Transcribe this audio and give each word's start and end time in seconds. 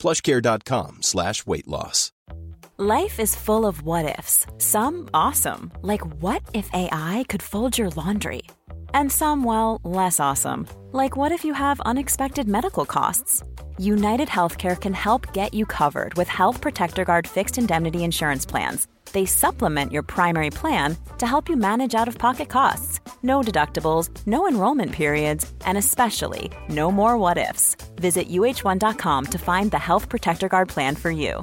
plushcare.com 0.00 0.98
slash 1.02 1.46
weight 1.46 1.68
loss. 1.68 2.12
Life 2.78 3.20
is 3.20 3.36
full 3.36 3.66
of 3.66 3.82
what 3.82 4.18
ifs. 4.18 4.46
Some 4.56 5.10
awesome, 5.12 5.70
like 5.82 6.00
what 6.22 6.42
if 6.54 6.70
AI 6.72 7.26
could 7.28 7.42
fold 7.42 7.76
your 7.76 7.90
laundry? 7.90 8.42
And 8.94 9.12
some, 9.12 9.44
well, 9.44 9.80
less 9.84 10.18
awesome, 10.18 10.66
like 10.92 11.14
what 11.14 11.30
if 11.30 11.44
you 11.44 11.52
have 11.52 11.80
unexpected 11.80 12.48
medical 12.48 12.86
costs? 12.86 13.42
United 13.76 14.28
Healthcare 14.28 14.80
can 14.80 14.94
help 14.94 15.32
get 15.34 15.52
you 15.52 15.66
covered 15.66 16.14
with 16.14 16.28
Health 16.28 16.60
Protector 16.62 17.04
Guard 17.04 17.26
fixed 17.28 17.58
indemnity 17.58 18.02
insurance 18.02 18.46
plans. 18.46 18.86
They 19.12 19.26
supplement 19.26 19.92
your 19.92 20.02
primary 20.02 20.50
plan 20.50 20.96
to 21.18 21.26
help 21.26 21.48
you 21.48 21.56
manage 21.56 21.94
out 21.94 22.08
of 22.08 22.16
pocket 22.16 22.48
costs. 22.48 22.99
No 23.22 23.42
deductibles, 23.42 24.08
no 24.26 24.48
enrollment 24.48 24.92
periods, 24.92 25.52
and 25.66 25.76
especially 25.76 26.50
no 26.68 26.90
more 26.90 27.18
what 27.18 27.36
ifs. 27.38 27.76
Visit 27.96 28.28
uh1.com 28.28 29.26
to 29.26 29.38
find 29.38 29.70
the 29.70 29.78
Health 29.78 30.08
Protector 30.08 30.48
Guard 30.48 30.68
plan 30.68 30.96
for 30.96 31.10
you. 31.10 31.42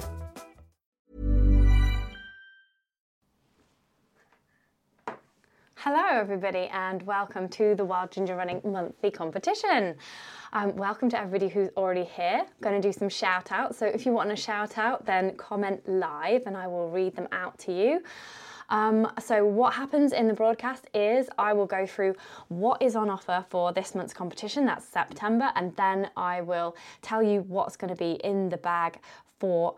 Hello, 5.75 6.19
everybody, 6.19 6.67
and 6.73 7.03
welcome 7.03 7.47
to 7.49 7.75
the 7.75 7.85
Wild 7.85 8.11
Ginger 8.11 8.35
Running 8.35 8.59
monthly 8.65 9.11
competition. 9.11 9.95
Um, 10.51 10.75
welcome 10.75 11.09
to 11.11 11.19
everybody 11.19 11.47
who's 11.47 11.69
already 11.77 12.03
here. 12.03 12.41
I'm 12.41 12.61
going 12.61 12.81
to 12.81 12.85
do 12.85 12.91
some 12.91 13.07
shout 13.07 13.51
outs. 13.51 13.77
So, 13.77 13.85
if 13.85 14.05
you 14.05 14.11
want 14.11 14.31
a 14.31 14.35
shout 14.35 14.77
out, 14.77 15.05
then 15.05 15.37
comment 15.37 15.87
live 15.87 16.43
and 16.47 16.57
I 16.57 16.67
will 16.67 16.89
read 16.89 17.15
them 17.15 17.27
out 17.31 17.57
to 17.59 17.71
you. 17.71 18.01
Um, 18.69 19.11
so, 19.19 19.45
what 19.45 19.73
happens 19.73 20.11
in 20.11 20.27
the 20.27 20.33
broadcast 20.33 20.87
is 20.93 21.29
I 21.37 21.53
will 21.53 21.65
go 21.65 21.85
through 21.85 22.15
what 22.49 22.81
is 22.81 22.95
on 22.95 23.09
offer 23.09 23.45
for 23.49 23.71
this 23.71 23.95
month's 23.95 24.13
competition, 24.13 24.65
that's 24.65 24.85
September, 24.85 25.51
and 25.55 25.75
then 25.75 26.09
I 26.17 26.41
will 26.41 26.75
tell 27.01 27.23
you 27.23 27.41
what's 27.41 27.77
going 27.77 27.93
to 27.93 27.95
be 27.95 28.19
in 28.23 28.49
the 28.49 28.57
bag 28.57 28.99
for 29.39 29.75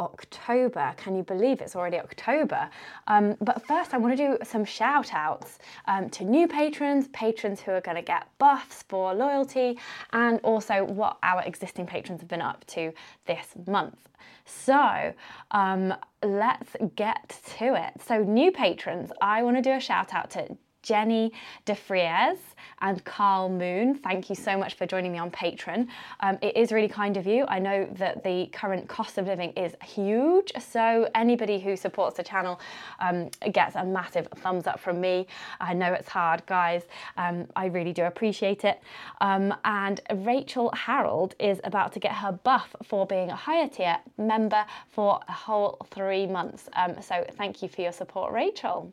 October. 0.00 0.94
Can 0.96 1.16
you 1.16 1.22
believe 1.22 1.60
it's 1.60 1.76
already 1.76 1.98
October? 1.98 2.68
Um, 3.06 3.36
but 3.40 3.66
first, 3.66 3.94
I 3.94 3.98
want 3.98 4.16
to 4.16 4.28
do 4.28 4.38
some 4.44 4.64
shout 4.64 5.12
outs 5.12 5.58
um, 5.86 6.08
to 6.10 6.24
new 6.24 6.48
patrons, 6.48 7.08
patrons 7.08 7.60
who 7.60 7.72
are 7.72 7.80
going 7.80 7.96
to 7.96 8.02
get 8.02 8.26
buffs 8.38 8.84
for 8.88 9.14
loyalty, 9.14 9.78
and 10.12 10.40
also 10.42 10.84
what 10.84 11.18
our 11.22 11.42
existing 11.42 11.86
patrons 11.86 12.20
have 12.20 12.28
been 12.28 12.42
up 12.42 12.64
to 12.68 12.92
this 13.26 13.46
month. 13.66 14.08
So 14.44 15.12
um, 15.50 15.94
let's 16.22 16.70
get 16.96 17.38
to 17.58 17.74
it. 17.74 18.00
So, 18.06 18.22
new 18.22 18.50
patrons, 18.50 19.10
I 19.20 19.42
want 19.42 19.56
to 19.56 19.62
do 19.62 19.72
a 19.72 19.80
shout 19.80 20.14
out 20.14 20.30
to 20.30 20.56
Jenny 20.88 21.32
DeFries 21.66 22.38
and 22.80 23.04
Carl 23.04 23.50
Moon. 23.50 23.94
Thank 23.94 24.30
you 24.30 24.34
so 24.34 24.56
much 24.56 24.72
for 24.74 24.86
joining 24.86 25.12
me 25.12 25.18
on 25.18 25.30
Patreon. 25.30 25.86
Um, 26.20 26.38
it 26.40 26.56
is 26.56 26.72
really 26.72 26.88
kind 26.88 27.18
of 27.18 27.26
you. 27.26 27.44
I 27.46 27.58
know 27.58 27.86
that 27.96 28.24
the 28.24 28.46
current 28.52 28.88
cost 28.88 29.18
of 29.18 29.26
living 29.26 29.52
is 29.52 29.74
huge, 29.84 30.50
so 30.58 31.06
anybody 31.14 31.60
who 31.60 31.76
supports 31.76 32.16
the 32.16 32.22
channel 32.22 32.58
um, 33.00 33.28
gets 33.52 33.76
a 33.76 33.84
massive 33.84 34.28
thumbs 34.36 34.66
up 34.66 34.80
from 34.80 34.98
me. 34.98 35.26
I 35.60 35.74
know 35.74 35.92
it's 35.92 36.08
hard, 36.08 36.46
guys. 36.46 36.84
Um, 37.18 37.46
I 37.54 37.66
really 37.66 37.92
do 37.92 38.04
appreciate 38.04 38.64
it. 38.64 38.80
Um, 39.20 39.54
and 39.66 40.00
Rachel 40.14 40.70
Harold 40.70 41.34
is 41.38 41.60
about 41.64 41.92
to 41.92 42.00
get 42.00 42.12
her 42.12 42.32
buff 42.32 42.74
for 42.82 43.06
being 43.06 43.28
a 43.28 43.36
higher 43.36 43.68
tier 43.68 43.98
member 44.16 44.64
for 44.88 45.20
a 45.28 45.32
whole 45.32 45.86
three 45.90 46.26
months. 46.26 46.70
Um, 46.76 46.94
so 47.02 47.26
thank 47.36 47.62
you 47.62 47.68
for 47.68 47.82
your 47.82 47.92
support, 47.92 48.32
Rachel. 48.32 48.90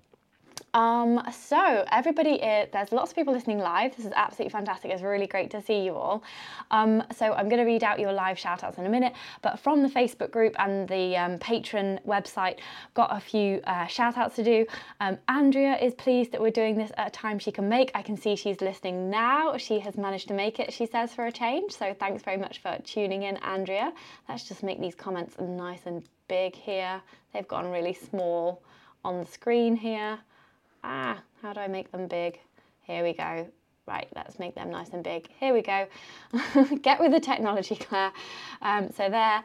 Um, 0.76 1.22
so 1.32 1.86
everybody, 1.90 2.32
is, 2.32 2.68
there's 2.74 2.92
lots 2.92 3.12
of 3.12 3.16
people 3.16 3.34
listening 3.34 3.60
live. 3.60 3.96
This 3.96 4.06
is 4.06 4.12
absolutely 4.14 4.52
fantastic. 4.52 4.92
It's 4.92 5.02
really 5.02 5.26
great 5.26 5.50
to 5.52 5.62
see 5.62 5.86
you 5.86 5.96
all. 5.96 6.22
Um, 6.70 7.02
so 7.16 7.32
I'm 7.32 7.48
going 7.48 7.62
to 7.62 7.66
read 7.66 7.82
out 7.82 7.98
your 7.98 8.12
live 8.12 8.38
shout 8.38 8.62
outs 8.62 8.78
in 8.78 8.86
a 8.86 8.90
minute, 8.90 9.14
but 9.42 9.58
from 9.58 9.82
the 9.82 9.88
Facebook 9.88 10.32
group 10.32 10.54
and 10.60 10.86
the 10.90 11.16
um, 11.16 11.40
Patreon 11.40 12.04
website, 12.06 12.60
got 12.94 13.16
a 13.16 13.22
few 13.22 13.62
uh, 13.64 13.88
shout 13.88 14.18
outs 14.18 14.36
to 14.36 14.44
do. 14.44 14.66
Um, 15.00 15.18
Andrea 15.30 15.78
is 15.78 15.94
pleased 15.94 16.34
that 16.34 16.42
we're 16.42 16.52
doing 16.52 16.76
this 16.78 16.92
at 16.98 17.08
a 17.08 17.12
time 17.12 17.40
she 17.40 17.54
can 17.54 17.70
make. 17.70 17.90
I 17.96 18.02
can 18.02 18.18
see 18.18 18.36
she's 18.36 18.60
listening 18.60 19.10
now. 19.10 19.56
She 19.56 19.80
has 19.80 19.96
managed 19.96 20.28
to 20.28 20.34
make 20.34 20.60
it, 20.60 20.74
she 20.74 20.86
says, 20.86 21.14
for 21.14 21.28
a 21.28 21.32
change. 21.32 21.72
So 21.72 21.96
thanks 21.98 22.22
very 22.22 22.38
much 22.38 22.60
for 22.60 22.78
tuning 22.84 23.24
in, 23.24 23.38
Andrea. 23.38 23.94
Let's 24.28 24.44
just 24.44 24.62
make 24.62 24.82
these 24.82 24.96
comments 24.96 25.38
nice 25.40 25.86
and 25.86 26.04
big 26.28 26.54
here. 26.54 27.02
They've 27.34 27.48
gone 27.48 27.72
really 27.72 27.94
small 27.94 28.62
on 29.06 29.22
the 29.22 29.26
screen 29.26 29.78
here. 29.78 30.20
Ah, 30.88 31.24
how 31.42 31.52
do 31.52 31.62
I 31.62 31.68
make 31.68 31.92
them 31.92 32.08
big? 32.08 32.40
Here 32.84 33.04
we 33.04 33.14
go. 33.14 33.48
Right, 33.88 34.08
let's 34.16 34.40
make 34.40 34.56
them 34.56 34.72
nice 34.72 34.90
and 34.90 35.04
big. 35.04 35.28
Here 35.40 35.54
we 35.54 35.62
go. 35.62 35.86
Get 36.82 37.00
with 37.00 37.12
the 37.12 37.20
technology, 37.20 37.76
Claire. 37.76 38.12
Um, 38.64 38.90
so 38.92 39.10
there. 39.10 39.44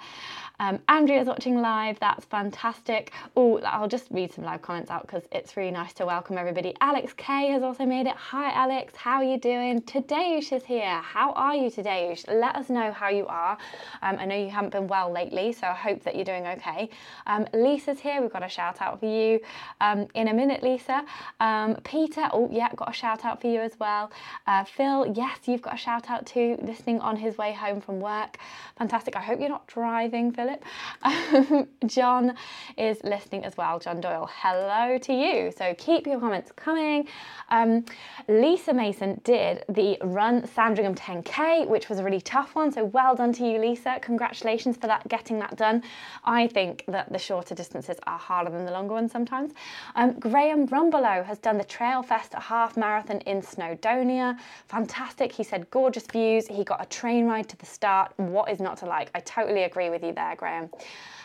Um, 0.61 0.79
Andrea's 0.89 1.27
watching 1.27 1.61
live. 1.63 1.99
That's 2.01 2.27
fantastic. 2.27 3.13
Oh, 3.35 3.61
I'll 3.61 3.89
just 3.89 4.09
read 4.11 4.31
some 4.31 4.45
live 4.45 4.61
comments 4.61 4.91
out 4.91 5.03
because 5.03 5.23
it's 5.33 5.57
really 5.57 5.71
nice 5.71 5.95
to 5.95 6.05
welcome 6.05 6.37
everybody. 6.37 6.75
Alex 6.83 7.15
K 7.17 7.49
has 7.49 7.63
also 7.63 7.87
made 7.87 8.07
it. 8.07 8.15
Hi, 8.15 8.53
Alex. 8.53 8.95
How 8.95 9.17
are 9.17 9.25
you 9.25 9.39
doing? 9.39 9.81
Tadeusz 9.81 10.53
is 10.53 10.65
here. 10.65 11.01
How 11.01 11.33
are 11.33 11.55
you, 11.55 11.71
Tadeusz? 11.71 12.27
Let 12.29 12.57
us 12.57 12.69
know 12.69 12.93
how 12.93 13.09
you 13.09 13.27
are. 13.27 13.57
Um, 14.03 14.17
I 14.19 14.27
know 14.27 14.37
you 14.37 14.51
haven't 14.51 14.73
been 14.73 14.87
well 14.87 15.11
lately, 15.11 15.53
so 15.55 15.67
I 15.67 15.73
hope 15.73 16.03
that 16.05 16.15
you're 16.15 16.27
doing 16.27 16.47
okay. 16.47 16.91
Um, 17.27 17.47
Lisa's 17.55 18.01
here. 18.01 18.21
We've 18.21 18.33
got 18.33 18.45
a 18.45 18.49
shout 18.49 18.83
out 18.83 19.01
for 19.01 19.07
you 19.07 19.41
um, 19.81 20.09
in 20.15 20.29
a 20.29 20.35
minute, 20.35 20.63
Lisa. 20.63 21.05
Um, 21.41 21.77
Peter, 21.85 22.29
oh, 22.35 22.51
yeah, 22.53 22.69
got 22.75 22.91
a 22.91 22.95
shout 22.95 23.25
out 23.25 23.41
for 23.41 23.47
you 23.47 23.61
as 23.61 23.79
well. 23.79 24.11
Uh, 24.47 24.65
Phil, 24.65 25.13
yes, 25.15 25.39
you've 25.47 25.63
got 25.63 25.75
a 25.75 25.79
shout 25.79 26.11
out 26.11 26.27
too, 26.27 26.59
listening 26.63 27.01
on 27.01 27.17
his 27.17 27.39
way 27.39 27.53
home 27.53 27.81
from 27.81 28.01
work. 28.01 28.39
Fantastic. 28.79 29.17
I 29.17 29.21
hope 29.21 29.39
you're 29.39 29.49
not 29.49 29.67
driving, 29.69 30.33
Phil. 30.33 30.41
Philip. 30.41 31.69
John 31.87 32.35
is 32.79 33.03
listening 33.05 33.45
as 33.45 33.57
well. 33.57 33.79
John 33.79 34.01
Doyle, 34.01 34.29
hello 34.33 34.97
to 34.99 35.13
you. 35.13 35.53
So 35.57 35.75
keep 35.77 36.07
your 36.07 36.19
comments 36.19 36.51
coming. 36.57 37.07
Um, 37.51 37.85
Lisa 38.29 38.73
Mason 38.73 39.21
did 39.23 39.65
the 39.69 39.99
Run 40.03 40.47
Sandringham 40.47 40.95
10K, 40.95 41.69
which 41.69 41.91
was 41.91 41.99
a 41.99 42.05
really 42.05 42.21
tough 42.23 42.55
one. 42.55 42.73
So 42.73 42.85
well 42.85 43.15
done 43.15 43.33
to 43.35 43.45
you, 43.45 43.59
Lisa. 43.59 43.99
Congratulations 44.01 44.77
for 44.77 44.87
that, 44.87 45.07
getting 45.09 45.39
that 45.41 45.57
done. 45.57 45.83
I 46.25 46.47
think 46.47 46.85
that 46.89 47.13
the 47.13 47.19
shorter 47.19 47.55
distances 47.55 47.99
are 48.07 48.19
harder 48.19 48.51
than 48.51 48.65
the 48.65 48.73
longer 48.73 48.95
ones 48.95 49.13
sometimes. 49.13 49.53
Um, 49.95 50.19
Graham 50.19 50.69
Rumbelow 50.69 51.25
has 51.27 51.39
done 51.39 51.59
the 51.59 51.65
Trail 51.65 52.03
Fest 52.03 52.33
half 52.35 52.79
marathon 52.79 53.21
in 53.21 53.43
Snowdonia. 53.43 54.20
Fantastic. 54.69 55.33
He 55.33 55.43
said 55.43 55.69
gorgeous 55.71 56.07
views. 56.07 56.47
He 56.47 56.65
got 56.65 56.83
a 56.83 56.87
train 56.87 57.27
ride 57.27 57.49
to 57.49 57.57
the 57.57 57.67
start. 57.67 58.13
What 58.17 58.51
is 58.51 58.61
not 58.61 58.77
to 58.79 58.87
like? 58.87 59.11
I 59.15 59.21
totally 59.21 59.65
agree 59.65 59.91
with 59.91 60.03
you 60.03 60.13
there, 60.13 60.35
Graham. 60.37 60.71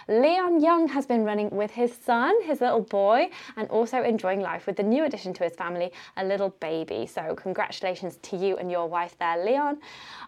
Leon 0.07 0.61
Young 0.61 0.87
has 0.89 1.07
been 1.07 1.23
running 1.23 1.49
with 1.49 1.71
his 1.71 1.91
son, 1.91 2.39
his 2.43 2.61
little 2.61 2.81
boy, 2.81 3.27
and 3.55 3.67
also 3.69 4.03
enjoying 4.03 4.39
life 4.39 4.67
with 4.67 4.75
the 4.75 4.83
new 4.83 5.03
addition 5.03 5.33
to 5.33 5.43
his 5.43 5.55
family, 5.55 5.91
a 6.17 6.23
little 6.23 6.49
baby. 6.59 7.07
So, 7.07 7.33
congratulations 7.33 8.17
to 8.17 8.37
you 8.37 8.55
and 8.57 8.69
your 8.69 8.87
wife 8.87 9.17
there, 9.17 9.43
Leon. 9.43 9.79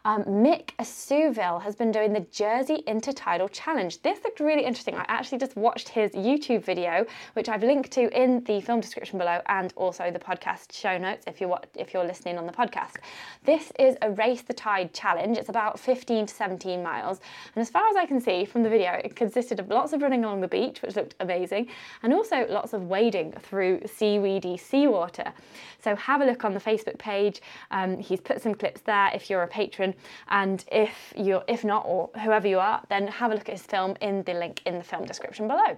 Um, 0.03 0.24
Mick 0.24 0.71
Siouville 0.79 1.62
has 1.62 1.75
been 1.75 1.91
doing 1.91 2.12
the 2.12 2.21
Jersey 2.31 2.83
Intertidal 2.88 3.50
Challenge. 3.51 4.01
This 4.01 4.24
looked 4.24 4.39
really 4.39 4.65
interesting. 4.65 4.95
I 4.95 5.06
actually 5.07 5.38
just 5.38 5.56
watched 5.56 5.89
his 5.89 6.09
YouTube 6.12 6.63
video, 6.63 7.06
which 7.33 7.47
I've 7.47 7.62
linked 7.62 7.91
to 7.91 8.09
in 8.19 8.44
the 8.45 8.62
film 8.62 8.79
description 8.79 9.19
below 9.19 9.41
and 9.45 9.74
also 9.75 10.09
the 10.09 10.18
podcast 10.18 10.74
show 10.74 10.97
notes 10.97 11.25
if 11.27 11.39
you're 11.39 11.59
if 11.75 11.94
you're 11.94 12.06
listening 12.06 12.39
on 12.39 12.47
the 12.47 12.51
podcast. 12.51 12.95
This 13.44 13.71
is 13.77 13.95
a 14.01 14.09
Race 14.09 14.41
the 14.41 14.56
Tide 14.56 14.91
challenge. 14.91 15.38
It's 15.38 15.50
about 15.50 15.79
15 15.79 16.25
to 16.25 16.33
17 16.33 16.81
miles. 16.81 17.19
And 17.56 17.62
as 17.62 17.69
far 17.69 17.88
as 17.89 17.95
I 17.95 18.07
can 18.07 18.19
see 18.19 18.44
from 18.44 18.63
the 18.63 18.69
video, 18.69 18.94
it 19.03 19.15
consisted 19.15 19.59
of 19.59 19.66
lots 19.67 19.93
of 19.93 20.01
running 20.01 20.23
along 20.23 20.41
the 20.41 20.47
beach, 20.47 20.81
which 20.81 20.95
looked 20.95 21.15
amazing, 21.19 21.67
and 22.03 22.13
also 22.13 22.45
lots 22.49 22.73
of 22.73 22.83
wading 22.83 23.33
through 23.33 23.81
seaweedy 23.85 24.57
seawater. 24.57 25.31
So 25.79 25.95
have 25.95 26.21
a 26.21 26.25
look 26.25 26.43
on 26.43 26.53
the 26.53 26.59
Facebook 26.59 26.97
page. 26.97 27.41
Um, 27.71 27.97
he's 27.97 28.21
put 28.21 28.41
some 28.41 28.55
clips 28.55 28.81
there 28.81 29.11
if 29.13 29.29
you're 29.29 29.43
a 29.43 29.47
patron. 29.47 29.93
And 30.29 30.63
if 30.71 31.13
you're 31.15 31.43
if 31.47 31.63
not, 31.63 31.83
or 31.85 32.09
whoever 32.23 32.47
you 32.47 32.59
are, 32.59 32.81
then 32.89 33.07
have 33.07 33.31
a 33.31 33.35
look 33.35 33.49
at 33.49 33.57
his 33.57 33.65
film 33.65 33.95
in 34.01 34.23
the 34.23 34.33
link 34.33 34.61
in 34.65 34.77
the 34.77 34.83
film 34.83 35.05
description 35.05 35.47
below. 35.47 35.77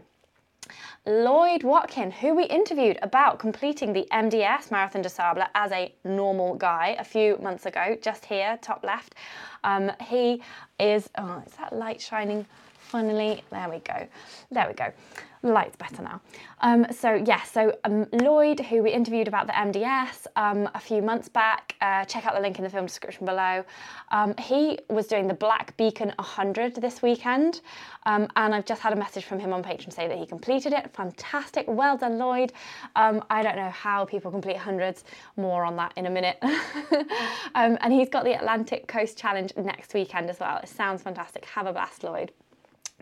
Lloyd 1.06 1.64
Watkin, 1.64 2.12
who 2.12 2.36
we 2.36 2.44
interviewed 2.44 3.00
about 3.02 3.40
completing 3.40 3.94
the 3.94 4.08
MDS 4.12 4.70
Marathon 4.70 5.02
des 5.02 5.10
Sables 5.10 5.48
as 5.56 5.72
a 5.72 5.94
normal 6.04 6.56
guy 6.56 6.96
a 7.00 7.04
few 7.04 7.38
months 7.38 7.66
ago, 7.66 7.98
just 8.02 8.26
here, 8.26 8.60
top 8.62 8.84
left. 8.84 9.16
Um, 9.64 9.92
he 10.02 10.42
is, 10.80 11.10
oh, 11.18 11.42
is 11.46 11.54
that 11.54 11.74
light 11.74 12.02
shining 12.02 12.46
funnily? 12.90 13.44
There 13.52 13.70
we 13.70 13.80
go. 13.80 14.08
There 14.52 14.68
we 14.68 14.74
go 14.74 14.92
light's 15.44 15.76
better 15.78 16.02
now. 16.02 16.22
Um, 16.62 16.86
so 16.92 17.14
yeah, 17.14 17.42
so 17.44 17.78
um, 17.86 18.08
Lloyd, 18.12 18.60
who 18.60 18.84
we 18.84 18.92
interviewed 18.92 19.28
about 19.28 19.48
the 19.48 19.54
MDS 19.54 20.28
um, 20.36 20.70
a 20.74 20.80
few 20.80 21.02
months 21.02 21.30
back, 21.30 21.76
uh, 21.82 22.04
check 22.06 22.26
out 22.26 22.36
the 22.36 22.42
link 22.42 22.58
in 22.58 22.64
the 22.64 22.70
film 22.70 22.86
description 22.86 23.26
below. 23.26 23.64
Um, 24.12 24.36
he 24.38 24.80
was 24.90 25.08
doing 25.08 25.28
the 25.28 25.34
Black 25.34 25.76
Beacon 25.78 26.12
100 26.18 26.76
this 26.76 27.02
weekend, 27.02 27.62
um, 28.06 28.28
and 28.36 28.54
I've 28.54 28.66
just 28.66 28.82
had 28.82 28.92
a 28.92 28.98
message 28.98 29.26
from 29.26 29.40
him 29.40 29.54
on 29.54 29.64
Patreon 29.64 29.94
say 29.94 30.08
that 30.08 30.18
he 30.18 30.26
completed 30.26 30.74
it. 30.74 30.92
Fantastic, 30.94 31.66
well 31.68 31.98
done, 31.98 32.18
Lloyd. 32.18 32.52
Um, 32.96 33.24
I 33.30 33.42
don't 33.42 33.56
know 33.56 33.70
how 33.70 34.06
people 34.06 34.32
complete 34.32 34.58
hundreds. 34.58 35.06
More 35.38 35.64
on 35.64 35.76
that 35.78 35.94
in 35.96 36.06
a 36.06 36.10
minute. 36.10 36.38
and 37.56 37.94
he's 37.94 38.10
got 38.10 38.26
the 38.26 38.34
Atlantic 38.34 38.88
Coast 38.88 39.18
Challenge 39.18 39.54
next 39.58 39.94
weekend 39.94 40.30
as 40.30 40.40
well. 40.40 40.58
It 40.58 40.70
sounds 40.70 41.02
fantastic. 41.02 41.46
Have 41.46 41.66
a 41.66 41.74
blast, 41.74 42.04
Lloyd. 42.04 42.32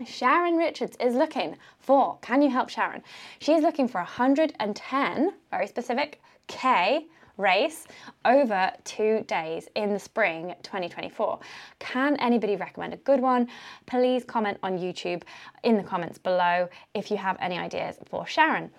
Sharon 0.05 0.57
Richards 0.57 0.95
is 0.99 1.15
looking 1.15 1.57
for, 1.79 2.17
can 2.21 2.41
you 2.41 2.49
help 2.49 2.69
Sharon? 2.69 3.01
She's 3.39 3.61
looking 3.61 3.87
for 3.87 3.97
110, 3.97 5.33
very 5.51 5.67
specific, 5.67 6.21
K 6.47 7.07
race 7.37 7.85
over 8.25 8.71
two 8.83 9.23
days 9.27 9.69
in 9.75 9.93
the 9.93 9.99
spring 9.99 10.55
2024. 10.63 11.39
Can 11.79 12.17
anybody 12.17 12.55
recommend 12.55 12.93
a 12.93 12.97
good 12.97 13.19
one? 13.19 13.47
Please 13.85 14.23
comment 14.23 14.57
on 14.63 14.77
YouTube 14.77 15.23
in 15.63 15.77
the 15.77 15.83
comments 15.83 16.17
below 16.17 16.67
if 16.93 17.11
you 17.11 17.17
have 17.17 17.37
any 17.39 17.57
ideas 17.57 17.97
for 18.09 18.25
Sharon. 18.25 18.71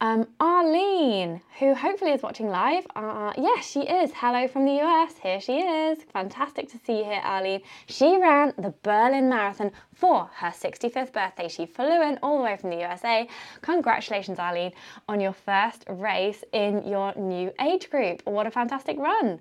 Um, 0.00 0.28
Arlene, 0.38 1.40
who 1.58 1.74
hopefully 1.74 2.12
is 2.12 2.22
watching 2.22 2.48
live. 2.48 2.86
Uh, 2.94 3.32
yes, 3.36 3.68
she 3.68 3.80
is. 3.80 4.12
Hello 4.14 4.46
from 4.46 4.64
the 4.64 4.80
US. 4.80 5.18
Here 5.20 5.40
she 5.40 5.58
is. 5.58 5.98
Fantastic 6.12 6.68
to 6.70 6.78
see 6.78 6.98
you 6.98 7.04
here, 7.04 7.20
Arlene. 7.24 7.62
She 7.86 8.16
ran 8.16 8.54
the 8.56 8.72
Berlin 8.84 9.28
Marathon 9.28 9.72
for 9.92 10.30
her 10.34 10.50
65th 10.50 11.12
birthday. 11.12 11.48
She 11.48 11.66
flew 11.66 12.00
in 12.02 12.16
all 12.22 12.38
the 12.38 12.44
way 12.44 12.56
from 12.56 12.70
the 12.70 12.76
USA. 12.76 13.28
Congratulations, 13.62 14.38
Arlene, 14.38 14.70
on 15.08 15.18
your 15.18 15.32
first 15.32 15.84
race 15.88 16.44
in 16.52 16.86
your 16.86 17.12
new 17.16 17.52
age 17.60 17.90
group. 17.90 18.22
What 18.24 18.46
a 18.46 18.52
fantastic 18.52 18.96
run. 18.98 19.40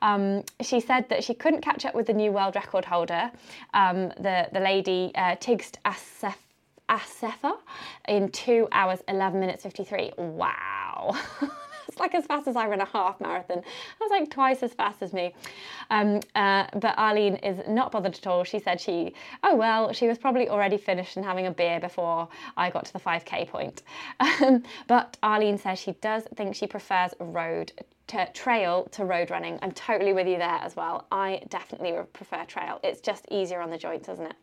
Um, 0.00 0.44
she 0.62 0.80
said 0.80 1.10
that 1.10 1.22
she 1.22 1.34
couldn't 1.34 1.60
catch 1.60 1.84
up 1.84 1.94
with 1.94 2.06
the 2.06 2.14
new 2.14 2.32
world 2.32 2.54
record 2.54 2.86
holder, 2.86 3.30
um, 3.74 4.08
the, 4.16 4.48
the 4.50 4.60
lady 4.60 5.12
uh, 5.14 5.36
Tigst 5.36 5.76
Asef 5.84 6.36
Assefa 6.90 7.56
in 8.08 8.30
2 8.30 8.68
hours 8.72 9.00
11 9.08 9.38
minutes 9.38 9.62
53. 9.62 10.12
Wow. 10.18 11.16
it's 11.88 11.98
like 12.00 12.14
as 12.14 12.26
fast 12.26 12.48
as 12.48 12.56
I 12.56 12.66
run 12.66 12.80
a 12.80 12.84
half 12.84 13.20
marathon. 13.20 13.62
That's 13.98 14.10
like 14.10 14.30
twice 14.30 14.62
as 14.62 14.74
fast 14.74 15.00
as 15.02 15.12
me. 15.12 15.34
Um, 15.90 16.20
uh, 16.34 16.66
but 16.74 16.98
Arlene 16.98 17.36
is 17.36 17.60
not 17.68 17.92
bothered 17.92 18.14
at 18.14 18.26
all. 18.26 18.44
She 18.44 18.58
said 18.58 18.80
she, 18.80 19.14
oh 19.44 19.54
well, 19.56 19.92
she 19.92 20.08
was 20.08 20.18
probably 20.18 20.48
already 20.48 20.76
finished 20.76 21.16
and 21.16 21.24
having 21.24 21.46
a 21.46 21.50
beer 21.50 21.80
before 21.80 22.28
I 22.56 22.70
got 22.70 22.84
to 22.86 22.92
the 22.92 23.00
5k 23.00 23.48
point. 23.48 23.82
Um, 24.42 24.62
but 24.86 25.18
Arlene 25.22 25.58
says 25.58 25.78
she 25.78 25.92
does 26.00 26.22
think 26.34 26.54
she 26.54 26.66
prefers 26.66 27.12
road 27.18 27.72
to 28.06 28.26
trail 28.32 28.84
to 28.92 29.04
road 29.04 29.30
running. 29.30 29.58
I'm 29.62 29.72
totally 29.72 30.12
with 30.12 30.26
you 30.26 30.38
there 30.38 30.58
as 30.62 30.76
well. 30.76 31.06
I 31.12 31.42
definitely 31.48 31.94
prefer 32.12 32.44
trail. 32.44 32.80
It's 32.82 33.00
just 33.00 33.26
easier 33.30 33.60
on 33.60 33.70
the 33.70 33.78
joints, 33.78 34.08
isn't 34.08 34.24
it? 34.24 34.36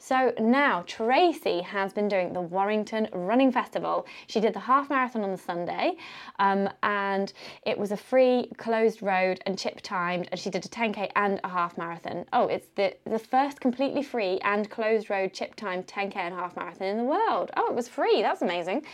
So 0.00 0.32
now 0.38 0.84
Tracy 0.86 1.60
has 1.60 1.92
been 1.92 2.06
doing 2.06 2.32
the 2.32 2.40
Warrington 2.40 3.08
Running 3.12 3.50
Festival. 3.50 4.06
She 4.28 4.40
did 4.40 4.54
the 4.54 4.60
half 4.60 4.88
marathon 4.88 5.24
on 5.24 5.32
the 5.32 5.38
Sunday 5.38 5.96
um, 6.38 6.68
and 6.84 7.32
it 7.66 7.76
was 7.76 7.90
a 7.90 7.96
free 7.96 8.48
closed 8.56 9.02
road 9.02 9.40
and 9.44 9.58
chip 9.58 9.80
timed 9.82 10.28
and 10.30 10.38
she 10.38 10.50
did 10.50 10.64
a 10.64 10.68
10k 10.68 11.10
and 11.16 11.40
a 11.42 11.48
half 11.48 11.76
marathon. 11.76 12.24
Oh, 12.32 12.46
it's 12.46 12.68
the, 12.76 12.94
the 13.06 13.18
first 13.18 13.60
completely 13.60 14.04
free 14.04 14.38
and 14.44 14.70
closed 14.70 15.10
road 15.10 15.32
chip 15.32 15.56
timed 15.56 15.88
10k 15.88 16.16
and 16.16 16.34
half 16.34 16.56
marathon 16.56 16.86
in 16.86 16.96
the 16.96 17.04
world. 17.04 17.50
Oh, 17.56 17.68
it 17.68 17.74
was 17.74 17.88
free. 17.88 18.22
That's 18.22 18.42
amazing. 18.42 18.84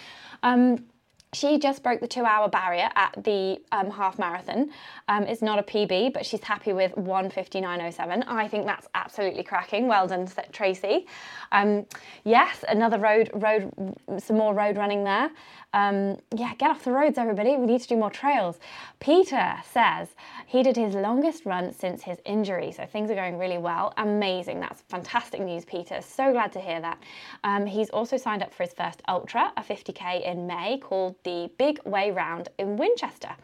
Um, 0.42 0.86
she 1.34 1.58
just 1.58 1.82
broke 1.82 2.00
the 2.00 2.08
two 2.08 2.24
hour 2.24 2.48
barrier 2.48 2.88
at 2.94 3.12
the 3.24 3.60
um, 3.72 3.90
half 3.90 4.18
marathon. 4.18 4.70
Um, 5.08 5.24
it's 5.24 5.42
not 5.42 5.58
a 5.58 5.62
PB, 5.62 6.12
but 6.12 6.24
she's 6.24 6.42
happy 6.42 6.72
with 6.72 6.94
159.07. 6.94 8.24
I 8.26 8.48
think 8.48 8.66
that's 8.66 8.88
absolutely 8.94 9.42
cracking. 9.42 9.88
Well 9.88 10.06
done, 10.06 10.28
Tracy. 10.52 11.06
Um, 11.52 11.86
yes, 12.24 12.64
another 12.68 12.98
road, 12.98 13.30
road, 13.34 13.72
some 14.18 14.36
more 14.36 14.54
road 14.54 14.76
running 14.76 15.04
there. 15.04 15.30
Um, 15.74 16.18
yeah, 16.34 16.54
get 16.54 16.70
off 16.70 16.84
the 16.84 16.92
roads, 16.92 17.18
everybody. 17.18 17.56
We 17.56 17.66
need 17.66 17.80
to 17.80 17.88
do 17.88 17.96
more 17.96 18.10
trails. 18.10 18.60
Peter 19.00 19.54
says 19.68 20.08
he 20.46 20.62
did 20.62 20.76
his 20.76 20.94
longest 20.94 21.44
run 21.44 21.72
since 21.72 22.00
his 22.02 22.18
injury, 22.24 22.70
so 22.70 22.86
things 22.86 23.10
are 23.10 23.16
going 23.16 23.38
really 23.38 23.58
well. 23.58 23.92
Amazing. 23.96 24.60
That's 24.60 24.82
fantastic 24.82 25.40
news, 25.40 25.64
Peter. 25.64 26.00
So 26.00 26.30
glad 26.30 26.52
to 26.52 26.60
hear 26.60 26.80
that. 26.80 27.02
Um, 27.42 27.66
he's 27.66 27.90
also 27.90 28.16
signed 28.16 28.42
up 28.42 28.54
for 28.54 28.62
his 28.62 28.72
first 28.72 29.02
ultra, 29.08 29.52
a 29.56 29.62
50k 29.62 30.24
in 30.24 30.46
May, 30.46 30.78
called 30.78 31.16
the 31.24 31.50
Big 31.58 31.80
Way 31.84 32.10
Round 32.10 32.48
in 32.58 32.76
Winchester. 32.76 33.34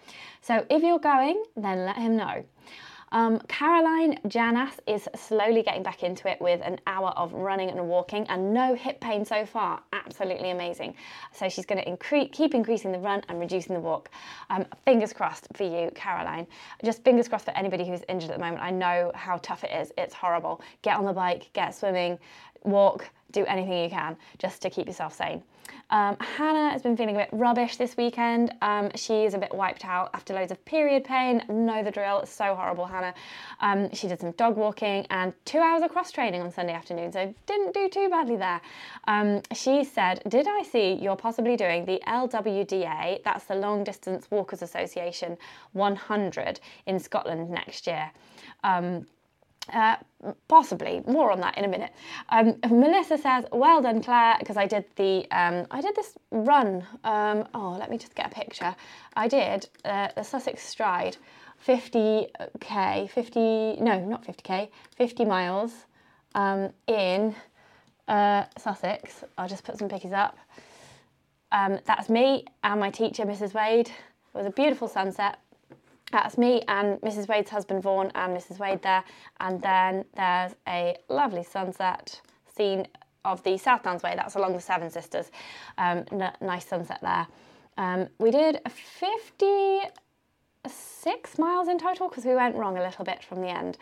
So 0.40 0.64
if 0.70 0.82
you're 0.82 0.98
going, 0.98 1.42
then 1.56 1.84
let 1.84 1.96
him 1.96 2.16
know. 2.16 2.44
Um, 3.12 3.40
Caroline 3.48 4.20
Janas 4.28 4.78
is 4.86 5.08
slowly 5.16 5.62
getting 5.62 5.82
back 5.82 6.04
into 6.04 6.30
it 6.30 6.40
with 6.40 6.60
an 6.62 6.78
hour 6.86 7.08
of 7.16 7.32
running 7.32 7.68
and 7.68 7.88
walking 7.88 8.24
and 8.28 8.54
no 8.54 8.76
hip 8.76 9.00
pain 9.00 9.24
so 9.24 9.44
far. 9.44 9.82
Absolutely 9.92 10.50
amazing. 10.50 10.94
So 11.32 11.48
she's 11.48 11.66
going 11.66 11.82
to 11.82 11.90
incre- 11.90 12.30
keep 12.30 12.54
increasing 12.54 12.92
the 12.92 13.00
run 13.00 13.22
and 13.28 13.40
reducing 13.40 13.74
the 13.74 13.80
walk. 13.80 14.10
Um, 14.48 14.64
fingers 14.84 15.12
crossed 15.12 15.48
for 15.54 15.64
you, 15.64 15.90
Caroline. 15.96 16.46
Just 16.84 17.02
fingers 17.02 17.26
crossed 17.26 17.46
for 17.46 17.56
anybody 17.56 17.84
who's 17.84 18.02
injured 18.08 18.30
at 18.30 18.38
the 18.38 18.44
moment. 18.44 18.62
I 18.62 18.70
know 18.70 19.10
how 19.16 19.38
tough 19.38 19.64
it 19.64 19.72
is. 19.72 19.90
It's 19.98 20.14
horrible. 20.14 20.62
Get 20.82 20.96
on 20.96 21.04
the 21.04 21.12
bike, 21.12 21.50
get 21.52 21.74
swimming, 21.74 22.16
walk, 22.64 23.08
do 23.32 23.44
anything 23.46 23.84
you 23.84 23.90
can 23.90 24.16
just 24.38 24.62
to 24.62 24.70
keep 24.70 24.86
yourself 24.86 25.14
sane. 25.14 25.42
Um, 25.90 26.16
Hannah 26.20 26.70
has 26.70 26.82
been 26.82 26.96
feeling 26.96 27.16
a 27.16 27.18
bit 27.18 27.28
rubbish 27.32 27.76
this 27.76 27.96
weekend. 27.96 28.54
Um, 28.62 28.90
she 28.94 29.24
is 29.24 29.34
a 29.34 29.38
bit 29.38 29.52
wiped 29.52 29.84
out 29.84 30.10
after 30.14 30.34
loads 30.34 30.52
of 30.52 30.64
period 30.64 31.04
pain. 31.04 31.42
Know 31.48 31.82
the 31.82 31.90
drill. 31.90 32.24
So 32.26 32.54
horrible, 32.54 32.86
Hannah. 32.86 33.14
Um, 33.60 33.92
she 33.92 34.06
did 34.06 34.20
some 34.20 34.30
dog 34.32 34.56
walking 34.56 35.06
and 35.10 35.32
two 35.44 35.58
hours 35.58 35.82
of 35.82 35.90
cross 35.90 36.12
training 36.12 36.42
on 36.42 36.52
Sunday 36.52 36.74
afternoon, 36.74 37.10
so 37.12 37.34
didn't 37.46 37.74
do 37.74 37.88
too 37.88 38.08
badly 38.08 38.36
there. 38.36 38.60
Um, 39.08 39.42
she 39.52 39.82
said, 39.82 40.22
Did 40.28 40.46
I 40.48 40.62
see 40.62 40.92
you're 40.92 41.16
possibly 41.16 41.56
doing 41.56 41.84
the 41.84 42.00
LWDA, 42.06 43.24
that's 43.24 43.44
the 43.44 43.56
Long 43.56 43.82
Distance 43.82 44.30
Walkers 44.30 44.62
Association 44.62 45.36
100 45.72 46.60
in 46.86 46.98
Scotland 47.00 47.50
next 47.50 47.86
year? 47.88 48.10
Uh, 49.72 49.96
possibly 50.48 51.02
more 51.06 51.30
on 51.30 51.40
that 51.40 51.56
in 51.56 51.64
a 51.64 51.68
minute. 51.68 51.92
Um, 52.28 52.56
Melissa 52.68 53.16
says, 53.16 53.44
"Well 53.52 53.80
done, 53.80 54.02
Claire," 54.02 54.36
because 54.38 54.56
I 54.56 54.66
did 54.66 54.84
the 54.96 55.26
um, 55.30 55.66
I 55.70 55.80
did 55.80 55.94
this 55.96 56.18
run. 56.30 56.84
Um, 57.04 57.46
oh, 57.54 57.76
let 57.78 57.90
me 57.90 57.98
just 57.98 58.14
get 58.14 58.26
a 58.26 58.34
picture. 58.34 58.74
I 59.16 59.28
did 59.28 59.68
uh, 59.84 60.08
the 60.16 60.22
Sussex 60.22 60.62
Stride, 60.66 61.16
50k, 61.66 63.10
50 63.10 63.76
no, 63.80 64.04
not 64.04 64.24
50k, 64.24 64.68
50 64.96 65.24
miles 65.24 65.72
um, 66.34 66.70
in 66.86 67.34
uh, 68.08 68.44
Sussex. 68.58 69.24
I'll 69.38 69.48
just 69.48 69.64
put 69.64 69.78
some 69.78 69.88
pictures 69.88 70.12
up. 70.12 70.38
Um, 71.52 71.78
that's 71.84 72.08
me 72.08 72.44
and 72.62 72.78
my 72.78 72.90
teacher, 72.90 73.24
Mrs. 73.24 73.54
Wade. 73.54 73.88
It 73.88 74.38
was 74.38 74.46
a 74.46 74.50
beautiful 74.50 74.88
sunset. 74.88 75.38
That's 76.12 76.38
me 76.38 76.62
and 76.68 77.00
Mrs. 77.00 77.28
Wade's 77.28 77.50
husband 77.50 77.82
Vaughan 77.82 78.10
and 78.14 78.36
Mrs. 78.36 78.58
Wade 78.58 78.82
there. 78.82 79.04
And 79.40 79.60
then 79.62 80.04
there's 80.16 80.54
a 80.66 80.96
lovely 81.08 81.44
sunset 81.44 82.20
scene 82.56 82.86
of 83.24 83.42
the 83.44 83.56
South 83.58 83.82
Downs 83.82 84.02
Way. 84.02 84.14
That's 84.16 84.34
along 84.34 84.54
the 84.54 84.60
Seven 84.60 84.90
Sisters. 84.90 85.30
Um, 85.78 86.04
n- 86.12 86.32
nice 86.40 86.66
sunset 86.66 86.98
there. 87.02 87.26
Um, 87.76 88.08
we 88.18 88.30
did 88.30 88.60
56 88.68 91.38
miles 91.38 91.68
in 91.68 91.78
total 91.78 92.08
because 92.08 92.24
we 92.24 92.34
went 92.34 92.56
wrong 92.56 92.76
a 92.76 92.82
little 92.82 93.04
bit 93.04 93.22
from 93.22 93.40
the 93.40 93.48
end. 93.48 93.78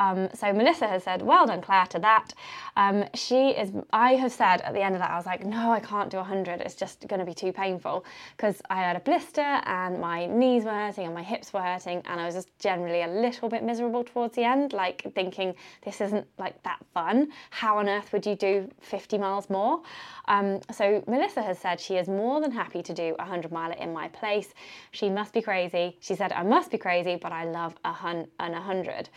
Um, 0.00 0.30
so 0.34 0.52
Melissa 0.52 0.88
has 0.88 1.04
said, 1.04 1.20
well 1.20 1.46
done, 1.46 1.60
Claire, 1.60 1.86
to 1.86 1.98
that. 2.00 2.32
Um, 2.76 3.04
she 3.14 3.50
is, 3.50 3.70
I 3.92 4.14
have 4.14 4.32
said 4.32 4.62
at 4.62 4.72
the 4.72 4.80
end 4.80 4.94
of 4.94 5.00
that, 5.02 5.10
I 5.10 5.16
was 5.16 5.26
like, 5.26 5.44
no, 5.44 5.70
I 5.70 5.78
can't 5.80 6.08
do 6.10 6.16
100. 6.16 6.62
It's 6.62 6.74
just 6.74 7.06
going 7.06 7.20
to 7.20 7.26
be 7.26 7.34
too 7.34 7.52
painful 7.52 8.06
because 8.36 8.62
I 8.70 8.76
had 8.76 8.96
a 8.96 9.00
blister 9.00 9.42
and 9.42 10.00
my 10.00 10.24
knees 10.24 10.64
were 10.64 10.70
hurting 10.70 11.04
and 11.04 11.14
my 11.14 11.22
hips 11.22 11.52
were 11.52 11.60
hurting. 11.60 12.02
And 12.06 12.18
I 12.18 12.24
was 12.24 12.34
just 12.34 12.48
generally 12.58 13.02
a 13.02 13.08
little 13.08 13.50
bit 13.50 13.62
miserable 13.62 14.02
towards 14.02 14.34
the 14.36 14.44
end, 14.44 14.72
like 14.72 15.06
thinking 15.14 15.54
this 15.84 16.00
isn't 16.00 16.26
like 16.38 16.62
that 16.62 16.78
fun. 16.94 17.28
How 17.50 17.78
on 17.78 17.88
earth 17.88 18.10
would 18.14 18.24
you 18.24 18.36
do 18.36 18.70
50 18.80 19.18
miles 19.18 19.50
more? 19.50 19.82
Um, 20.28 20.60
so 20.72 21.04
Melissa 21.06 21.42
has 21.42 21.58
said 21.58 21.78
she 21.78 21.96
is 21.96 22.08
more 22.08 22.40
than 22.40 22.52
happy 22.52 22.82
to 22.82 22.94
do 22.94 23.14
a 23.18 23.24
100 23.24 23.52
miler 23.52 23.74
in 23.74 23.92
my 23.92 24.08
place. 24.08 24.54
She 24.92 25.10
must 25.10 25.34
be 25.34 25.42
crazy. 25.42 25.98
She 26.00 26.14
said, 26.14 26.32
I 26.32 26.42
must 26.42 26.70
be 26.70 26.78
crazy, 26.78 27.16
but 27.20 27.32
I 27.32 27.44
love 27.44 27.74
a 27.84 27.92
hun- 27.92 28.28
an 28.38 28.52
100. 28.52 29.10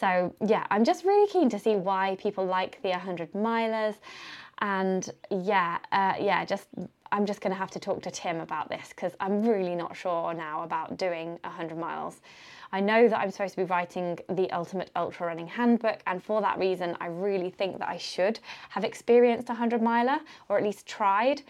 So 0.00 0.29
yeah, 0.46 0.66
I'm 0.70 0.84
just 0.84 1.04
really 1.04 1.28
keen 1.28 1.48
to 1.50 1.58
see 1.58 1.76
why 1.76 2.16
people 2.20 2.44
like 2.44 2.80
the 2.82 2.90
100 2.90 3.32
milers. 3.32 3.96
And 4.58 5.08
yeah, 5.30 5.78
uh, 5.92 6.14
yeah, 6.20 6.44
just 6.44 6.68
I'm 7.12 7.26
just 7.26 7.40
going 7.40 7.52
to 7.52 7.58
have 7.58 7.70
to 7.72 7.80
talk 7.80 8.02
to 8.02 8.10
Tim 8.10 8.40
about 8.40 8.68
this 8.68 8.90
because 8.90 9.14
I'm 9.18 9.42
really 9.42 9.74
not 9.74 9.96
sure 9.96 10.32
now 10.32 10.62
about 10.62 10.96
doing 10.96 11.38
100 11.42 11.76
miles. 11.76 12.20
I 12.72 12.80
know 12.80 13.08
that 13.08 13.18
I'm 13.18 13.32
supposed 13.32 13.54
to 13.54 13.62
be 13.62 13.64
writing 13.64 14.18
the 14.28 14.48
Ultimate 14.52 14.92
Ultra 14.94 15.26
Running 15.26 15.48
Handbook, 15.48 16.00
and 16.06 16.22
for 16.22 16.40
that 16.40 16.56
reason, 16.58 16.96
I 17.00 17.06
really 17.08 17.50
think 17.50 17.78
that 17.78 17.88
I 17.88 17.96
should 17.96 18.38
have 18.68 18.84
experienced 18.84 19.48
a 19.48 19.52
100 19.52 19.82
miler 19.82 20.20
or 20.48 20.56
at 20.56 20.62
least 20.62 20.86
tried. 20.86 21.42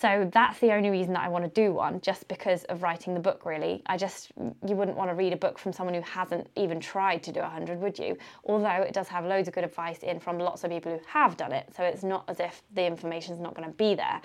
So 0.00 0.30
that's 0.32 0.60
the 0.60 0.72
only 0.72 0.90
reason 0.90 1.12
that 1.14 1.24
I 1.24 1.28
want 1.28 1.44
to 1.44 1.50
do 1.50 1.72
one, 1.72 2.00
just 2.00 2.28
because 2.28 2.62
of 2.64 2.82
writing 2.82 3.14
the 3.14 3.20
book, 3.20 3.44
really. 3.44 3.82
I 3.86 3.96
just, 3.96 4.30
you 4.36 4.76
wouldn't 4.76 4.96
want 4.96 5.10
to 5.10 5.14
read 5.14 5.32
a 5.32 5.36
book 5.36 5.58
from 5.58 5.72
someone 5.72 5.94
who 5.94 6.02
hasn't 6.02 6.48
even 6.54 6.78
tried 6.78 7.24
to 7.24 7.32
do 7.32 7.40
100, 7.40 7.80
would 7.80 7.98
you? 7.98 8.16
Although 8.44 8.82
it 8.82 8.92
does 8.92 9.08
have 9.08 9.24
loads 9.24 9.48
of 9.48 9.54
good 9.54 9.64
advice 9.64 10.04
in 10.04 10.20
from 10.20 10.38
lots 10.38 10.62
of 10.62 10.70
people 10.70 10.92
who 10.92 11.00
have 11.08 11.36
done 11.36 11.52
it, 11.52 11.68
so 11.76 11.82
it's 11.82 12.04
not 12.04 12.24
as 12.28 12.38
if 12.38 12.62
the 12.74 12.86
information's 12.86 13.40
not 13.40 13.54
going 13.56 13.68
to 13.68 13.74
be 13.74 13.96
there. 13.96 14.20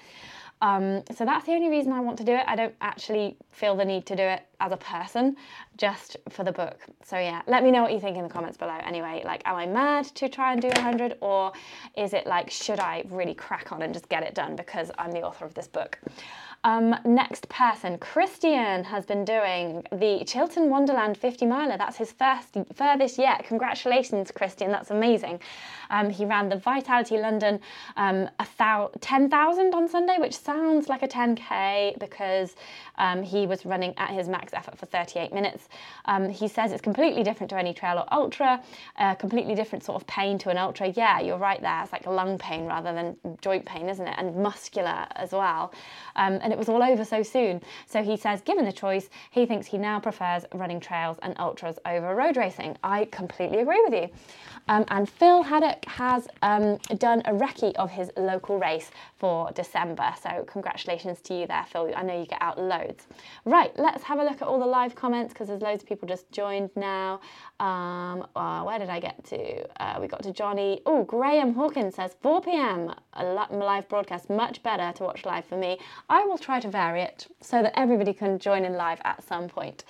Um, 0.64 1.04
so 1.14 1.26
that's 1.26 1.46
the 1.46 1.52
only 1.52 1.68
reason 1.68 1.92
I 1.92 2.00
want 2.00 2.18
to 2.20 2.24
do 2.24 2.32
it. 2.32 2.46
I 2.48 2.56
don't 2.56 2.74
actually 2.80 3.36
feel 3.52 3.76
the 3.76 3.84
need 3.84 4.06
to 4.06 4.16
do 4.16 4.24
it 4.24 4.44
as 4.62 4.72
a 4.72 4.78
person, 4.78 5.36
just 5.76 6.16
for 6.30 6.46
the 6.46 6.54
book. 6.54 6.80
So 7.04 7.20
yeah, 7.20 7.42
let 7.48 7.66
me 7.66 7.70
know 7.70 7.82
what 7.82 7.92
you 7.92 8.00
think 8.00 8.16
in 8.16 8.24
the 8.24 8.30
comments 8.30 8.56
below. 8.56 8.78
Anyway, 8.86 9.24
like, 9.26 9.42
am 9.46 9.58
I 9.58 9.66
mad 9.66 10.06
to 10.16 10.30
try 10.30 10.54
and 10.54 10.62
do 10.62 10.70
100 10.70 11.18
or 11.20 11.52
is 11.98 12.14
it 12.14 12.26
like, 12.26 12.50
should 12.50 12.80
I 12.80 13.04
really 13.10 13.34
crack 13.34 13.74
on 13.74 13.82
and 13.82 13.94
just 13.94 14.08
get 14.08 14.24
it 14.24 14.36
done 14.36 14.56
because 14.56 14.90
I'm 14.98 15.12
the 15.12 15.24
author 15.24 15.44
of 15.44 15.54
this 15.54 15.68
book? 15.68 16.00
Um, 16.66 16.96
next 17.04 17.50
person, 17.50 17.98
Christian 17.98 18.86
has 18.86 19.06
been 19.06 19.26
doing 19.26 19.84
the 19.92 20.24
Chiltern 20.26 20.70
Wonderland 20.70 21.18
50 21.18 21.46
miler. 21.46 21.78
That's 21.78 21.98
his 21.98 22.14
first 22.14 22.56
furthest 22.74 23.18
yet. 23.18 23.46
Congratulations, 23.46 24.32
Christian. 24.32 24.72
That's 24.72 24.90
amazing. 24.90 25.42
Um, 25.94 26.10
he 26.10 26.26
ran 26.26 26.50
the 26.50 26.58
Vitality 26.58 27.18
London 27.20 27.60
um, 27.98 28.28
10,000 29.00 29.76
on 29.76 29.88
Sunday, 29.88 30.18
which 30.20 30.36
sounds 30.36 30.90
like 30.90 31.04
a 31.04 31.08
10k 31.08 32.00
because 32.00 32.56
um, 32.98 33.22
he 33.22 33.46
was 33.46 33.64
running 33.66 33.94
at 33.98 34.10
his 34.10 34.28
max 34.28 34.54
effort 34.54 34.78
for 34.78 34.88
38 34.88 35.32
minutes. 35.32 35.70
Um, 36.06 36.30
he 36.30 36.48
says 36.48 36.72
it's 36.72 36.82
completely 36.82 37.22
different 37.22 37.52
to 37.52 37.58
any 37.58 37.74
trail 37.74 38.00
or 38.00 38.12
ultra, 38.12 38.62
uh, 38.98 39.14
completely 39.16 39.54
different 39.54 39.84
sort 39.84 40.02
of 40.02 40.08
pain 40.08 40.40
to 40.40 40.50
an 40.50 40.58
ultra. 40.58 40.88
Yeah, 40.88 41.20
you're 41.20 41.38
right 41.38 41.62
there. 41.62 41.84
It's 41.84 41.92
like 41.92 42.08
lung 42.08 42.40
pain 42.40 42.66
rather 42.66 42.92
than 42.94 43.38
joint 43.42 43.66
pain, 43.66 43.88
isn't 43.88 44.08
it? 44.08 44.16
And 44.18 44.36
muscular 44.36 45.06
as 45.16 45.32
well. 45.32 45.74
Um, 46.16 46.40
and 46.42 46.52
it 46.52 46.58
was 46.58 46.70
all 46.70 46.82
over 46.82 47.06
so 47.06 47.22
soon. 47.22 47.62
So 47.86 48.02
he 48.02 48.18
says, 48.18 48.42
given 48.42 48.66
the 48.66 48.74
choice, 48.74 49.10
he 49.30 49.46
thinks 49.46 49.68
he 49.68 49.78
now 49.78 50.00
prefers 50.00 50.44
running 50.56 50.80
trails 50.80 51.18
and 51.22 51.36
ultras 51.38 51.78
over 51.86 52.16
road 52.16 52.36
racing. 52.36 52.78
I 52.84 53.06
completely 53.06 53.60
agree 53.60 53.82
with 53.88 53.94
you. 53.94 54.10
Um, 54.68 54.86
and 54.90 55.10
Phil 55.10 55.44
Haddock 55.44 55.86
has 55.86 56.28
um, 56.42 56.78
done 56.98 57.22
a 57.26 57.34
recce 57.34 57.74
of 57.76 57.92
his 57.92 58.12
local 58.18 58.60
race 58.60 58.92
for 59.18 59.52
December. 59.52 60.14
So 60.22 60.46
congratulations 60.48 61.22
to 61.22 61.34
you 61.34 61.48
there, 61.48 61.66
Phil. 61.72 61.92
I 61.96 62.04
know 62.04 62.20
you 62.20 62.26
get 62.26 62.42
out 62.42 62.60
loads. 62.60 63.08
Right, 63.46 63.78
let's 63.78 64.04
have 64.04 64.20
a 64.20 64.24
look 64.24 64.42
at 64.42 64.48
all 64.48 64.60
the 64.60 64.66
live 64.66 64.96
comments 64.96 65.34
because 65.34 65.48
there's 65.48 65.62
loads 65.62 65.84
of 65.84 65.90
people 65.90 66.08
just 66.08 66.32
joined 66.32 66.70
now. 66.76 67.20
Um, 67.60 68.26
uh, 68.36 68.64
where 68.64 68.80
did 68.80 68.90
I 68.90 69.00
get 69.00 69.24
to? 69.26 69.82
Uh, 69.82 70.00
we 70.02 70.08
got 70.08 70.24
to 70.24 70.34
Johnny. 70.34 70.82
Oh, 70.86 71.04
Graham 71.04 71.54
Hawkins 71.54 71.96
says 71.96 72.16
4 72.22 72.42
p.m. 72.42 72.94
A 73.14 73.24
live 73.24 73.88
broadcast, 73.90 74.30
much 74.30 74.64
better 74.64 74.92
to 74.98 75.04
watch 75.04 75.26
live 75.26 75.46
for 75.46 75.58
me. 75.58 75.78
I 76.10 76.24
will 76.26 76.38
try 76.38 76.60
to 76.60 76.70
vary 76.70 77.02
it 77.02 77.28
so 77.42 77.62
that 77.62 77.78
everybody 77.78 78.14
can 78.14 78.40
join 78.40 78.66
in 78.66 78.74
live 78.74 79.00
at 79.04 79.24
some 79.24 79.48
point. 79.48 79.84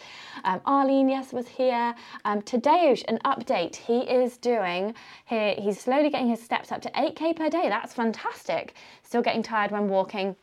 Um, 0.43 0.61
Arlene, 0.65 1.09
yes, 1.09 1.31
was 1.31 1.47
here. 1.47 1.95
Um, 2.25 2.41
Tadeusz, 2.41 3.03
an 3.07 3.19
update. 3.25 3.75
He 3.75 3.99
is 3.99 4.37
doing, 4.63 4.95
he, 5.25 5.53
he's 5.55 5.79
slowly 5.79 6.09
getting 6.09 6.29
his 6.29 6.41
steps 6.41 6.71
up 6.71 6.81
to 6.81 6.91
8k 6.91 7.35
per 7.35 7.49
day. 7.49 7.69
That's 7.69 7.93
fantastic. 7.93 8.75
Still 9.03 9.21
getting 9.21 9.43
tired 9.43 9.71
when 9.71 9.87
walking 9.87 10.35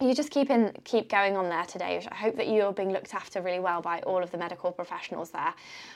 you 0.00 0.14
just 0.14 0.30
keep 0.30 0.48
in 0.50 0.72
keep 0.84 1.08
going 1.08 1.36
on 1.36 1.48
there 1.48 1.64
today. 1.64 2.06
I 2.10 2.14
hope 2.14 2.36
that 2.36 2.48
you're 2.48 2.72
being 2.72 2.92
looked 2.92 3.14
after 3.14 3.42
really 3.42 3.58
well 3.58 3.82
by 3.82 3.98
all 4.00 4.22
of 4.22 4.30
the 4.30 4.38
medical 4.38 4.70
professionals 4.70 5.30
there. 5.30 5.52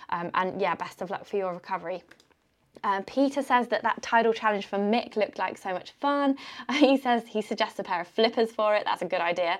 Um, 0.08 0.30
and 0.34 0.60
yeah, 0.60 0.74
best 0.74 1.02
of 1.02 1.10
luck 1.10 1.24
for 1.24 1.36
your 1.36 1.52
recovery. 1.54 2.02
Uh, 2.84 3.00
Peter 3.06 3.42
says 3.42 3.68
that 3.68 3.82
that 3.82 4.02
tidal 4.02 4.32
challenge 4.32 4.66
for 4.66 4.78
Mick 4.78 5.16
looked 5.16 5.38
like 5.38 5.56
so 5.56 5.72
much 5.72 5.92
fun. 6.00 6.36
he 6.72 6.96
says 6.96 7.26
he 7.26 7.42
suggests 7.42 7.78
a 7.78 7.84
pair 7.84 8.00
of 8.00 8.08
flippers 8.08 8.50
for 8.50 8.74
it. 8.74 8.82
That's 8.84 9.02
a 9.02 9.06
good 9.06 9.20
idea. 9.20 9.58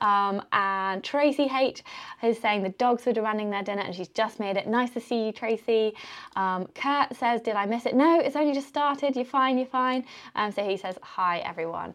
Um, 0.00 0.42
and 0.52 1.04
Tracy 1.04 1.46
Hate 1.46 1.82
is 2.22 2.38
saying 2.38 2.62
the 2.62 2.70
dogs 2.70 3.04
were 3.04 3.12
demanding 3.12 3.50
their 3.50 3.62
dinner 3.62 3.82
and 3.82 3.94
she's 3.94 4.08
just 4.08 4.40
made 4.40 4.56
it. 4.56 4.66
Nice 4.66 4.90
to 4.90 5.00
see 5.00 5.26
you, 5.26 5.32
Tracy. 5.32 5.94
Um, 6.36 6.68
Kurt 6.74 7.14
says, 7.16 7.40
Did 7.42 7.56
I 7.56 7.66
miss 7.66 7.86
it? 7.86 7.94
No, 7.94 8.20
it's 8.20 8.36
only 8.36 8.54
just 8.54 8.68
started. 8.68 9.16
You're 9.16 9.24
fine, 9.24 9.58
you're 9.58 9.66
fine. 9.66 10.04
Um, 10.36 10.52
so 10.52 10.64
he 10.66 10.76
says, 10.76 10.96
Hi, 11.02 11.38
everyone. 11.40 11.94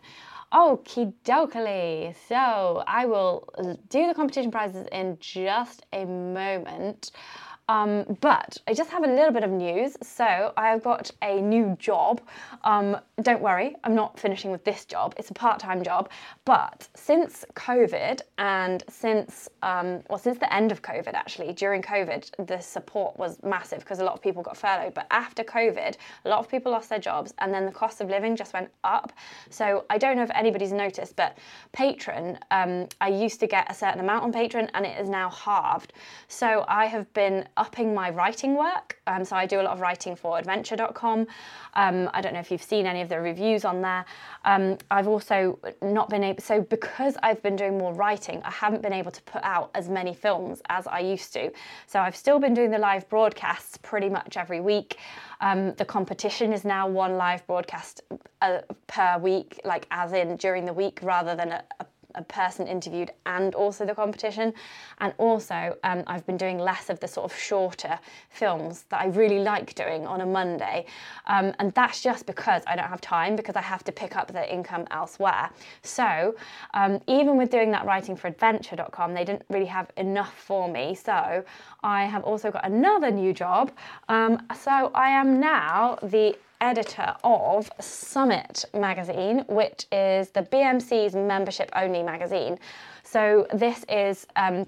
Okie 0.53 1.13
dokie. 1.25 2.15
So 2.29 2.83
I 2.87 3.05
will 3.05 3.49
do 3.89 4.07
the 4.07 4.13
competition 4.13 4.51
prizes 4.51 4.87
in 4.91 5.17
just 5.19 5.85
a 5.91 6.05
moment. 6.05 7.11
Um, 7.67 8.17
but 8.21 8.57
I 8.67 8.73
just 8.73 8.89
have 8.91 9.03
a 9.03 9.07
little 9.07 9.31
bit 9.31 9.43
of 9.43 9.49
news. 9.49 9.97
So 10.03 10.53
I've 10.55 10.83
got 10.83 11.11
a 11.21 11.41
new 11.41 11.75
job. 11.79 12.21
Um, 12.63 12.97
don't 13.21 13.41
worry, 13.41 13.75
I'm 13.83 13.95
not 13.95 14.19
finishing 14.19 14.51
with 14.51 14.63
this 14.63 14.85
job. 14.85 15.15
It's 15.17 15.29
a 15.29 15.33
part-time 15.33 15.83
job. 15.83 16.09
But 16.45 16.87
since 16.95 17.45
COVID 17.55 18.21
and 18.37 18.83
since 18.89 19.49
um, 19.63 20.01
well, 20.09 20.19
since 20.19 20.37
the 20.37 20.53
end 20.53 20.71
of 20.71 20.81
COVID, 20.81 21.13
actually, 21.13 21.53
during 21.53 21.81
COVID, 21.81 22.47
the 22.47 22.59
support 22.59 23.17
was 23.17 23.41
massive 23.43 23.79
because 23.79 23.99
a 23.99 24.03
lot 24.03 24.13
of 24.13 24.21
people 24.21 24.43
got 24.43 24.57
furloughed. 24.57 24.93
But 24.93 25.07
after 25.11 25.43
COVID, 25.43 25.95
a 26.25 26.29
lot 26.29 26.39
of 26.39 26.49
people 26.49 26.71
lost 26.71 26.89
their 26.89 26.99
jobs, 26.99 27.33
and 27.39 27.53
then 27.53 27.65
the 27.65 27.71
cost 27.71 28.01
of 28.01 28.09
living 28.09 28.35
just 28.35 28.53
went 28.53 28.69
up. 28.83 29.13
So 29.49 29.85
I 29.89 29.97
don't 29.97 30.17
know 30.17 30.23
if 30.23 30.31
anybody's 30.35 30.71
noticed, 30.71 31.15
but 31.15 31.37
Patreon, 31.75 32.37
um, 32.51 32.87
I 33.01 33.09
used 33.09 33.39
to 33.39 33.47
get 33.47 33.69
a 33.69 33.73
certain 33.73 33.99
amount 33.99 34.23
on 34.23 34.33
Patreon, 34.33 34.69
and 34.73 34.85
it 34.85 34.99
is 34.99 35.09
now 35.09 35.29
halved. 35.29 35.93
So 36.27 36.65
I 36.67 36.85
have 36.85 37.11
been 37.13 37.47
upping 37.57 37.93
my 37.93 38.09
writing 38.09 38.55
work. 38.55 38.99
Um, 39.07 39.23
so 39.23 39.35
I 39.35 39.45
do 39.45 39.61
a 39.61 39.63
lot 39.63 39.73
of 39.73 39.79
writing 39.79 40.15
for 40.15 40.37
adventure.com. 40.37 41.27
Um, 41.73 42.09
I 42.13 42.21
don't 42.21 42.33
know 42.33 42.39
if 42.39 42.51
you've 42.51 42.63
seen 42.63 42.85
any 42.85 43.01
of 43.01 43.09
the 43.09 43.19
reviews 43.19 43.65
on 43.65 43.81
there. 43.81 44.05
Um, 44.45 44.77
I've 44.91 45.07
also 45.07 45.59
not 45.81 46.09
been 46.09 46.23
able, 46.23 46.41
so 46.41 46.61
because 46.61 47.15
I've 47.23 47.41
been 47.41 47.55
doing 47.55 47.77
more 47.77 47.93
writing, 47.93 48.41
I 48.43 48.51
haven't 48.51 48.81
been 48.81 48.93
able 48.93 49.11
to 49.11 49.21
put 49.23 49.43
out 49.43 49.71
as 49.75 49.89
many 49.89 50.13
films 50.13 50.61
as 50.69 50.87
I 50.87 50.99
used 50.99 51.33
to. 51.33 51.51
So 51.87 51.99
I've 51.99 52.15
still 52.15 52.39
been 52.39 52.53
doing 52.53 52.71
the 52.71 52.79
live 52.79 53.07
broadcasts 53.09 53.77
pretty 53.77 54.09
much 54.09 54.37
every 54.37 54.61
week. 54.61 54.97
Um, 55.41 55.73
the 55.75 55.85
competition 55.85 56.53
is 56.53 56.63
now 56.63 56.87
one 56.87 57.17
live 57.17 57.45
broadcast 57.45 58.01
uh, 58.41 58.59
per 58.87 59.17
week, 59.19 59.59
like 59.65 59.85
as 59.91 60.13
in 60.13 60.37
during 60.37 60.65
the 60.65 60.73
week 60.73 60.99
rather 61.01 61.35
than 61.35 61.51
a, 61.51 61.63
a 61.79 61.85
a 62.15 62.23
person 62.23 62.67
interviewed 62.67 63.11
and 63.25 63.55
also 63.55 63.85
the 63.85 63.95
competition. 63.95 64.53
And 64.99 65.13
also, 65.17 65.77
um, 65.83 66.03
I've 66.07 66.25
been 66.25 66.37
doing 66.37 66.57
less 66.57 66.89
of 66.89 66.99
the 66.99 67.07
sort 67.07 67.31
of 67.31 67.37
shorter 67.37 67.99
films 68.29 68.85
that 68.89 69.01
I 69.01 69.07
really 69.07 69.39
like 69.39 69.75
doing 69.75 70.05
on 70.07 70.21
a 70.21 70.25
Monday. 70.25 70.85
Um, 71.27 71.53
and 71.59 71.73
that's 71.73 72.01
just 72.01 72.25
because 72.25 72.63
I 72.67 72.75
don't 72.75 72.87
have 72.87 73.01
time 73.01 73.35
because 73.35 73.55
I 73.55 73.61
have 73.61 73.83
to 73.85 73.91
pick 73.91 74.15
up 74.15 74.31
the 74.31 74.51
income 74.51 74.85
elsewhere. 74.91 75.49
So, 75.81 76.35
um, 76.73 76.99
even 77.07 77.37
with 77.37 77.49
doing 77.49 77.71
that 77.71 77.85
writing 77.85 78.15
for 78.15 78.27
adventure.com, 78.27 79.13
they 79.13 79.25
didn't 79.25 79.45
really 79.49 79.65
have 79.65 79.91
enough 79.97 80.33
for 80.33 80.67
me. 80.67 80.95
So, 80.95 81.43
I 81.83 82.05
have 82.05 82.23
also 82.23 82.51
got 82.51 82.65
another 82.65 83.11
new 83.11 83.33
job. 83.33 83.71
Um, 84.09 84.41
so, 84.55 84.91
I 84.93 85.09
am 85.09 85.39
now 85.39 85.97
the 86.01 86.35
editor 86.65 87.15
of 87.23 87.69
Summit 87.79 88.65
magazine, 88.73 89.45
which 89.47 89.85
is 89.91 90.29
the 90.29 90.41
BMC's 90.41 91.13
membership 91.13 91.69
only 91.75 92.01
magazine. 92.01 92.57
So 93.03 93.45
this 93.53 93.85
is 93.87 94.25
um, 94.35 94.65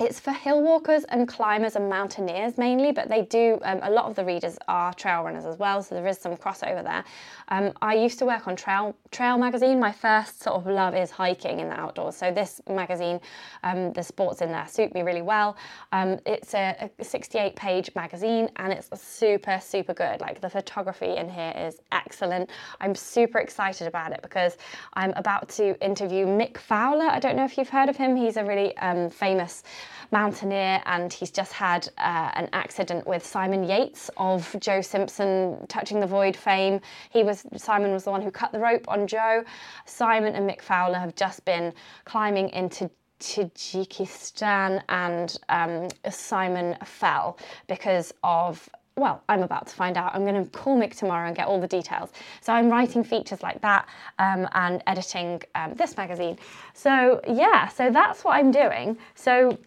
it's 0.00 0.18
for 0.18 0.32
hill 0.32 0.62
walkers 0.62 1.04
and 1.04 1.28
climbers 1.28 1.76
and 1.76 1.88
mountaineers 1.88 2.56
mainly, 2.56 2.90
but 2.90 3.08
they 3.08 3.22
do, 3.22 3.58
um, 3.62 3.80
a 3.82 3.90
lot 3.90 4.06
of 4.06 4.14
the 4.14 4.24
readers 4.24 4.56
are 4.66 4.94
trail 4.94 5.22
runners 5.22 5.44
as 5.44 5.58
well, 5.58 5.82
so 5.82 5.94
there 5.94 6.06
is 6.06 6.18
some 6.18 6.36
crossover 6.36 6.82
there. 6.82 7.04
Um, 7.48 7.72
I 7.82 7.94
used 7.94 8.18
to 8.20 8.24
work 8.24 8.48
on 8.48 8.56
Trail, 8.56 8.96
Trail 9.10 9.36
magazine. 9.36 9.78
My 9.78 9.92
first 9.92 10.42
sort 10.42 10.56
of 10.56 10.66
love 10.66 10.94
is 10.94 11.10
hiking 11.10 11.60
in 11.60 11.68
the 11.68 11.74
outdoors, 11.74 12.16
so 12.16 12.32
this 12.32 12.60
magazine, 12.68 13.20
um, 13.62 13.92
the 13.92 14.02
sports 14.02 14.40
in 14.40 14.50
there 14.50 14.66
suit 14.68 14.94
me 14.94 15.02
really 15.02 15.22
well. 15.22 15.56
Um, 15.92 16.18
it's 16.24 16.54
a, 16.54 16.90
a 16.98 17.04
68 17.04 17.54
page 17.56 17.90
magazine 17.94 18.48
and 18.56 18.72
it's 18.72 18.88
super, 19.00 19.60
super 19.62 19.92
good. 19.92 20.20
Like 20.20 20.40
the 20.40 20.50
photography 20.50 21.16
in 21.16 21.28
here 21.28 21.52
is 21.56 21.80
excellent. 21.92 22.50
I'm 22.80 22.94
super 22.94 23.38
excited 23.38 23.86
about 23.86 24.12
it 24.12 24.22
because 24.22 24.56
I'm 24.94 25.12
about 25.16 25.48
to 25.50 25.78
interview 25.84 26.26
Mick 26.26 26.58
Fowler. 26.58 27.04
I 27.04 27.18
don't 27.18 27.36
know 27.36 27.44
if 27.44 27.58
you've 27.58 27.68
heard 27.68 27.88
of 27.88 27.96
him, 27.96 28.16
he's 28.16 28.36
a 28.36 28.44
really 28.44 28.76
um, 28.78 29.10
famous 29.10 29.62
mountaineer, 30.10 30.82
and 30.86 31.12
he's 31.12 31.30
just 31.30 31.52
had 31.52 31.88
uh, 31.98 32.30
an 32.34 32.48
accident 32.52 33.06
with 33.06 33.24
Simon 33.24 33.64
Yates 33.64 34.10
of 34.16 34.54
Joe 34.60 34.80
Simpson 34.80 35.66
touching 35.68 36.00
the 36.00 36.06
void 36.06 36.36
fame. 36.36 36.80
He 37.10 37.22
was 37.22 37.44
Simon 37.56 37.92
was 37.92 38.04
the 38.04 38.10
one 38.10 38.22
who 38.22 38.30
cut 38.30 38.52
the 38.52 38.60
rope 38.60 38.86
on 38.88 39.06
Joe. 39.06 39.44
Simon 39.84 40.34
and 40.34 40.48
Mick 40.48 40.62
Fowler 40.62 40.98
have 40.98 41.14
just 41.14 41.44
been 41.44 41.72
climbing 42.04 42.50
into 42.50 42.90
Tajikistan, 43.20 44.82
and 44.88 45.38
um, 45.48 45.88
Simon 46.10 46.76
fell 46.84 47.38
because 47.66 48.12
of 48.24 48.68
well, 48.96 49.22
I'm 49.28 49.42
about 49.42 49.66
to 49.68 49.74
find 49.74 49.96
out. 49.96 50.14
I'm 50.14 50.26
going 50.26 50.44
to 50.44 50.50
call 50.50 50.78
Mick 50.78 50.94
tomorrow 50.94 51.26
and 51.26 51.34
get 51.34 51.46
all 51.46 51.60
the 51.60 51.66
details. 51.66 52.10
So 52.42 52.52
I'm 52.52 52.68
writing 52.68 53.02
features 53.02 53.42
like 53.42 53.60
that 53.62 53.88
um, 54.18 54.46
and 54.52 54.82
editing 54.86 55.42
um, 55.54 55.74
this 55.74 55.96
magazine. 55.96 56.38
So 56.74 57.20
yeah, 57.26 57.68
so 57.68 57.90
that's 57.90 58.24
what 58.24 58.32
I'm 58.32 58.50
doing. 58.50 58.98
So 59.14 59.58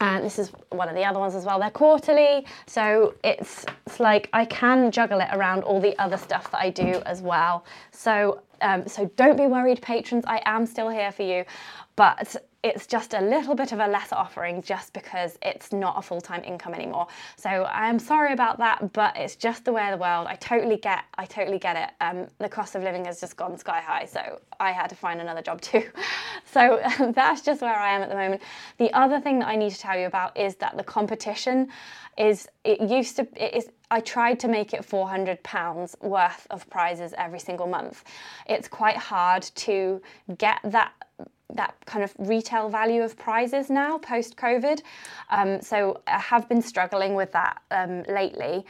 and 0.00 0.24
this 0.24 0.38
is 0.38 0.52
one 0.70 0.88
of 0.88 0.94
the 0.94 1.04
other 1.04 1.18
ones 1.18 1.34
as 1.34 1.44
well. 1.44 1.58
They're 1.58 1.70
quarterly, 1.70 2.46
so 2.66 3.14
it's, 3.24 3.66
it's 3.86 4.00
like 4.00 4.28
I 4.32 4.44
can 4.44 4.90
juggle 4.90 5.20
it 5.20 5.28
around 5.32 5.62
all 5.64 5.80
the 5.80 5.98
other 5.98 6.16
stuff 6.16 6.50
that 6.52 6.60
I 6.60 6.70
do 6.70 7.02
as 7.06 7.22
well. 7.22 7.64
So 7.92 8.42
um, 8.62 8.86
so 8.86 9.10
don't 9.16 9.36
be 9.36 9.46
worried, 9.46 9.80
patrons. 9.80 10.24
I 10.26 10.42
am 10.44 10.66
still 10.66 10.88
here 10.88 11.12
for 11.12 11.22
you, 11.22 11.44
but 11.96 12.36
it's 12.62 12.86
just 12.86 13.14
a 13.14 13.20
little 13.20 13.54
bit 13.54 13.72
of 13.72 13.80
a 13.80 13.86
lesser 13.86 14.14
offering 14.14 14.60
just 14.60 14.92
because 14.92 15.38
it's 15.40 15.72
not 15.72 15.98
a 15.98 16.02
full-time 16.02 16.44
income 16.44 16.74
anymore. 16.74 17.06
So 17.36 17.48
I'm 17.64 17.98
sorry 17.98 18.32
about 18.32 18.58
that, 18.58 18.92
but 18.92 19.16
it's 19.16 19.34
just 19.36 19.64
the 19.64 19.72
way 19.72 19.84
of 19.84 19.98
the 19.98 20.02
world. 20.02 20.26
I 20.28 20.34
totally 20.36 20.76
get, 20.76 21.04
I 21.16 21.24
totally 21.24 21.58
get 21.58 21.76
it. 21.76 21.90
Um, 22.02 22.26
the 22.38 22.48
cost 22.48 22.74
of 22.74 22.82
living 22.82 23.06
has 23.06 23.20
just 23.20 23.36
gone 23.36 23.56
sky 23.56 23.80
high, 23.80 24.04
so 24.04 24.40
I 24.58 24.72
had 24.72 24.88
to 24.90 24.94
find 24.96 25.20
another 25.20 25.42
job 25.42 25.60
too. 25.60 25.84
So 26.52 26.82
that's 27.14 27.42
just 27.42 27.62
where 27.62 27.78
I 27.78 27.94
am 27.94 28.02
at 28.02 28.08
the 28.08 28.16
moment. 28.16 28.42
The 28.78 28.92
other 28.92 29.20
thing 29.20 29.38
that 29.38 29.46
I 29.46 29.54
need 29.54 29.70
to 29.70 29.78
tell 29.78 29.96
you 29.96 30.06
about 30.06 30.36
is 30.36 30.56
that 30.56 30.76
the 30.76 30.82
competition 30.82 31.68
is 32.18 32.48
it 32.64 32.80
used 32.80 33.16
to 33.16 33.28
it 33.36 33.54
is 33.54 33.68
I 33.90 34.00
tried 34.00 34.40
to 34.40 34.48
make 34.48 34.72
it 34.74 34.84
400 34.84 35.42
pounds 35.44 35.96
worth 36.00 36.46
of 36.50 36.68
prizes 36.70 37.14
every 37.16 37.38
single 37.38 37.68
month. 37.68 38.02
It's 38.46 38.66
quite 38.66 38.96
hard 38.96 39.42
to 39.42 40.02
get 40.38 40.58
that 40.64 40.92
that 41.54 41.74
kind 41.86 42.04
of 42.04 42.14
retail 42.18 42.68
value 42.68 43.02
of 43.02 43.16
prizes 43.16 43.70
now 43.70 43.98
post 43.98 44.36
COVID. 44.36 44.82
Um, 45.30 45.60
so 45.60 46.00
I 46.06 46.18
have 46.18 46.48
been 46.48 46.62
struggling 46.62 47.14
with 47.14 47.32
that 47.32 47.62
um, 47.70 48.02
lately. 48.04 48.64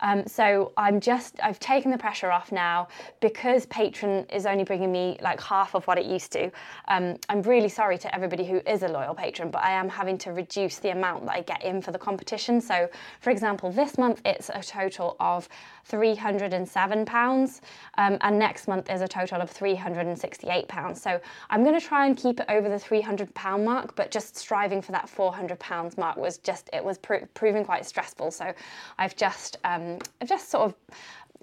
Um, 0.00 0.26
so 0.26 0.72
I'm 0.76 1.00
just, 1.00 1.38
I've 1.42 1.60
taken 1.60 1.90
the 1.90 1.98
pressure 1.98 2.30
off 2.30 2.52
now 2.52 2.88
because 3.20 3.66
Patreon 3.66 4.32
is 4.32 4.46
only 4.46 4.64
bringing 4.64 4.92
me 4.92 5.18
like 5.22 5.40
half 5.40 5.74
of 5.74 5.86
what 5.86 5.98
it 5.98 6.06
used 6.06 6.32
to. 6.32 6.50
Um, 6.88 7.16
I'm 7.28 7.42
really 7.42 7.68
sorry 7.68 7.98
to 7.98 8.14
everybody 8.14 8.44
who 8.44 8.60
is 8.66 8.82
a 8.82 8.88
loyal 8.88 9.14
patron, 9.14 9.50
but 9.50 9.62
I 9.62 9.72
am 9.72 9.88
having 9.88 10.18
to 10.18 10.32
reduce 10.32 10.78
the 10.78 10.90
amount 10.90 11.26
that 11.26 11.32
I 11.32 11.40
get 11.42 11.64
in 11.64 11.80
for 11.80 11.92
the 11.92 11.98
competition. 11.98 12.60
So, 12.60 12.88
for 13.20 13.30
example, 13.30 13.70
this 13.70 13.98
month 13.98 14.20
it's 14.24 14.50
a 14.50 14.62
total 14.62 15.16
of 15.20 15.48
£307, 15.90 17.60
um, 17.98 18.18
and 18.20 18.38
next 18.38 18.68
month 18.68 18.90
is 18.90 19.00
a 19.00 19.08
total 19.08 19.40
of 19.40 19.52
£368. 19.52 20.96
So 20.96 21.20
I'm 21.50 21.62
going 21.62 21.78
to 21.78 21.86
try 21.86 22.06
and 22.06 22.16
keep 22.16 22.40
it 22.40 22.46
over 22.48 22.68
the 22.68 22.76
£300 22.76 23.64
mark, 23.64 23.94
but 23.96 24.10
just 24.10 24.36
striving 24.36 24.82
for 24.82 24.92
that 24.92 25.06
£400 25.06 25.98
mark 25.98 26.16
was 26.16 26.38
just, 26.38 26.68
it 26.72 26.84
was 26.84 26.98
proving 26.98 27.64
quite 27.64 27.86
stressful. 27.86 28.30
So 28.30 28.52
I've 28.98 29.16
just, 29.16 29.58
um, 29.64 29.85
I've 30.20 30.28
just 30.28 30.50
sort 30.50 30.64
of 30.64 30.74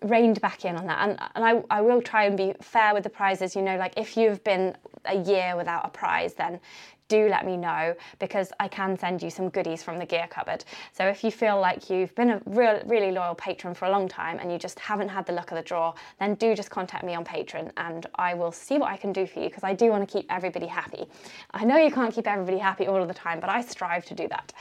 reined 0.01 0.41
back 0.41 0.65
in 0.65 0.75
on 0.75 0.85
that 0.87 1.07
and, 1.07 1.19
and 1.35 1.45
I, 1.45 1.77
I 1.77 1.81
will 1.81 2.01
try 2.01 2.25
and 2.25 2.35
be 2.35 2.53
fair 2.61 2.93
with 2.93 3.03
the 3.03 3.09
prizes 3.09 3.55
you 3.55 3.61
know 3.61 3.77
like 3.77 3.93
if 3.95 4.17
you've 4.17 4.43
been 4.43 4.75
a 5.05 5.15
year 5.15 5.55
without 5.55 5.85
a 5.85 5.89
prize 5.89 6.33
then 6.33 6.59
do 7.07 7.27
let 7.29 7.45
me 7.45 7.57
know 7.57 7.95
because 8.17 8.51
I 8.59 8.67
can 8.67 8.97
send 8.97 9.21
you 9.21 9.29
some 9.29 9.49
goodies 9.49 9.83
from 9.83 9.99
the 9.99 10.05
gear 10.05 10.27
cupboard. 10.29 10.65
So 10.93 11.05
if 11.05 11.23
you 11.23 11.31
feel 11.31 11.59
like 11.59 11.89
you've 11.89 12.15
been 12.15 12.31
a 12.31 12.41
real, 12.45 12.81
really 12.85 13.11
loyal 13.11 13.35
patron 13.35 13.73
for 13.73 13.85
a 13.85 13.91
long 13.91 14.07
time 14.07 14.39
and 14.39 14.51
you 14.51 14.57
just 14.57 14.79
haven't 14.79 15.09
had 15.09 15.25
the 15.25 15.33
luck 15.33 15.51
of 15.51 15.57
the 15.57 15.63
draw, 15.63 15.93
then 16.19 16.35
do 16.35 16.55
just 16.55 16.69
contact 16.69 17.03
me 17.03 17.13
on 17.13 17.23
Patreon 17.23 17.71
and 17.77 18.07
I 18.15 18.33
will 18.33 18.51
see 18.51 18.77
what 18.77 18.89
I 18.89 18.97
can 18.97 19.13
do 19.13 19.27
for 19.27 19.39
you 19.41 19.49
because 19.49 19.63
I 19.63 19.73
do 19.73 19.89
want 19.89 20.07
to 20.07 20.11
keep 20.11 20.25
everybody 20.31 20.65
happy. 20.65 21.05
I 21.51 21.65
know 21.65 21.77
you 21.77 21.91
can't 21.91 22.13
keep 22.13 22.27
everybody 22.27 22.57
happy 22.57 22.87
all 22.87 23.01
of 23.01 23.07
the 23.07 23.13
time, 23.13 23.39
but 23.39 23.49
I 23.49 23.61
strive 23.61 24.05
to 24.05 24.15
do 24.15 24.27
that. 24.29 24.53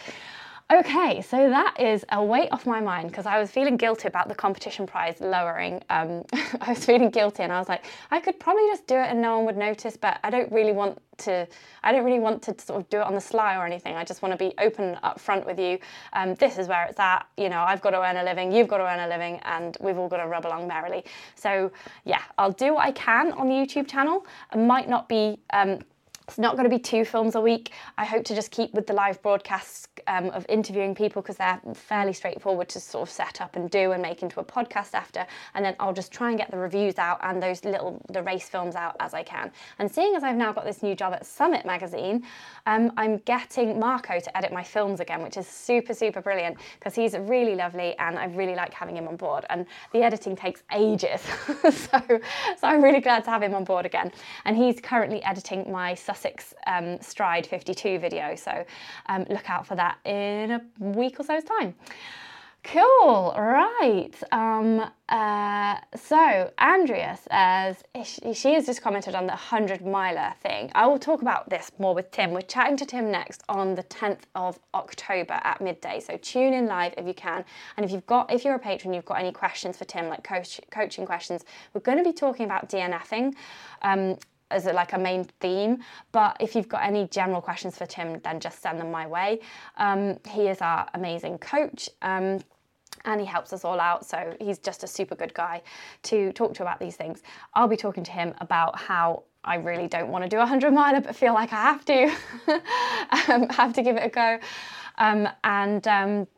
Okay, 0.71 1.21
so 1.21 1.51
that 1.51 1.79
is 1.79 2.05
a 2.11 2.25
weight 2.25 2.49
off 2.51 2.67
my 2.67 2.81
mind 2.81 3.09
because 3.09 3.27
I 3.27 3.39
was 3.39 3.51
feeling 3.51 3.77
guilty 3.77 4.09
about 4.09 4.29
the 4.29 4.35
competition 4.35 4.87
prize 4.87 5.21
lowering. 5.21 5.83
Um, 5.91 6.25
I 6.63 6.71
was 6.71 6.85
feeling 6.85 7.11
guilty 7.11 7.43
and 7.43 7.53
I 7.53 7.59
was 7.59 7.69
like, 7.69 7.85
I 8.11 8.21
could 8.21 8.41
probably 8.41 8.67
just 8.71 8.87
do 8.87 8.95
it 8.95 9.09
and 9.11 9.21
no 9.21 9.37
one 9.37 9.45
would 9.47 9.57
notice, 9.59 9.99
but 9.99 10.19
I 10.25 10.31
don't 10.31 10.51
really 10.51 10.73
want 10.73 10.99
to, 11.19 11.47
I 11.83 11.93
don't 11.93 12.05
really 12.05 12.21
want 12.21 12.41
to 12.43 12.59
sort 12.59 12.81
of 12.81 12.89
do 12.89 12.99
it 12.99 13.03
on 13.03 13.15
the 13.15 13.21
sly 13.21 13.57
or 13.57 13.67
anything. 13.67 13.97
I 13.97 14.05
just 14.05 14.23
want 14.23 14.33
to 14.33 14.39
be 14.39 14.55
open 14.59 14.99
up 15.03 15.21
front 15.21 15.45
with 15.45 15.59
you. 15.59 15.79
Um, 16.15 16.37
this 16.37 16.57
is 16.57 16.69
where 16.69 16.87
it's 16.87 16.99
at. 16.99 17.27
You 17.37 17.51
know, 17.51 17.61
I've 17.61 17.83
got 17.83 17.91
to 17.91 18.01
earn 18.01 18.17
a 18.17 18.25
living, 18.25 18.51
you've 18.51 18.69
got 18.69 18.79
to 18.79 18.85
earn 18.85 19.01
a 19.01 19.09
living, 19.09 19.41
and 19.45 19.77
we've 19.81 19.99
all 19.99 20.09
got 20.09 20.19
to 20.19 20.27
rub 20.27 20.47
along 20.47 20.69
merrily. 20.69 21.05
So 21.35 21.71
yeah, 22.05 22.23
I'll 22.39 22.53
do 22.53 22.75
what 22.75 22.87
I 22.87 22.93
can 22.93 23.33
on 23.33 23.49
the 23.49 23.55
YouTube 23.55 23.89
channel. 23.89 24.25
It 24.55 24.59
might 24.59 24.89
not 24.89 25.07
be 25.07 25.39
um, 25.53 25.81
it's 26.29 26.39
not 26.39 26.57
going 26.57 26.69
to 26.69 26.75
be 26.75 26.79
two 26.79 27.05
films 27.05 27.35
a 27.35 27.41
week. 27.41 27.73
I 27.99 28.05
hope 28.05 28.25
to 28.27 28.35
just 28.35 28.51
keep 28.51 28.73
with 28.75 28.87
the 28.87 28.93
live 28.93 29.21
broadcasts 29.23 29.89
um, 30.07 30.27
of 30.31 30.47
interviewing 30.49 30.95
people 30.95 31.21
because 31.21 31.37
they're 31.37 31.61
fairly 31.75 32.13
straightforward 32.13 32.69
to 32.71 32.81
sort 32.81 33.09
of 33.09 33.13
set 33.13 33.41
up 33.41 33.57
and 33.57 33.71
do 33.71 33.93
and 33.93 34.01
make 34.01 34.23
into 34.23 34.41
a 34.41 34.45
podcast 34.45 34.95
after. 34.95 35.27
And 35.55 35.65
then 35.65 35.75
I'll 35.81 35.93
just 35.93 36.13
try 36.13 36.31
and 36.31 36.39
get 36.39 36.51
the 36.51 36.59
reviews 36.59 36.99
out 36.99 37.19
and 37.23 37.43
those 37.43 37.65
little 37.65 38.01
the 38.11 38.23
race 38.23 38.49
films 38.49 38.75
out 38.75 38.97
as 39.01 39.15
I 39.15 39.23
can. 39.23 39.51
And 39.79 39.91
seeing 39.91 40.15
as 40.15 40.23
I've 40.23 40.37
now 40.37 40.53
got 40.53 40.65
this 40.65 40.83
new 40.83 40.95
job 40.95 41.13
at 41.13 41.27
Summit 41.27 41.67
Magazine, 41.67 42.25
um, 42.67 42.93
I'm 42.97 43.19
getting 43.19 43.79
Marco 43.79 44.21
to 44.21 44.37
edit 44.37 44.53
my 44.53 44.63
films 44.63 45.01
again, 45.01 45.23
which 45.23 45.37
is 45.37 45.47
super 45.47 45.95
super 45.95 46.21
brilliant 46.21 46.57
because 46.79 46.95
he's 46.95 47.17
really 47.17 47.55
lovely 47.55 47.97
and 47.99 48.19
I 48.19 48.27
really 48.27 48.55
like 48.55 48.73
having 48.73 48.97
him 48.97 49.09
on 49.09 49.17
board. 49.17 49.45
And 49.51 49.67
the 49.93 50.03
editing 50.03 50.37
takes 50.37 50.63
ages, 50.73 51.21
so 51.63 52.01
so 52.01 52.67
I'm 52.69 52.83
really 52.83 53.01
glad 53.01 53.25
to 53.25 53.31
have 53.31 53.43
him 53.43 53.55
on 53.55 53.65
board 53.65 53.87
again. 53.87 54.13
And 54.45 54.57
he's 54.57 54.81
currently 54.81 55.23
editing 55.25 55.71
my 55.71 55.95
Sussex 56.13 56.55
um, 56.67 57.01
Stride 57.01 57.47
52 57.47 57.99
video. 57.99 58.35
So 58.37 58.65
um, 59.07 59.25
look 59.31 59.49
out 59.49 59.67
for 59.67 59.77
that 59.77 59.99
in 60.05 60.51
a 60.51 60.63
week 60.79 61.19
or 61.19 61.25
so's 61.25 61.45
time. 61.45 61.75
Cool, 62.65 63.35
right. 63.37 64.13
Um, 64.31 64.89
uh, 65.09 65.77
so 65.97 66.51
Andrea 66.59 67.19
says 67.29 67.83
she, 68.35 68.55
has 68.55 68.67
just 68.67 68.81
commented 68.81 69.17
on 69.17 69.27
the 69.27 69.33
100 69.33 69.85
miler 69.85 70.33
thing. 70.45 70.71
I 70.77 70.87
will 70.87 70.99
talk 71.01 71.23
about 71.23 71.51
this 71.51 71.73
more 71.81 71.93
with 71.93 72.13
Tim. 72.13 72.31
We're 72.31 72.43
chatting 72.43 72.77
to 72.77 72.87
Tim 72.87 73.11
next 73.11 73.43
on 73.49 73.75
the 73.75 73.83
10th 73.83 74.21
of 74.37 74.61
October 74.75 75.41
at 75.43 75.61
midday. 75.61 75.99
So 75.99 76.17
tune 76.19 76.55
in 76.55 76.67
live 76.67 76.95
if 76.97 77.05
you 77.05 77.15
can. 77.15 77.45
And 77.77 77.85
if 77.85 77.91
you've 77.91 78.07
got, 78.07 78.33
if 78.33 78.45
you're 78.45 78.55
a 78.55 78.61
patron, 78.61 78.95
you've 78.95 79.05
got 79.05 79.19
any 79.19 79.33
questions 79.33 79.77
for 79.77 79.85
Tim, 79.85 80.09
like 80.09 80.23
coach, 80.23 80.61
coaching 80.71 81.05
questions, 81.05 81.45
we're 81.75 81.81
going 81.81 81.99
to 81.99 82.05
be 82.05 82.13
talking 82.13 82.47
about 82.47 82.69
DNFing. 82.69 83.35
Um, 83.83 84.19
as 84.53 84.67
a, 84.67 84.73
like 84.73 84.93
a 84.93 84.99
main 84.99 85.25
theme. 85.41 85.79
But 86.13 86.37
if 86.41 86.55
you've 86.55 86.69
got 86.69 86.83
any 86.83 87.09
general 87.09 87.41
questions 87.41 87.77
for 87.77 87.87
Tim, 87.87 88.21
then 88.21 88.41
just 88.41 88.61
send 88.63 88.81
them 88.81 88.91
my 88.91 89.07
way. 89.07 89.41
Um, 89.77 90.19
he 90.29 90.49
is 90.49 90.61
our 90.61 90.89
amazing 90.95 91.39
coach. 91.39 91.89
Um, 92.03 92.41
and 93.05 93.21
he 93.21 93.27
helps 93.27 93.53
us 93.53 93.65
all 93.65 93.81
out. 93.81 94.07
So 94.07 94.37
he's 94.41 94.59
just 94.59 94.85
a 94.85 94.87
super 94.87 95.15
good 95.15 95.35
guy 95.35 95.63
to 96.05 96.33
talk 96.33 96.55
to 96.55 96.63
about 96.63 96.79
these 96.79 96.97
things. 96.97 97.23
I'll 97.55 97.69
be 97.69 97.77
talking 97.77 98.05
to 98.05 98.13
him 98.13 98.35
about 98.39 98.79
how 98.79 99.25
I 99.45 99.57
really 99.57 99.89
don't 99.89 100.09
want 100.09 100.23
to 100.25 100.29
do 100.29 100.37
a 100.37 100.41
100 100.41 100.73
miler, 100.73 101.01
but 101.01 101.17
feel 101.17 101.35
like 101.35 101.53
I 101.53 101.63
have 101.63 101.85
to, 101.87 102.05
um, 103.33 103.49
have 103.49 103.73
to 103.75 103.83
give 103.83 103.97
it 103.97 104.05
a 104.05 104.09
go. 104.09 104.39
Um, 104.99 105.29
and 105.43 105.87
um, 105.89 106.29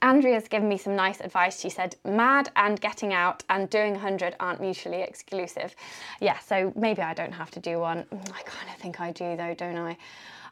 Andrea's 0.00 0.48
given 0.48 0.68
me 0.68 0.78
some 0.78 0.96
nice 0.96 1.20
advice. 1.20 1.60
She 1.60 1.68
said, 1.68 1.96
mad 2.04 2.50
and 2.56 2.80
getting 2.80 3.12
out 3.12 3.44
and 3.50 3.68
doing 3.68 3.92
100 3.92 4.36
aren't 4.40 4.60
mutually 4.60 5.02
exclusive. 5.02 5.74
Yeah, 6.20 6.38
so 6.38 6.72
maybe 6.74 7.02
I 7.02 7.14
don't 7.14 7.32
have 7.32 7.50
to 7.52 7.60
do 7.60 7.78
one. 7.78 8.06
I 8.12 8.42
kind 8.42 8.68
of 8.68 8.76
think 8.80 9.00
I 9.00 9.12
do 9.12 9.36
though, 9.36 9.54
don't 9.54 9.76
I? 9.76 9.96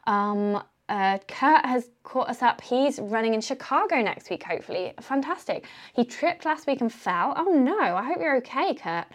Um, 0.07 0.63
uh, 0.91 1.19
Kurt 1.25 1.65
has 1.65 1.89
caught 2.03 2.27
us 2.27 2.41
up. 2.41 2.59
He's 2.59 2.99
running 2.99 3.33
in 3.33 3.39
Chicago 3.39 4.01
next 4.01 4.29
week, 4.29 4.43
hopefully. 4.43 4.91
Fantastic. 4.99 5.65
He 5.95 6.03
tripped 6.03 6.43
last 6.43 6.67
week 6.67 6.81
and 6.81 6.91
fell. 6.91 7.33
Oh 7.37 7.45
no, 7.45 7.79
I 7.79 8.03
hope 8.03 8.17
you're 8.19 8.35
okay, 8.37 8.73
Kurt. 8.73 9.05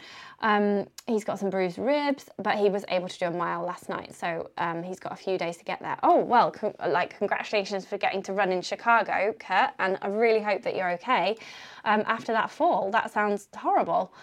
Um, 0.41 0.87
he's 1.07 1.23
got 1.23 1.39
some 1.39 1.51
bruised 1.51 1.77
ribs, 1.77 2.31
but 2.39 2.57
he 2.57 2.71
was 2.71 2.87
able 2.89 3.09
to 3.09 3.19
do 3.19 3.27
a 3.27 3.31
mile 3.31 3.63
last 3.63 3.91
night, 3.91 4.15
so 4.15 4.51
um, 4.57 4.83
he's 4.83 4.99
got 4.99 5.13
a 5.13 5.17
few 5.17 5.37
days 5.37 5.59
to 5.59 5.65
get 5.65 5.81
there. 5.81 5.99
Oh 6.03 6.25
well, 6.25 6.51
con- 6.51 6.75
like 6.89 7.19
congratulations 7.19 7.85
for 7.85 7.99
getting 7.99 8.23
to 8.23 8.33
run 8.33 8.53
in 8.53 8.63
Chicago, 8.63 9.35
Kurt, 9.39 9.73
and 9.79 9.99
I 10.01 10.09
really 10.09 10.41
hope 10.41 10.63
that 10.63 10.77
you're 10.77 10.93
okay 10.93 11.37
um, 11.85 12.05
after 12.07 12.33
that 12.33 12.51
fall. 12.51 12.91
That 12.91 13.11
sounds 13.11 13.49
horrible. 13.55 14.15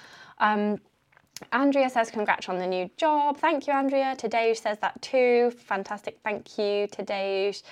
Andrea 1.52 1.90
says, 1.90 2.12
congrats 2.12 2.48
on 2.48 2.60
the 2.60 2.68
new 2.68 2.90
job. 2.96 3.38
Thank 3.38 3.68
you, 3.68 3.74
Andrea. 3.74 4.16
Tadeusz 4.18 4.58
says 4.58 4.78
that 4.80 5.02
too. 5.02 5.52
Fantastic. 5.52 6.20
Thank 6.24 6.58
you, 6.58 6.88
Tadeusz. 6.88 7.64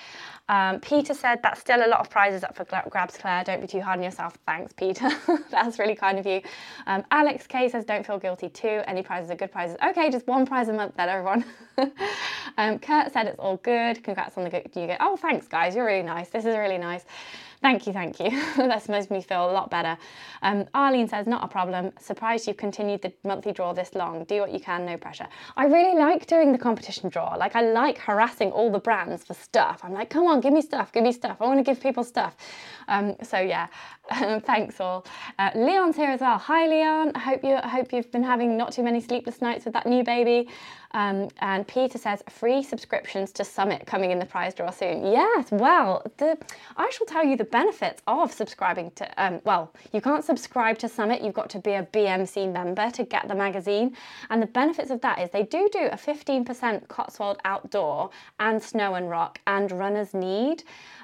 Um, 0.50 0.80
Peter 0.80 1.14
said, 1.14 1.42
that's 1.44 1.62
still 1.62 1.86
a 1.86 1.88
lot 1.88 2.00
of 2.00 2.10
prizes 2.10 2.44
up 2.44 2.56
for 2.56 2.66
grabs, 2.66 3.18
Claire. 3.18 3.44
Don't 3.44 3.62
be 3.62 3.68
too 3.68 3.80
hard 3.80 4.00
on 4.00 4.04
yourself. 4.04 4.38
Thanks, 4.46 4.74
Peter. 4.74 5.10
that's 5.52 5.80
really 5.80 5.96
kind 5.96 6.20
of 6.20 6.26
you. 6.26 6.42
Um, 6.88 7.04
Alex 7.12 7.48
K 7.48 7.70
says, 7.70 7.86
don't 7.86 8.06
feel 8.06 8.18
guilty 8.18 8.50
too. 8.50 8.82
Any 8.88 9.04
prizes 9.04 9.30
are 9.32 9.36
good 9.36 9.52
prizes. 9.52 9.78
Okay, 9.84 10.10
just 10.10 10.28
one 10.28 10.46
prize 10.46 10.68
a 10.68 10.74
month 10.74 10.96
then, 10.98 11.08
everyone. 11.08 11.46
um, 12.58 12.80
Kurt 12.80 13.14
said, 13.14 13.28
it's 13.28 13.40
all 13.40 13.58
good. 13.58 14.04
Congrats 14.04 14.38
on 14.38 14.44
the 14.44 14.50
good 14.50 14.70
you 14.76 14.88
get. 14.88 14.98
Oh, 15.00 15.16
thanks, 15.16 15.48
guys. 15.48 15.76
You're 15.76 15.86
really 15.86 16.04
nice. 16.04 16.30
This 16.30 16.46
is 16.46 16.58
really 16.58 16.80
nice. 16.80 17.06
Thank 17.62 17.88
you, 17.88 17.94
thank 17.94 18.22
you. 18.22 18.32
That's 18.58 18.90
made 18.90 19.12
me 19.12 19.22
feel 19.22 19.52
a 19.52 19.54
lot 19.54 19.70
better. 19.70 19.98
Um, 20.44 20.66
Arlene 20.74 21.10
says, 21.10 21.28
not 21.28 21.44
a 21.44 21.50
problem. 21.50 21.92
Surprised 22.00 22.48
you've 22.48 22.58
continued 22.58 23.02
the 23.02 23.14
monthly 23.26 23.52
draw 23.52 23.74
this 23.74 23.96
long. 23.96 24.24
Do 24.26 24.40
what 24.42 24.54
you 24.54 24.62
can, 24.62 24.86
no 24.86 24.98
pressure. 24.98 25.28
I 25.58 25.66
really 25.66 26.00
like 26.00 26.26
doing 26.28 26.54
the 26.54 26.58
competition 26.58 27.10
draw. 27.10 27.36
Like, 27.36 27.58
I 27.58 27.62
like 27.64 27.98
harassing 27.98 28.52
all 28.54 28.72
the 28.72 28.80
brands 28.80 29.26
for 29.26 29.34
stuff. 29.34 29.82
I'm 29.84 29.94
like, 29.94 30.10
come 30.10 30.26
on, 30.28 30.40
give 30.40 30.54
me 30.54 30.62
stuff, 30.62 30.94
give 30.94 31.04
me 31.04 31.12
stuff. 31.12 31.38
I 31.42 31.46
want 31.46 31.60
to 31.60 31.64
give 31.64 31.82
people 31.82 32.06
stuff. 32.06 32.38
Um, 32.88 33.16
so 33.24 33.40
yeah, 33.40 33.68
thanks 34.46 34.80
all. 34.80 35.06
Uh, 35.40 35.52
Leon's 35.56 35.96
here 35.96 36.10
as 36.10 36.22
well. 36.22 36.38
Hi, 36.38 36.68
Leon. 36.68 37.14
I 37.16 37.20
hope 37.20 37.44
you 37.44 37.56
hope 37.58 37.94
you've 37.94 38.12
been 38.12 38.24
having 38.24 38.58
not 38.58 38.74
too 38.74 38.84
many 38.84 39.00
sleepless 39.00 39.42
nights 39.42 39.66
with 39.66 39.74
that 39.74 39.86
new 39.86 40.04
baby. 40.04 40.50
Um, 40.94 41.30
and 41.40 41.66
Peter 41.68 41.98
says, 41.98 42.22
free 42.30 42.62
subscriptions 42.62 43.32
to 43.34 43.46
Summit 43.46 43.86
coming 43.86 44.12
in 44.12 44.20
the 44.20 44.26
prize 44.26 44.54
draw 44.54 44.70
soon. 44.72 45.06
Yes, 45.06 45.50
well, 45.52 46.04
the, 46.18 46.38
I 46.76 46.90
shall 46.90 47.08
tell 47.08 47.26
you 47.26 47.38
the 47.38 47.46
benefits 47.46 48.02
of 48.08 48.32
subscribing 48.32 48.92
to, 48.96 49.24
um, 49.24 49.40
well, 49.46 49.74
you 49.94 50.02
can't 50.02 50.26
subscribe 50.26 50.78
to 50.80 50.90
Summit, 50.90 51.22
you've 51.22 51.34
got 51.34 51.50
to 51.52 51.60
be 51.60 51.72
a 51.72 51.84
BMC 51.94 52.52
member 52.52 52.92
to 52.92 53.04
get 53.06 53.28
the 53.30 53.36
magazine. 53.36 53.96
And 54.30 54.42
the 54.42 54.48
benefits 54.48 54.92
of 54.92 55.00
that 55.02 55.20
is 55.20 55.30
they 55.30 55.44
do 55.44 55.70
do 55.72 55.88
a 55.92 55.98
15% 55.98 56.88
Cotswold 56.90 57.38
outdoor 57.46 58.10
and 58.40 58.62
snow 58.62 58.96
and 58.96 59.10
rock 59.10 59.40
and 59.48 59.72
runners 59.72 60.14
need 60.14 60.64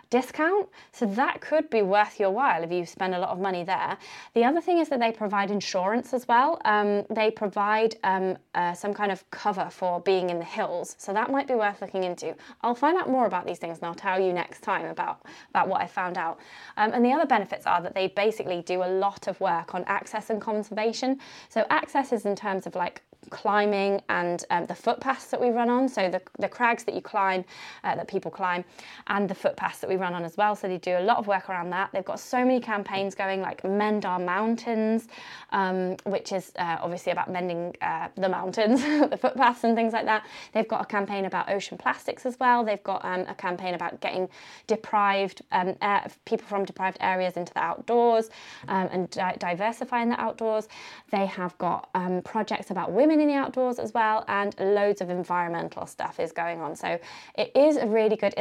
discount. 0.10 0.70
So 0.92 1.06
that 1.06 1.42
could 1.42 1.70
be 1.70 1.82
worth 1.82 2.20
your 2.20 2.32
while 2.32 2.64
if 2.64 2.72
you 2.72 2.86
spend 2.86 3.16
a 3.16 3.20
lot 3.20 3.30
of 3.30 3.40
money 3.40 3.64
there. 3.64 3.98
The 4.34 4.44
other 4.44 4.62
thing 4.62 4.80
is 4.80 4.90
that 4.90 5.00
they 5.00 5.12
provide 5.12 5.52
insurance 5.52 6.14
as 6.14 6.28
well. 6.28 6.60
Um, 6.66 7.06
they 7.10 7.32
provide 7.32 7.96
um, 8.04 8.38
uh, 8.56 8.74
some 8.74 8.94
kind 8.94 9.12
of 9.12 9.30
cover 9.32 9.70
for 9.70 10.02
being 10.02 10.30
in 10.30 10.40
the 10.40 10.46
hills. 10.46 10.96
So 10.98 11.14
that 11.14 11.32
might 11.32 11.48
be 11.48 11.56
worth 11.56 11.82
looking 11.82 12.04
into. 12.04 12.36
I'll 12.62 12.76
find 12.76 12.98
out 12.98 13.10
more 13.10 13.26
about 13.26 13.46
these 13.46 13.60
things 13.60 13.78
and 13.80 13.88
I'll 13.88 13.96
tell 13.96 14.20
you 14.20 14.34
next 14.34 14.62
time 14.62 14.86
about, 14.86 15.22
about 15.50 15.68
what 15.68 15.82
I 15.82 15.88
found 15.88 16.18
out. 16.18 16.40
Um, 16.78 16.94
and 16.94 17.04
the 17.04 17.12
other 17.12 17.26
benefits 17.26 17.66
are 17.66 17.82
that 17.82 17.94
they 17.94 18.08
basically 18.08 18.62
do 18.62 18.84
a 18.84 18.90
lot 18.90 19.28
of 19.28 19.40
work 19.40 19.76
on 19.76 19.84
access 19.86 20.30
and 20.30 20.42
conservation. 20.42 21.20
So 21.50 21.66
access 21.70 22.12
is 22.12 22.26
in 22.26 22.36
terms 22.36 22.68
of 22.68 22.76
like 22.76 23.02
climbing 23.30 24.02
and 24.10 24.44
um, 24.50 24.66
the 24.66 24.76
footpaths 24.76 25.28
that 25.28 25.40
we 25.40 25.50
run 25.50 25.70
on. 25.70 25.88
So 25.90 26.10
the, 26.10 26.22
the 26.40 26.50
crags 26.50 26.84
that 26.86 26.96
you 26.96 27.02
climb, 27.02 27.46
uh, 27.84 27.96
that 27.96 28.08
people 28.08 28.32
climb, 28.32 28.64
and 29.08 29.30
the 29.30 29.36
footpaths 29.36 29.80
that 29.80 29.90
we 29.90 29.96
run 29.96 30.14
on 30.14 30.24
as 30.24 30.38
well. 30.38 30.56
So 30.56 30.68
they 30.68 30.78
do 30.78 30.98
a 30.98 31.02
lot 31.02 31.18
of 31.18 31.28
work 31.28 31.50
around 31.50 31.70
that. 31.72 31.92
They've 31.92 32.06
got 32.06 32.20
so 32.20 32.40
many 32.40 32.60
campaigns 32.60 33.16
going, 33.16 33.42
like 33.42 33.64
Mend 33.64 34.06
Our 34.06 34.20
Mountains, 34.20 35.08
um, 35.52 35.98
which 36.06 36.32
is 36.32 36.52
uh, 36.58 36.78
obviously 36.82 37.12
about 37.12 37.32
mending 37.32 37.76
uh, 37.82 38.10
the 38.16 38.30
mountains, 38.30 38.82
the 39.10 39.18
footpaths 39.18 39.64
and 39.64 39.76
things 39.76 39.94
like 39.94 40.06
that. 40.06 40.26
They've 40.54 40.68
got 40.68 40.82
a 40.82 40.86
campaign 40.86 41.26
about 41.26 41.50
ocean 41.50 41.78
plastics 41.78 42.26
as 42.26 42.40
well. 42.40 42.64
They've 42.64 42.84
got 42.84 43.04
um, 43.06 43.26
a 43.28 43.36
campaign 43.36 43.74
about 43.74 44.00
getting 44.02 44.30
deprived 44.68 45.42
um, 45.52 45.76
air, 45.82 46.08
people 46.26 46.48
from 46.48 46.66
deprived 46.66 46.98
areas 47.02 47.38
into 47.38 47.54
the 47.54 47.60
outdoors 47.60 48.30
um, 48.68 48.90
and 48.92 49.10
di- 49.10 49.36
diversifying 49.40 50.10
the 50.10 50.20
outdoors. 50.20 50.68
They 51.12 51.26
have 51.26 51.58
got 51.58 51.90
um, 51.96 52.22
projects 52.22 52.72
about 52.72 52.92
women 52.92 53.17
in 53.20 53.28
the 53.28 53.36
outdoors 53.36 53.80
as 53.80 53.94
well, 53.94 54.24
and 54.28 54.56
loads 54.60 55.02
of 55.02 55.10
environmental 55.10 55.86
stuff 55.86 56.20
is 56.20 56.32
going 56.32 56.62
on. 56.62 56.76
So 56.76 57.00
it 57.36 57.52
is 57.56 57.78
a 57.78 57.88
really 57.88 58.16
good. 58.16 58.34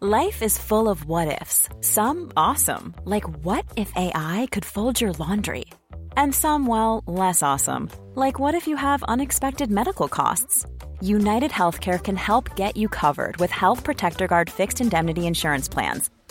Life 0.00 0.42
is 0.42 0.58
full 0.58 0.90
of 0.90 1.06
what 1.06 1.40
ifs, 1.40 1.68
some 1.80 2.30
awesome, 2.36 2.94
like 3.04 3.24
what 3.42 3.64
if 3.74 3.90
AI 3.96 4.46
could 4.50 4.64
fold 4.64 5.00
your 5.00 5.12
laundry? 5.12 5.64
And 6.14 6.34
some, 6.34 6.66
well, 6.66 7.02
less 7.06 7.42
awesome, 7.42 7.88
like 8.14 8.38
what 8.38 8.54
if 8.54 8.66
you 8.66 8.76
have 8.76 9.02
unexpected 9.04 9.70
medical 9.70 10.08
costs? 10.08 10.66
United 11.00 11.50
Healthcare 11.50 12.02
can 12.02 12.16
help 12.16 12.54
get 12.54 12.76
you 12.76 12.86
covered 12.88 13.38
with 13.38 13.50
Health 13.50 13.82
Protector 13.82 14.26
Guard 14.26 14.50
fixed 14.50 14.82
indemnity 14.82 15.26
insurance 15.26 15.68
plans 15.68 16.10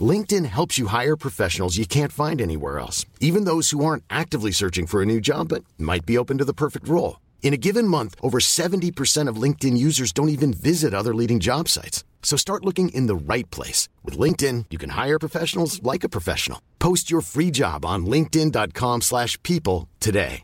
LinkedIn 0.00 0.44
helps 0.46 0.78
you 0.78 0.88
hire 0.88 1.16
professionals 1.16 1.78
you 1.78 1.86
can't 1.86 2.12
find 2.12 2.40
anywhere 2.40 2.78
else, 2.78 3.06
even 3.20 3.44
those 3.44 3.70
who 3.70 3.84
aren't 3.84 4.04
actively 4.10 4.52
searching 4.52 4.86
for 4.86 5.00
a 5.00 5.06
new 5.06 5.20
job 5.20 5.48
but 5.48 5.64
might 5.78 6.04
be 6.04 6.18
open 6.18 6.36
to 6.38 6.44
the 6.44 6.52
perfect 6.52 6.86
role. 6.86 7.20
In 7.42 7.54
a 7.54 7.56
given 7.56 7.88
month, 7.88 8.14
over 8.20 8.38
70% 8.38 9.28
of 9.28 9.42
LinkedIn 9.42 9.78
users 9.78 10.12
don't 10.12 10.28
even 10.28 10.52
visit 10.52 10.92
other 10.92 11.14
leading 11.14 11.40
job 11.40 11.68
sites. 11.68 12.04
So 12.22 12.36
start 12.36 12.64
looking 12.64 12.90
in 12.90 13.06
the 13.06 13.16
right 13.32 13.50
place. 13.50 13.88
With 14.04 14.18
LinkedIn, 14.18 14.66
you 14.68 14.76
can 14.76 14.90
hire 14.90 15.18
professionals 15.18 15.82
like 15.82 16.04
a 16.04 16.10
professional. 16.10 16.60
Post 16.78 17.10
your 17.10 17.22
free 17.22 17.50
job 17.50 17.86
on 17.86 18.04
linkedin.com 18.04 19.00
slash 19.00 19.42
people 19.42 19.88
today. 19.98 20.42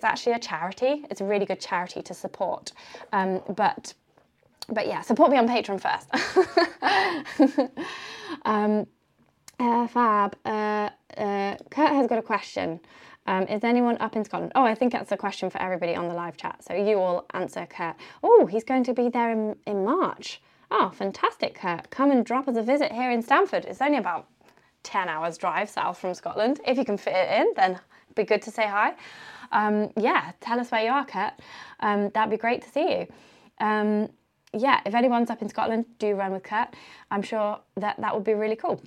It's 0.00 0.04
actually 0.06 0.32
a 0.32 0.38
charity. 0.38 1.04
It's 1.10 1.20
a 1.20 1.26
really 1.26 1.44
good 1.44 1.60
charity 1.60 2.00
to 2.00 2.14
support. 2.14 2.72
Um, 3.12 3.42
but 3.54 3.92
but 4.68 4.86
yeah, 4.86 5.00
support 5.00 5.30
me 5.30 5.38
on 5.38 5.48
Patreon 5.48 5.80
first. 5.80 6.08
um, 8.44 8.86
uh, 9.58 9.86
Fab, 9.88 10.36
uh, 10.44 10.90
uh, 11.16 11.56
Kurt 11.70 11.90
has 11.90 12.06
got 12.06 12.18
a 12.18 12.22
question. 12.22 12.80
Um, 13.26 13.44
is 13.44 13.62
anyone 13.64 13.96
up 14.00 14.16
in 14.16 14.24
Scotland? 14.24 14.52
Oh, 14.54 14.64
I 14.64 14.74
think 14.74 14.92
that's 14.92 15.12
a 15.12 15.16
question 15.16 15.50
for 15.50 15.60
everybody 15.60 15.94
on 15.94 16.08
the 16.08 16.14
live 16.14 16.36
chat. 16.36 16.64
So 16.64 16.74
you 16.74 16.98
all 16.98 17.26
answer 17.34 17.66
Kurt. 17.66 17.96
Oh, 18.22 18.46
he's 18.46 18.64
going 18.64 18.84
to 18.84 18.94
be 18.94 19.08
there 19.08 19.30
in, 19.30 19.56
in 19.66 19.84
March. 19.84 20.40
Oh, 20.70 20.90
fantastic, 20.90 21.54
Kurt. 21.56 21.90
Come 21.90 22.10
and 22.10 22.24
drop 22.24 22.48
us 22.48 22.56
a 22.56 22.62
visit 22.62 22.92
here 22.92 23.10
in 23.10 23.22
Stamford. 23.22 23.66
It's 23.66 23.82
only 23.82 23.98
about 23.98 24.28
10 24.84 25.08
hours 25.08 25.36
drive 25.36 25.68
south 25.68 25.98
from 25.98 26.14
Scotland. 26.14 26.60
If 26.66 26.78
you 26.78 26.84
can 26.84 26.96
fit 26.96 27.14
it 27.14 27.40
in, 27.40 27.52
then 27.56 27.78
be 28.14 28.24
good 28.24 28.42
to 28.42 28.50
say 28.50 28.66
hi. 28.66 28.94
Um, 29.52 29.90
yeah, 29.96 30.32
tell 30.40 30.58
us 30.58 30.70
where 30.70 30.84
you 30.84 30.90
are, 30.90 31.04
Kurt. 31.04 31.34
Um, 31.80 32.10
that'd 32.10 32.30
be 32.30 32.36
great 32.36 32.62
to 32.62 32.70
see 32.70 33.00
you. 33.00 33.06
Yeah, 34.52 34.80
if 34.84 34.94
anyone's 34.94 35.30
up 35.30 35.42
in 35.42 35.48
Scotland, 35.48 35.86
do 35.98 36.14
run 36.14 36.32
with 36.32 36.42
Kurt. 36.42 36.74
I'm 37.10 37.22
sure 37.22 37.60
that 37.76 38.00
that 38.00 38.14
would 38.14 38.24
be 38.24 38.34
really 38.34 38.56
cool. 38.56 38.80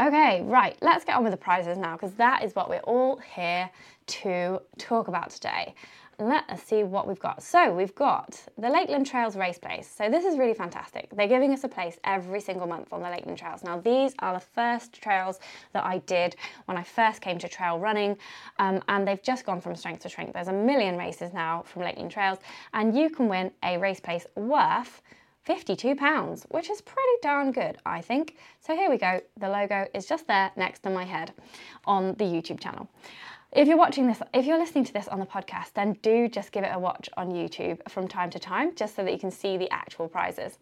Okay, 0.00 0.42
right, 0.42 0.76
let's 0.80 1.04
get 1.04 1.16
on 1.16 1.24
with 1.24 1.32
the 1.32 1.36
prizes 1.36 1.76
now 1.76 1.96
because 1.96 2.12
that 2.14 2.44
is 2.44 2.54
what 2.54 2.70
we're 2.70 2.78
all 2.80 3.16
here 3.16 3.68
to 4.06 4.60
talk 4.78 5.08
about 5.08 5.30
today. 5.30 5.74
Let 6.22 6.48
us 6.48 6.62
see 6.62 6.84
what 6.84 7.08
we've 7.08 7.18
got. 7.18 7.42
So 7.42 7.74
we've 7.74 7.94
got 7.96 8.40
the 8.56 8.68
Lakeland 8.68 9.06
Trails 9.06 9.34
Race 9.34 9.58
Place. 9.58 9.92
So 9.92 10.08
this 10.08 10.24
is 10.24 10.38
really 10.38 10.54
fantastic. 10.54 11.08
They're 11.16 11.26
giving 11.26 11.52
us 11.52 11.64
a 11.64 11.68
place 11.68 11.98
every 12.04 12.40
single 12.40 12.68
month 12.68 12.92
on 12.92 13.02
the 13.02 13.10
Lakeland 13.10 13.38
Trails. 13.38 13.64
Now 13.64 13.80
these 13.80 14.14
are 14.20 14.34
the 14.34 14.40
first 14.54 14.92
trails 14.92 15.40
that 15.72 15.84
I 15.84 15.98
did 15.98 16.36
when 16.66 16.76
I 16.76 16.84
first 16.84 17.22
came 17.22 17.38
to 17.38 17.48
trail 17.48 17.76
running 17.80 18.16
um, 18.60 18.80
and 18.86 19.06
they've 19.06 19.22
just 19.22 19.44
gone 19.44 19.60
from 19.60 19.74
strength 19.74 20.02
to 20.02 20.08
strength. 20.08 20.34
There's 20.34 20.46
a 20.46 20.52
million 20.52 20.96
races 20.96 21.32
now 21.32 21.62
from 21.62 21.82
Lakeland 21.82 22.12
Trails 22.12 22.38
and 22.72 22.96
you 22.96 23.10
can 23.10 23.28
win 23.28 23.50
a 23.64 23.76
race 23.78 23.98
place 23.98 24.24
worth 24.36 25.02
£52, 25.48 26.44
which 26.50 26.70
is 26.70 26.80
pretty 26.80 27.18
darn 27.20 27.50
good, 27.50 27.78
I 27.84 28.00
think. 28.00 28.36
So 28.60 28.76
here 28.76 28.88
we 28.88 28.96
go. 28.96 29.20
The 29.38 29.48
logo 29.48 29.88
is 29.92 30.06
just 30.06 30.28
there 30.28 30.52
next 30.56 30.84
to 30.84 30.90
my 30.90 31.04
head 31.04 31.32
on 31.84 32.14
the 32.14 32.24
YouTube 32.24 32.60
channel. 32.60 32.88
If 33.54 33.68
you're 33.68 33.76
watching 33.76 34.06
this, 34.06 34.22
if 34.32 34.46
you're 34.46 34.58
listening 34.58 34.84
to 34.84 34.94
this 34.94 35.08
on 35.08 35.20
the 35.20 35.26
podcast, 35.26 35.74
then 35.74 35.92
do 36.00 36.26
just 36.26 36.52
give 36.52 36.64
it 36.64 36.70
a 36.72 36.78
watch 36.78 37.10
on 37.18 37.32
YouTube 37.32 37.86
from 37.90 38.08
time 38.08 38.30
to 38.30 38.38
time, 38.38 38.74
just 38.74 38.96
so 38.96 39.04
that 39.04 39.12
you 39.12 39.18
can 39.18 39.30
see 39.30 39.58
the 39.58 39.70
actual 39.70 40.08
prizes. 40.08 40.58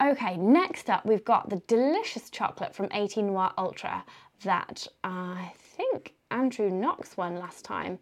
Okay, 0.00 0.36
next 0.36 0.88
up 0.88 1.04
we've 1.04 1.24
got 1.24 1.50
the 1.50 1.56
delicious 1.66 2.30
chocolate 2.30 2.76
from 2.76 2.88
80 2.92 3.22
Noir 3.22 3.52
Ultra 3.58 4.04
that 4.44 4.86
I 5.02 5.52
think 5.58 6.14
Andrew 6.30 6.70
Knox 6.70 7.16
won 7.16 7.36
last 7.40 7.64
time. 7.64 7.98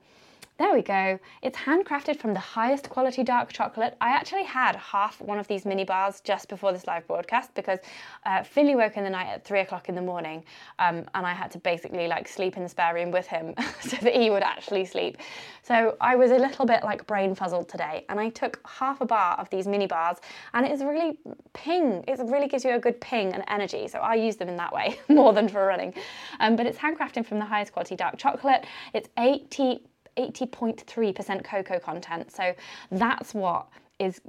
There 0.56 0.72
we 0.72 0.82
go. 0.82 1.18
It's 1.42 1.58
handcrafted 1.58 2.20
from 2.20 2.32
the 2.32 2.38
highest 2.38 2.88
quality 2.88 3.24
dark 3.24 3.52
chocolate. 3.52 3.96
I 4.00 4.10
actually 4.10 4.44
had 4.44 4.76
half 4.76 5.20
one 5.20 5.40
of 5.40 5.48
these 5.48 5.66
mini 5.66 5.82
bars 5.82 6.20
just 6.20 6.48
before 6.48 6.72
this 6.72 6.86
live 6.86 7.08
broadcast 7.08 7.52
because 7.56 7.80
uh, 8.24 8.44
Finley 8.44 8.76
woke 8.76 8.96
in 8.96 9.02
the 9.02 9.10
night 9.10 9.26
at 9.26 9.44
three 9.44 9.58
o'clock 9.58 9.88
in 9.88 9.96
the 9.96 10.00
morning 10.00 10.44
um, 10.78 10.98
and 11.14 11.26
I 11.26 11.32
had 11.32 11.50
to 11.52 11.58
basically 11.58 12.06
like 12.06 12.28
sleep 12.28 12.56
in 12.56 12.62
the 12.62 12.68
spare 12.68 12.94
room 12.94 13.10
with 13.10 13.26
him 13.26 13.54
so 13.80 13.96
that 13.96 14.14
he 14.14 14.30
would 14.30 14.44
actually 14.44 14.84
sleep. 14.84 15.16
So 15.64 15.96
I 16.00 16.14
was 16.14 16.30
a 16.30 16.36
little 16.36 16.66
bit 16.66 16.84
like 16.84 17.04
brain 17.08 17.34
fuzzled 17.34 17.68
today 17.68 18.04
and 18.08 18.20
I 18.20 18.28
took 18.28 18.60
half 18.64 19.00
a 19.00 19.06
bar 19.06 19.34
of 19.40 19.50
these 19.50 19.66
mini 19.66 19.88
bars 19.88 20.18
and 20.52 20.64
it's 20.64 20.84
really 20.84 21.18
ping. 21.52 22.04
It 22.06 22.20
really 22.20 22.46
gives 22.46 22.64
you 22.64 22.76
a 22.76 22.78
good 22.78 23.00
ping 23.00 23.32
and 23.32 23.42
energy. 23.48 23.88
So 23.88 23.98
I 23.98 24.14
use 24.14 24.36
them 24.36 24.48
in 24.48 24.56
that 24.58 24.72
way 24.72 25.00
more 25.08 25.32
than 25.32 25.48
for 25.48 25.66
running. 25.66 25.94
Um, 26.38 26.54
but 26.54 26.66
it's 26.66 26.78
handcrafted 26.78 27.26
from 27.26 27.40
the 27.40 27.44
highest 27.44 27.72
quality 27.72 27.96
dark 27.96 28.18
chocolate. 28.18 28.66
It's 28.92 29.08
80 29.18 29.80
80.3% 30.16 31.44
cocoa 31.44 31.78
content. 31.78 32.32
So 32.32 32.54
that's 32.90 33.34
what 33.34 33.68
is 33.98 34.20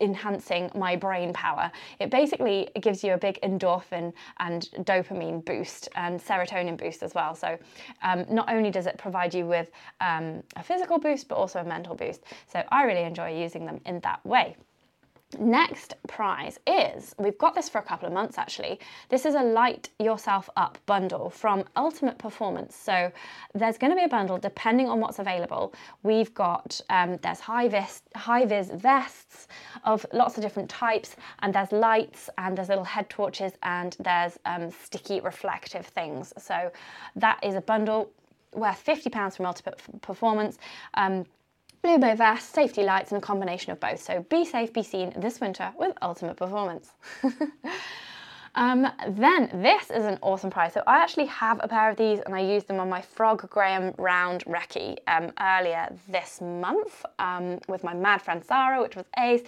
enhancing 0.00 0.70
my 0.74 0.96
brain 0.96 1.32
power. 1.32 1.70
It 2.00 2.10
basically 2.10 2.68
gives 2.80 3.04
you 3.04 3.12
a 3.12 3.18
big 3.18 3.40
endorphin 3.42 4.12
and 4.40 4.68
dopamine 4.80 5.44
boost 5.44 5.88
and 5.94 6.20
serotonin 6.20 6.76
boost 6.76 7.02
as 7.02 7.14
well. 7.14 7.34
So 7.34 7.56
um, 8.02 8.24
not 8.28 8.52
only 8.52 8.70
does 8.70 8.86
it 8.86 8.98
provide 8.98 9.32
you 9.32 9.46
with 9.46 9.70
um, 10.00 10.42
a 10.56 10.62
physical 10.62 10.98
boost, 10.98 11.28
but 11.28 11.36
also 11.36 11.60
a 11.60 11.64
mental 11.64 11.94
boost. 11.94 12.22
So 12.52 12.62
I 12.70 12.84
really 12.84 13.02
enjoy 13.02 13.38
using 13.38 13.64
them 13.64 13.80
in 13.86 14.00
that 14.00 14.24
way. 14.26 14.56
Next 15.38 15.94
prize 16.08 16.58
is, 16.66 17.14
we've 17.18 17.38
got 17.38 17.54
this 17.54 17.68
for 17.68 17.78
a 17.78 17.82
couple 17.82 18.06
of 18.06 18.12
months 18.12 18.36
actually, 18.36 18.78
this 19.08 19.24
is 19.24 19.34
a 19.34 19.42
Light 19.42 19.88
Yourself 19.98 20.50
Up 20.56 20.78
bundle 20.84 21.30
from 21.30 21.64
Ultimate 21.76 22.18
Performance. 22.18 22.76
So 22.76 23.10
there's 23.54 23.78
going 23.78 23.90
to 23.90 23.96
be 23.96 24.04
a 24.04 24.08
bundle 24.08 24.36
depending 24.38 24.88
on 24.88 25.00
what's 25.00 25.18
available. 25.18 25.74
We've 26.02 26.34
got, 26.34 26.80
um, 26.90 27.18
there's 27.22 27.40
high 27.40 27.68
vis, 27.68 28.02
high 28.14 28.44
vis 28.44 28.70
vests 28.70 29.48
of 29.84 30.04
lots 30.12 30.36
of 30.36 30.42
different 30.42 30.68
types 30.68 31.16
and 31.40 31.54
there's 31.54 31.72
lights 31.72 32.28
and 32.36 32.56
there's 32.56 32.68
little 32.68 32.84
head 32.84 33.08
torches 33.08 33.52
and 33.62 33.96
there's 34.00 34.38
um, 34.44 34.70
sticky 34.70 35.20
reflective 35.20 35.86
things. 35.86 36.32
So 36.36 36.70
that 37.16 37.38
is 37.42 37.54
a 37.54 37.60
bundle 37.62 38.10
worth 38.54 38.84
£50 38.84 39.36
from 39.36 39.46
Ultimate 39.46 39.80
Performance. 40.02 40.58
Um, 40.94 41.24
Blue 41.82 41.98
Bow 41.98 42.36
safety 42.36 42.84
lights, 42.84 43.10
and 43.10 43.22
a 43.22 43.26
combination 43.26 43.72
of 43.72 43.80
both. 43.80 44.00
So 44.00 44.24
be 44.28 44.44
safe, 44.44 44.72
be 44.72 44.84
seen 44.84 45.12
this 45.16 45.40
winter 45.40 45.72
with 45.76 45.96
ultimate 46.00 46.36
performance. 46.36 46.92
Um, 48.54 48.86
then 49.08 49.48
this 49.62 49.90
is 49.90 50.04
an 50.04 50.18
awesome 50.20 50.50
prize. 50.50 50.74
So 50.74 50.82
I 50.86 50.98
actually 50.98 51.26
have 51.26 51.60
a 51.62 51.68
pair 51.68 51.90
of 51.90 51.96
these 51.96 52.20
and 52.20 52.34
I 52.34 52.40
used 52.40 52.68
them 52.68 52.80
on 52.80 52.88
my 52.88 53.00
Frog 53.00 53.48
Graham 53.48 53.94
round 53.96 54.44
recce 54.44 54.98
um, 55.06 55.32
earlier 55.40 55.88
this 56.08 56.40
month 56.42 57.04
um, 57.18 57.58
with 57.68 57.82
my 57.82 57.94
mad 57.94 58.20
friend 58.20 58.44
Sarah, 58.44 58.82
which 58.82 58.94
was 58.94 59.06
ace. 59.18 59.42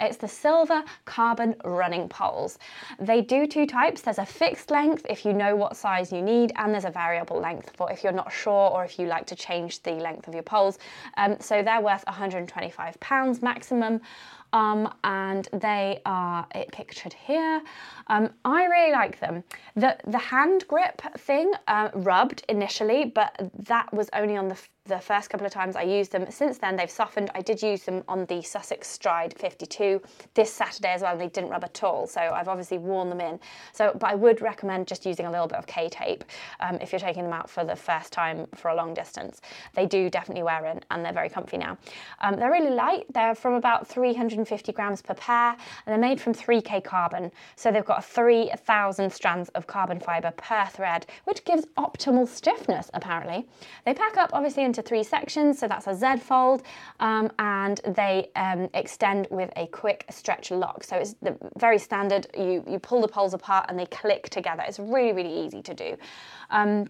It's 0.00 0.16
the 0.16 0.26
Silva 0.26 0.84
carbon 1.04 1.54
running 1.64 2.08
poles. 2.08 2.58
They 2.98 3.20
do 3.20 3.46
two 3.46 3.66
types. 3.66 4.00
There's 4.00 4.18
a 4.18 4.26
fixed 4.26 4.70
length 4.70 5.06
if 5.08 5.24
you 5.24 5.32
know 5.32 5.54
what 5.54 5.76
size 5.76 6.12
you 6.12 6.20
need 6.20 6.52
and 6.56 6.72
there's 6.72 6.84
a 6.84 6.90
variable 6.90 7.38
length 7.38 7.70
for 7.76 7.92
if 7.92 8.02
you're 8.02 8.12
not 8.12 8.32
sure 8.32 8.70
or 8.70 8.84
if 8.84 8.98
you 8.98 9.06
like 9.06 9.26
to 9.26 9.36
change 9.36 9.82
the 9.84 9.92
length 9.92 10.26
of 10.26 10.34
your 10.34 10.42
poles. 10.42 10.78
Um, 11.16 11.36
so 11.38 11.62
they're 11.62 11.80
worth 11.80 12.04
125 12.06 12.98
pounds 12.98 13.40
maximum 13.40 14.00
um, 14.52 14.92
and 15.04 15.48
they 15.52 16.00
are 16.06 16.46
it 16.54 16.70
pictured 16.72 17.12
here. 17.12 17.62
Um, 18.08 18.30
I 18.44 18.64
really 18.64 18.92
like 18.92 19.20
them. 19.20 19.44
The, 19.76 19.96
the 20.06 20.18
hand 20.18 20.66
grip 20.68 21.00
thing 21.18 21.52
uh, 21.66 21.90
rubbed 21.94 22.44
initially, 22.48 23.04
but 23.06 23.50
that 23.66 23.92
was 23.92 24.08
only 24.12 24.36
on 24.36 24.48
the 24.48 24.58
the 24.88 24.98
first 24.98 25.30
couple 25.30 25.46
of 25.46 25.52
times 25.52 25.76
I 25.76 25.82
used 25.82 26.10
them. 26.12 26.26
Since 26.30 26.58
then, 26.58 26.76
they've 26.76 26.90
softened. 26.90 27.30
I 27.34 27.42
did 27.42 27.62
use 27.62 27.84
them 27.84 28.02
on 28.08 28.24
the 28.26 28.42
Sussex 28.42 28.88
Stride 28.88 29.34
52 29.38 30.00
this 30.34 30.52
Saturday 30.52 30.88
as 30.88 31.02
well, 31.02 31.12
and 31.12 31.20
they 31.20 31.28
didn't 31.28 31.50
rub 31.50 31.62
at 31.62 31.84
all. 31.84 32.06
So 32.06 32.20
I've 32.20 32.48
obviously 32.48 32.78
worn 32.78 33.10
them 33.10 33.20
in. 33.20 33.38
So, 33.72 33.92
but 33.98 34.10
I 34.10 34.14
would 34.14 34.40
recommend 34.40 34.86
just 34.86 35.06
using 35.06 35.26
a 35.26 35.30
little 35.30 35.46
bit 35.46 35.58
of 35.58 35.66
K-tape 35.66 36.24
um, 36.60 36.78
if 36.80 36.90
you're 36.90 36.98
taking 36.98 37.22
them 37.22 37.32
out 37.32 37.48
for 37.50 37.64
the 37.64 37.76
first 37.76 38.12
time 38.12 38.46
for 38.54 38.68
a 38.68 38.74
long 38.74 38.94
distance. 38.94 39.40
They 39.74 39.86
do 39.86 40.10
definitely 40.10 40.42
wear 40.42 40.64
in, 40.66 40.80
and 40.90 41.04
they're 41.04 41.12
very 41.12 41.28
comfy 41.28 41.58
now. 41.58 41.78
Um, 42.20 42.36
they're 42.36 42.50
really 42.50 42.70
light. 42.70 43.04
They're 43.12 43.34
from 43.34 43.54
about 43.54 43.86
350 43.86 44.72
grams 44.72 45.02
per 45.02 45.14
pair, 45.14 45.50
and 45.50 45.58
they're 45.86 45.98
made 45.98 46.20
from 46.20 46.32
3K 46.32 46.82
carbon. 46.82 47.30
So 47.56 47.70
they've 47.70 47.84
got 47.84 48.04
3,000 48.04 49.12
strands 49.12 49.50
of 49.50 49.66
carbon 49.66 50.00
fibre 50.00 50.32
per 50.36 50.66
thread, 50.66 51.06
which 51.24 51.44
gives 51.44 51.66
optimal 51.76 52.26
stiffness, 52.26 52.90
apparently. 52.94 53.46
They 53.84 53.94
pack 53.94 54.16
up 54.16 54.30
obviously 54.32 54.64
into 54.64 54.77
into 54.78 54.88
three 54.88 55.02
sections, 55.02 55.58
so 55.58 55.68
that's 55.68 55.86
a 55.86 55.94
Z 55.94 56.18
fold, 56.18 56.62
um, 57.00 57.30
and 57.38 57.80
they 57.96 58.30
um, 58.36 58.68
extend 58.74 59.26
with 59.30 59.50
a 59.56 59.66
quick 59.68 60.04
stretch 60.10 60.50
lock. 60.50 60.84
So 60.84 60.96
it's 60.96 61.14
the, 61.20 61.36
very 61.58 61.78
standard, 61.78 62.26
you, 62.36 62.64
you 62.66 62.78
pull 62.78 63.00
the 63.00 63.08
poles 63.08 63.34
apart 63.34 63.66
and 63.68 63.78
they 63.78 63.86
click 63.86 64.28
together. 64.30 64.62
It's 64.66 64.78
really, 64.78 65.12
really 65.12 65.46
easy 65.46 65.62
to 65.62 65.74
do. 65.74 65.96
Um, 66.50 66.88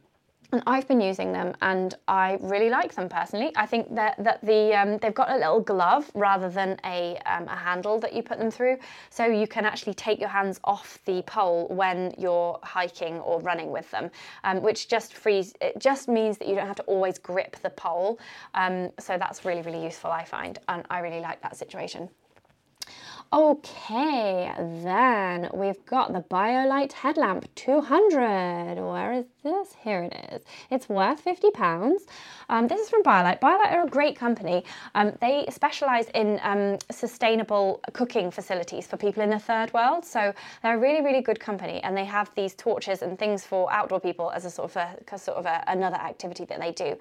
and 0.50 0.62
I've 0.66 0.88
been 0.88 1.00
using 1.00 1.32
them 1.32 1.54
and 1.60 1.94
I 2.06 2.38
really 2.40 2.70
like 2.70 2.94
them 2.94 3.08
personally. 3.08 3.52
I 3.54 3.66
think 3.66 3.94
that, 3.94 4.22
that 4.24 4.42
the, 4.44 4.74
um, 4.74 4.98
they've 4.98 5.14
got 5.14 5.30
a 5.30 5.36
little 5.36 5.60
glove 5.60 6.10
rather 6.14 6.48
than 6.48 6.80
a, 6.84 7.18
um, 7.26 7.46
a 7.48 7.56
handle 7.56 8.00
that 8.00 8.14
you 8.14 8.22
put 8.22 8.38
them 8.38 8.50
through. 8.50 8.78
So 9.10 9.26
you 9.26 9.46
can 9.46 9.66
actually 9.66 9.94
take 9.94 10.18
your 10.18 10.30
hands 10.30 10.58
off 10.64 10.98
the 11.04 11.22
pole 11.22 11.68
when 11.68 12.14
you're 12.16 12.58
hiking 12.62 13.20
or 13.20 13.40
running 13.40 13.70
with 13.70 13.90
them, 13.90 14.10
um, 14.44 14.62
which 14.62 14.88
just 14.88 15.14
frees, 15.14 15.52
it 15.60 15.78
just 15.78 16.08
means 16.08 16.38
that 16.38 16.48
you 16.48 16.54
don't 16.54 16.66
have 16.66 16.76
to 16.76 16.84
always 16.84 17.18
grip 17.18 17.56
the 17.62 17.70
pole. 17.70 18.18
Um, 18.54 18.90
so 18.98 19.18
that's 19.18 19.44
really, 19.44 19.60
really 19.60 19.84
useful, 19.84 20.10
I 20.10 20.24
find. 20.24 20.58
And 20.68 20.84
I 20.88 21.00
really 21.00 21.20
like 21.20 21.42
that 21.42 21.56
situation. 21.56 22.08
Okay, 23.30 24.50
then 24.56 25.50
we've 25.52 25.84
got 25.84 26.14
the 26.14 26.22
BioLite 26.22 26.92
headlamp 26.92 27.46
200. 27.56 28.76
Where 28.80 29.12
is 29.12 29.26
this? 29.50 29.74
Here 29.82 30.02
it 30.02 30.32
is. 30.32 30.42
It's 30.70 30.88
worth 30.88 31.24
£50. 31.24 31.96
Um, 32.48 32.66
this 32.66 32.80
is 32.80 32.88
from 32.88 33.02
BioLite. 33.02 33.40
BioLite 33.40 33.72
are 33.72 33.84
a 33.84 33.88
great 33.88 34.16
company. 34.16 34.64
Um, 34.94 35.12
they 35.20 35.46
specialise 35.50 36.06
in 36.14 36.40
um, 36.42 36.78
sustainable 36.90 37.80
cooking 37.92 38.30
facilities 38.30 38.86
for 38.86 38.96
people 38.96 39.22
in 39.22 39.30
the 39.30 39.38
third 39.38 39.72
world. 39.74 40.04
So 40.04 40.32
they're 40.62 40.76
a 40.76 40.80
really, 40.80 41.02
really 41.04 41.20
good 41.20 41.40
company 41.40 41.80
and 41.82 41.96
they 41.96 42.04
have 42.04 42.30
these 42.34 42.54
torches 42.54 43.02
and 43.02 43.18
things 43.18 43.44
for 43.44 43.72
outdoor 43.72 44.00
people 44.00 44.30
as 44.30 44.44
a 44.44 44.50
sort 44.50 44.70
of, 44.70 44.76
a, 44.76 45.18
sort 45.18 45.36
of 45.36 45.46
a, 45.46 45.62
another 45.66 45.96
activity 45.96 46.44
that 46.46 46.60
they 46.60 46.72
do. 46.72 46.96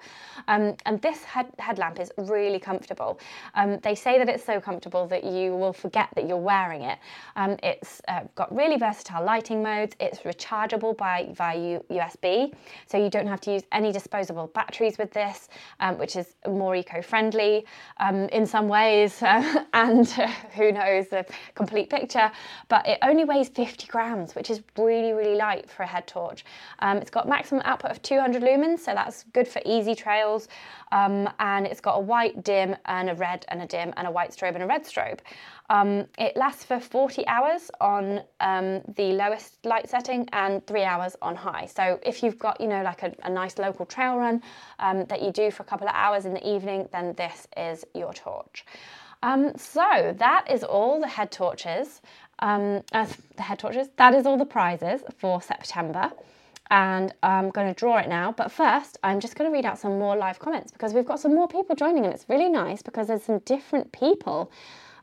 Um, 0.48 0.76
and 0.86 1.00
this 1.02 1.24
head, 1.24 1.46
headlamp 1.58 1.98
is 2.00 2.12
really 2.16 2.58
comfortable. 2.58 3.18
Um, 3.54 3.78
they 3.82 3.94
say 3.94 4.18
that 4.18 4.28
it's 4.28 4.44
so 4.44 4.60
comfortable 4.60 5.06
that 5.08 5.24
you 5.24 5.56
will 5.56 5.72
forget 5.72 6.08
that 6.14 6.28
you're 6.28 6.36
wearing 6.36 6.82
it. 6.82 6.98
Um, 7.36 7.56
it's 7.62 8.02
uh, 8.08 8.20
got 8.34 8.54
really 8.54 8.76
versatile 8.76 9.24
lighting 9.24 9.62
modes. 9.62 9.96
It's 10.00 10.20
rechargeable 10.20 10.96
by 10.96 11.28
via 11.32 11.80
USB, 11.90 12.37
so 12.86 13.02
you 13.02 13.10
don't 13.10 13.26
have 13.26 13.40
to 13.42 13.52
use 13.52 13.62
any 13.72 13.92
disposable 13.92 14.48
batteries 14.48 14.98
with 14.98 15.10
this, 15.12 15.48
um, 15.80 15.98
which 15.98 16.16
is 16.16 16.34
more 16.48 16.74
eco-friendly 16.76 17.64
um, 17.98 18.28
in 18.28 18.46
some 18.46 18.68
ways, 18.68 19.22
uh, 19.22 19.64
and 19.72 20.06
uh, 20.18 20.26
who 20.56 20.72
knows 20.72 21.08
the 21.08 21.24
complete 21.54 21.90
picture. 21.90 22.30
But 22.68 22.86
it 22.86 22.98
only 23.02 23.24
weighs 23.24 23.48
50 23.48 23.86
grams, 23.86 24.34
which 24.34 24.50
is 24.50 24.60
really 24.76 25.12
really 25.12 25.36
light 25.36 25.68
for 25.70 25.82
a 25.82 25.86
head 25.86 26.06
torch. 26.06 26.44
Um, 26.80 26.98
it's 26.98 27.10
got 27.10 27.28
maximum 27.28 27.62
output 27.64 27.90
of 27.90 28.02
200 28.02 28.42
lumens, 28.42 28.80
so 28.80 28.94
that's 28.94 29.24
good 29.32 29.48
for 29.48 29.60
easy 29.64 29.94
trails. 29.94 30.48
Um, 30.92 31.28
and 31.38 31.66
it's 31.66 31.80
got 31.80 31.96
a 31.96 32.00
white 32.00 32.42
dim 32.44 32.76
and 32.86 33.10
a 33.10 33.14
red 33.14 33.44
and 33.48 33.62
a 33.62 33.66
dim 33.66 33.92
and 33.96 34.06
a 34.06 34.10
white 34.10 34.30
strobe 34.30 34.54
and 34.54 34.62
a 34.62 34.66
red 34.66 34.84
strobe. 34.84 35.20
Um, 35.70 36.06
it 36.18 36.36
lasts 36.36 36.64
for 36.64 36.80
40 36.80 37.26
hours 37.26 37.70
on 37.80 38.22
um, 38.40 38.82
the 38.96 39.12
lowest 39.12 39.64
light 39.64 39.88
setting 39.88 40.28
and 40.32 40.66
three 40.66 40.84
hours 40.84 41.16
on 41.20 41.36
high. 41.36 41.66
So 41.66 42.00
if 42.02 42.22
you've 42.22 42.38
got, 42.38 42.60
you 42.60 42.68
know, 42.68 42.82
like 42.82 43.02
a, 43.02 43.14
a 43.24 43.30
nice 43.30 43.58
local 43.58 43.84
trail 43.86 44.16
run 44.16 44.42
um, 44.78 45.04
that 45.06 45.22
you 45.22 45.30
do 45.30 45.50
for 45.50 45.62
a 45.62 45.66
couple 45.66 45.86
of 45.88 45.94
hours 45.94 46.24
in 46.24 46.34
the 46.34 46.48
evening, 46.48 46.88
then 46.92 47.14
this 47.14 47.46
is 47.56 47.84
your 47.94 48.12
torch. 48.14 48.64
Um, 49.22 49.52
so 49.56 50.14
that 50.18 50.46
is 50.50 50.64
all 50.64 51.00
the 51.00 51.08
head 51.08 51.30
torches. 51.30 52.00
Um, 52.38 52.82
the 52.92 53.42
head 53.42 53.58
torches. 53.58 53.88
That 53.96 54.14
is 54.14 54.26
all 54.26 54.38
the 54.38 54.46
prizes 54.46 55.02
for 55.18 55.42
September 55.42 56.12
and 56.70 57.14
I'm 57.22 57.50
going 57.50 57.68
to 57.68 57.74
draw 57.74 57.98
it 57.98 58.08
now. 58.08 58.32
But 58.32 58.52
first, 58.52 58.98
I'm 59.02 59.20
just 59.20 59.36
going 59.36 59.50
to 59.50 59.54
read 59.54 59.64
out 59.64 59.78
some 59.78 59.98
more 59.98 60.16
live 60.16 60.38
comments 60.38 60.70
because 60.70 60.92
we've 60.92 61.06
got 61.06 61.20
some 61.20 61.34
more 61.34 61.48
people 61.48 61.74
joining 61.74 62.04
and 62.04 62.14
it's 62.14 62.26
really 62.28 62.48
nice 62.48 62.82
because 62.82 63.08
there's 63.08 63.22
some 63.22 63.38
different 63.40 63.92
people 63.92 64.50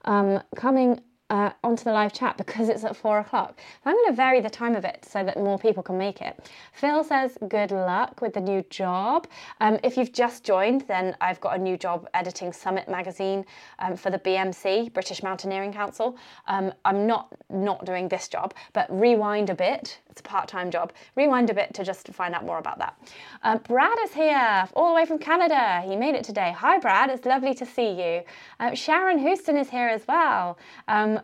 um, 0.05 0.41
coming 0.55 1.01
uh, 1.29 1.51
onto 1.63 1.83
the 1.83 1.91
live 1.91 2.13
chat 2.13 2.37
because 2.37 2.69
it's 2.69 2.83
at 2.83 2.95
four 2.95 3.19
o'clock. 3.19 3.59
I'm 3.83 3.95
going 3.95 4.07
to 4.07 4.13
vary 4.13 4.41
the 4.41 4.49
time 4.49 4.75
of 4.75 4.85
it 4.85 5.05
so 5.09 5.23
that 5.23 5.37
more 5.37 5.57
people 5.57 5.81
can 5.81 5.97
make 5.97 6.21
it. 6.21 6.49
Phil 6.73 7.03
says, 7.03 7.37
Good 7.47 7.71
luck 7.71 8.21
with 8.21 8.33
the 8.33 8.41
new 8.41 8.63
job. 8.69 9.27
Um, 9.59 9.79
if 9.83 9.97
you've 9.97 10.13
just 10.13 10.43
joined, 10.43 10.81
then 10.87 11.15
I've 11.21 11.41
got 11.41 11.55
a 11.55 11.61
new 11.61 11.77
job 11.77 12.07
editing 12.13 12.53
Summit 12.53 12.87
magazine 12.87 13.45
um, 13.79 13.95
for 13.95 14.11
the 14.11 14.19
BMC, 14.19 14.93
British 14.93 15.23
Mountaineering 15.23 15.73
Council. 15.73 16.17
Um, 16.47 16.71
I'm 16.83 17.07
not 17.07 17.33
not 17.49 17.85
doing 17.85 18.07
this 18.07 18.27
job, 18.27 18.53
but 18.73 18.87
rewind 18.89 19.49
a 19.49 19.55
bit. 19.55 19.99
It's 20.09 20.21
a 20.21 20.23
part 20.23 20.47
time 20.47 20.69
job. 20.69 20.93
Rewind 21.15 21.49
a 21.49 21.53
bit 21.53 21.73
to 21.73 21.83
just 21.83 22.07
find 22.09 22.35
out 22.35 22.45
more 22.45 22.59
about 22.59 22.77
that. 22.79 22.97
Uh, 23.43 23.57
Brad 23.57 23.97
is 24.03 24.13
here, 24.13 24.67
all 24.75 24.89
the 24.89 24.95
way 24.95 25.05
from 25.05 25.17
Canada. 25.17 25.81
He 25.81 25.95
made 25.95 26.15
it 26.15 26.23
today. 26.23 26.53
Hi, 26.57 26.77
Brad. 26.77 27.09
It's 27.09 27.25
lovely 27.25 27.53
to 27.55 27.65
see 27.65 27.89
you. 27.89 28.21
Uh, 28.59 28.73
Sharon 28.75 29.17
Houston 29.19 29.57
is 29.57 29.69
here 29.69 29.89
as 29.89 30.07
well. 30.07 30.57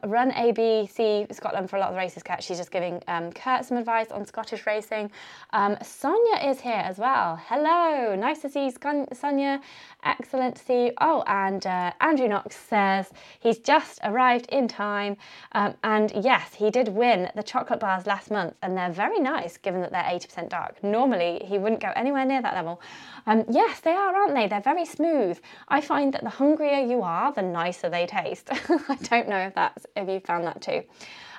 Run 0.03 0.31
ABC 0.31 1.33
Scotland 1.33 1.69
for 1.69 1.77
a 1.77 1.79
lot 1.79 1.89
of 1.89 1.95
the 1.95 1.99
races. 1.99 2.23
Kurt. 2.23 2.43
She's 2.43 2.57
just 2.57 2.71
giving 2.71 3.01
um, 3.07 3.31
Kurt 3.31 3.65
some 3.65 3.77
advice 3.77 4.11
on 4.11 4.25
Scottish 4.25 4.65
racing. 4.65 5.11
Um, 5.53 5.77
Sonia 5.81 6.49
is 6.49 6.59
here 6.59 6.73
as 6.73 6.97
well. 6.97 7.35
Hello, 7.47 8.15
nice 8.15 8.39
to 8.39 8.49
see 8.49 8.65
you, 8.65 8.71
Sonia. 9.13 9.61
Excellent 10.03 10.55
to 10.55 10.65
see 10.65 10.85
you. 10.85 10.91
Oh, 10.99 11.23
and 11.27 11.65
uh, 11.65 11.91
Andrew 12.01 12.27
Knox 12.27 12.55
says 12.55 13.11
he's 13.39 13.59
just 13.59 13.99
arrived 14.03 14.47
in 14.49 14.67
time. 14.67 15.17
Um, 15.53 15.75
and 15.83 16.11
yes, 16.23 16.53
he 16.53 16.71
did 16.71 16.87
win 16.89 17.29
the 17.35 17.43
chocolate 17.43 17.79
bars 17.79 18.07
last 18.07 18.31
month, 18.31 18.55
and 18.61 18.77
they're 18.77 18.91
very 18.91 19.19
nice 19.19 19.57
given 19.57 19.81
that 19.81 19.91
they're 19.91 20.03
80% 20.03 20.49
dark. 20.49 20.83
Normally, 20.83 21.41
he 21.45 21.57
wouldn't 21.57 21.81
go 21.81 21.91
anywhere 21.95 22.25
near 22.25 22.41
that 22.41 22.55
level. 22.55 22.81
Um, 23.27 23.45
yes, 23.49 23.79
they 23.81 23.91
are, 23.91 24.15
aren't 24.15 24.33
they? 24.33 24.47
They're 24.47 24.61
very 24.61 24.85
smooth. 24.85 25.39
I 25.67 25.81
find 25.81 26.13
that 26.13 26.23
the 26.23 26.29
hungrier 26.29 26.85
you 26.85 27.01
are, 27.01 27.31
the 27.31 27.41
nicer 27.41 27.89
they 27.89 28.05
taste. 28.05 28.49
I 28.89 28.95
don't 29.03 29.27
know 29.27 29.37
if 29.37 29.55
that's 29.55 29.80
if 29.95 30.07
you 30.07 30.19
found 30.19 30.45
that 30.45 30.61
too. 30.61 30.83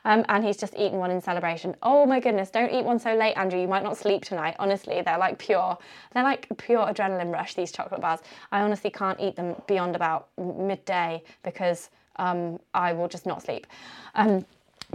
Um, 0.05 0.24
and 0.28 0.44
he's 0.44 0.57
just 0.57 0.74
eaten 0.74 0.98
one 0.98 1.11
in 1.11 1.20
celebration. 1.20 1.76
Oh 1.83 2.05
my 2.07 2.18
goodness, 2.18 2.50
don't 2.50 2.72
eat 2.72 2.85
one 2.85 2.98
so 2.98 3.14
late, 3.14 3.35
Andrew. 3.35 3.61
You 3.61 3.68
might 3.68 3.85
not 3.85 3.96
sleep 3.96 4.24
tonight. 4.24 4.57
Honestly, 4.59 5.00
they're 5.00 5.18
like 5.18 5.38
pure, 5.38 5.78
they're 6.12 6.24
like 6.24 6.48
pure 6.57 6.87
adrenaline 6.87 7.33
rush, 7.33 7.55
these 7.55 7.70
chocolate 7.70 8.00
bars. 8.00 8.20
I 8.50 8.62
honestly 8.62 8.90
can't 8.90 9.20
eat 9.20 9.37
them 9.37 9.55
beyond 9.68 9.94
about 9.94 10.28
midday 10.37 11.22
because 11.44 11.90
um, 12.16 12.59
I 12.74 12.92
will 12.92 13.09
just 13.09 13.26
not 13.26 13.42
sleep. 13.42 13.66
Um, 14.14 14.44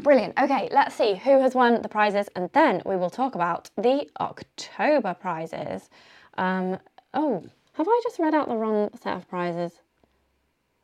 Brilliant. 0.02 0.38
Okay, 0.40 0.70
let's 0.72 0.94
see 0.94 1.16
who 1.16 1.42
has 1.42 1.56
won 1.56 1.82
the 1.82 1.90
prizes 1.90 2.30
and 2.36 2.52
then 2.54 2.84
we 2.86 2.96
will 2.96 3.10
talk 3.10 3.34
about 3.34 3.72
the 3.78 4.08
October 4.20 5.16
prizes. 5.16 5.90
Um, 6.38 6.78
oh, 7.16 7.44
have 7.74 7.88
I 7.88 8.02
just 8.04 8.20
read 8.20 8.36
out 8.36 8.48
the 8.48 8.56
wrong 8.56 8.92
set 9.02 9.18
of 9.18 9.28
prizes? 9.28 9.72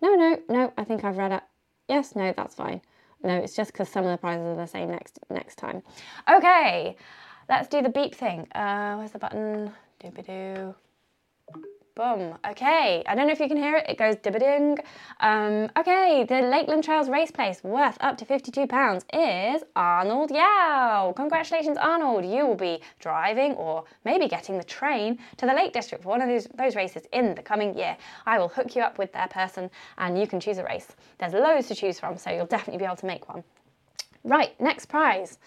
No, 0.01 0.15
no, 0.15 0.39
no, 0.49 0.73
I 0.77 0.83
think 0.83 1.03
I've 1.03 1.17
read 1.17 1.31
it. 1.31 1.43
Yes, 1.93 2.15
no, 2.15 2.33
that's 2.35 2.55
fine. 2.55 2.81
No, 3.21 3.37
it's 3.37 3.55
just 3.55 3.71
because 3.71 3.87
some 3.87 4.03
of 4.03 4.09
the 4.09 4.17
prizes 4.17 4.47
are 4.47 4.55
the 4.55 4.65
same 4.65 4.89
next 4.89 5.19
next 5.29 5.57
time. 5.57 5.83
Okay, 6.27 6.95
let's 7.47 7.67
do 7.67 7.83
the 7.83 7.89
beep 7.89 8.15
thing. 8.15 8.47
Uh, 8.51 8.95
where's 8.95 9.11
the 9.11 9.19
button? 9.19 9.71
Doobie-doo. 10.01 10.73
Boom. 11.95 12.39
Okay. 12.49 13.03
I 13.05 13.13
don't 13.13 13.27
know 13.27 13.33
if 13.33 13.39
you 13.39 13.47
can 13.47 13.57
hear 13.57 13.77
it. 13.77 13.85
It 13.87 13.99
goes 13.99 14.15
dibbiding. 14.15 14.79
Um, 15.19 15.69
okay. 15.77 16.25
The 16.27 16.41
Lakeland 16.41 16.83
Trails 16.83 17.07
race 17.07 17.29
place 17.29 17.63
worth 17.63 17.99
up 18.01 18.17
to 18.17 18.25
£52 18.25 19.03
is 19.13 19.63
Arnold 19.75 20.31
Yow. 20.31 21.13
Congratulations, 21.15 21.77
Arnold. 21.77 22.25
You 22.25 22.47
will 22.47 22.55
be 22.55 22.81
driving 22.99 23.53
or 23.53 23.83
maybe 24.05 24.27
getting 24.27 24.57
the 24.57 24.63
train 24.63 25.19
to 25.37 25.45
the 25.45 25.53
Lake 25.53 25.71
District 25.71 26.03
for 26.03 26.09
one 26.09 26.21
of 26.23 26.27
those, 26.27 26.47
those 26.55 26.75
races 26.75 27.03
in 27.11 27.35
the 27.35 27.43
coming 27.43 27.77
year. 27.77 27.95
I 28.25 28.39
will 28.39 28.49
hook 28.49 28.75
you 28.75 28.81
up 28.81 28.97
with 28.97 29.13
their 29.13 29.27
person 29.27 29.69
and 29.99 30.19
you 30.19 30.25
can 30.25 30.39
choose 30.39 30.57
a 30.57 30.63
race. 30.63 30.87
There's 31.19 31.33
loads 31.33 31.67
to 31.67 31.75
choose 31.75 31.99
from, 31.99 32.17
so 32.17 32.31
you'll 32.31 32.47
definitely 32.47 32.79
be 32.79 32.85
able 32.85 32.95
to 32.95 33.05
make 33.05 33.29
one. 33.29 33.43
Right. 34.23 34.59
Next 34.59 34.87
prize 34.87 35.37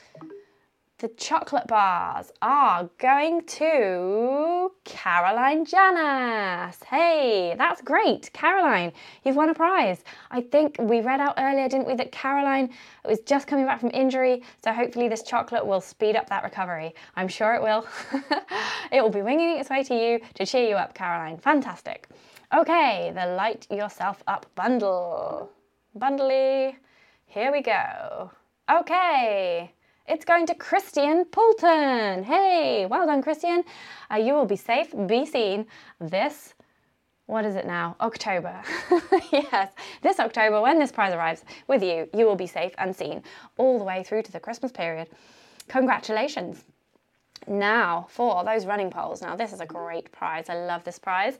the 0.99 1.09
chocolate 1.09 1.67
bars 1.67 2.33
are 2.41 2.89
going 2.97 3.45
to 3.45 4.73
Caroline 4.85 5.67
Janas. 5.67 6.83
Hey, 6.85 7.55
that's 7.59 7.83
great. 7.83 8.31
Caroline, 8.33 8.93
you've 9.23 9.37
won 9.37 9.51
a 9.51 9.55
prize. 9.55 10.03
I 10.31 10.41
think 10.41 10.77
we 10.81 11.03
read 11.03 11.21
out 11.21 11.35
earlier, 11.37 11.69
didn't 11.69 11.87
we, 11.87 11.97
that 11.97 12.13
Caroline 12.13 12.71
was 13.05 13.21
just 13.21 13.47
coming 13.47 13.67
back 13.67 13.79
from 13.79 13.91
injury, 13.93 14.43
so 14.65 14.73
hopefully 14.73 15.07
this 15.07 15.23
chocolate 15.23 15.67
will 15.67 15.83
speed 15.83 16.17
up 16.17 16.31
that 16.31 16.43
recovery. 16.43 16.95
I'm 17.15 17.29
sure 17.29 17.55
it 17.55 17.63
will. 17.63 17.87
it 18.91 19.03
will 19.03 19.11
be 19.11 19.21
winging 19.21 19.59
its 19.59 19.69
way 19.69 19.83
to 19.85 19.95
you 19.95 20.21
to 20.37 20.47
cheer 20.47 20.67
you 20.67 20.77
up, 20.77 20.95
Caroline. 20.95 21.37
Fantastic. 21.37 22.09
Okay, 22.57 23.13
the 23.15 23.27
Light 23.35 23.67
Yourself 23.71 24.23
Up 24.27 24.47
bundle. 24.55 25.51
Bundly, 25.95 26.79
here 27.27 27.53
we 27.53 27.61
go. 27.61 28.31
Okay. 28.71 29.73
It's 30.09 30.25
going 30.25 30.47
to 30.47 30.55
Christian 30.55 31.25
Poulton. 31.25 32.23
Hey, 32.23 32.87
well 32.87 33.07
done, 33.07 33.23
Christian. 33.23 33.65
Uh, 34.09 34.17
you 34.17 34.35
will 34.35 34.47
be 34.47 34.55
safe, 34.55 34.95
be 35.09 35.27
seen 35.27 35.67
this, 36.01 36.55
what 37.27 37.45
is 37.45 37.57
it 37.57 37.67
now? 37.67 37.97
October. 38.01 38.63
yes, 39.33 39.73
this 40.03 40.21
October, 40.21 40.61
when 40.61 40.79
this 40.79 40.93
prize 40.93 41.13
arrives 41.13 41.45
with 41.67 41.83
you, 41.83 42.09
you 42.15 42.25
will 42.25 42.37
be 42.37 42.47
safe 42.47 42.73
and 42.79 42.95
seen 42.95 43.21
all 43.57 43.79
the 43.79 43.85
way 43.85 44.05
through 44.05 44.23
to 44.23 44.31
the 44.31 44.39
Christmas 44.39 44.71
period. 44.71 45.09
Congratulations. 45.67 46.63
Now, 47.49 48.07
for 48.09 48.45
those 48.45 48.65
running 48.65 48.91
poles. 48.91 49.23
Now, 49.23 49.35
this 49.35 49.53
is 49.53 49.61
a 49.61 49.67
great 49.67 50.13
prize. 50.13 50.49
I 50.49 50.55
love 50.55 50.85
this 50.85 51.01
prize. 51.01 51.37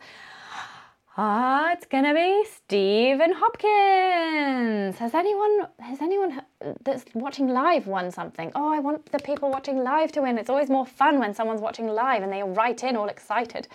Ah, 1.19 1.73
it's 1.73 1.87
gonna 1.87 2.13
be 2.13 2.45
Stephen 2.45 3.33
Hopkins. 3.35 4.99
Has 4.99 5.15
anyone 5.15 5.67
has 5.81 6.03
anyone 6.03 6.43
that's 6.85 7.07
watching 7.15 7.49
live 7.49 7.87
won 7.87 8.11
something? 8.11 8.53
Oh, 8.55 8.71
I 8.71 8.81
want 8.81 9.11
the 9.11 9.19
people 9.21 9.51
watching 9.51 9.83
live 9.83 10.13
to 10.13 10.21
win. 10.21 10.37
It's 10.37 10.51
always 10.51 10.69
more 10.69 10.85
fun 10.85 11.19
when 11.19 11.33
someone's 11.33 11.63
watching 11.63 11.89
live 11.89 12.23
and 12.23 12.31
they 12.31 12.43
write 12.43 12.85
in 12.85 12.97
all 12.97 13.09
excited. 13.09 13.67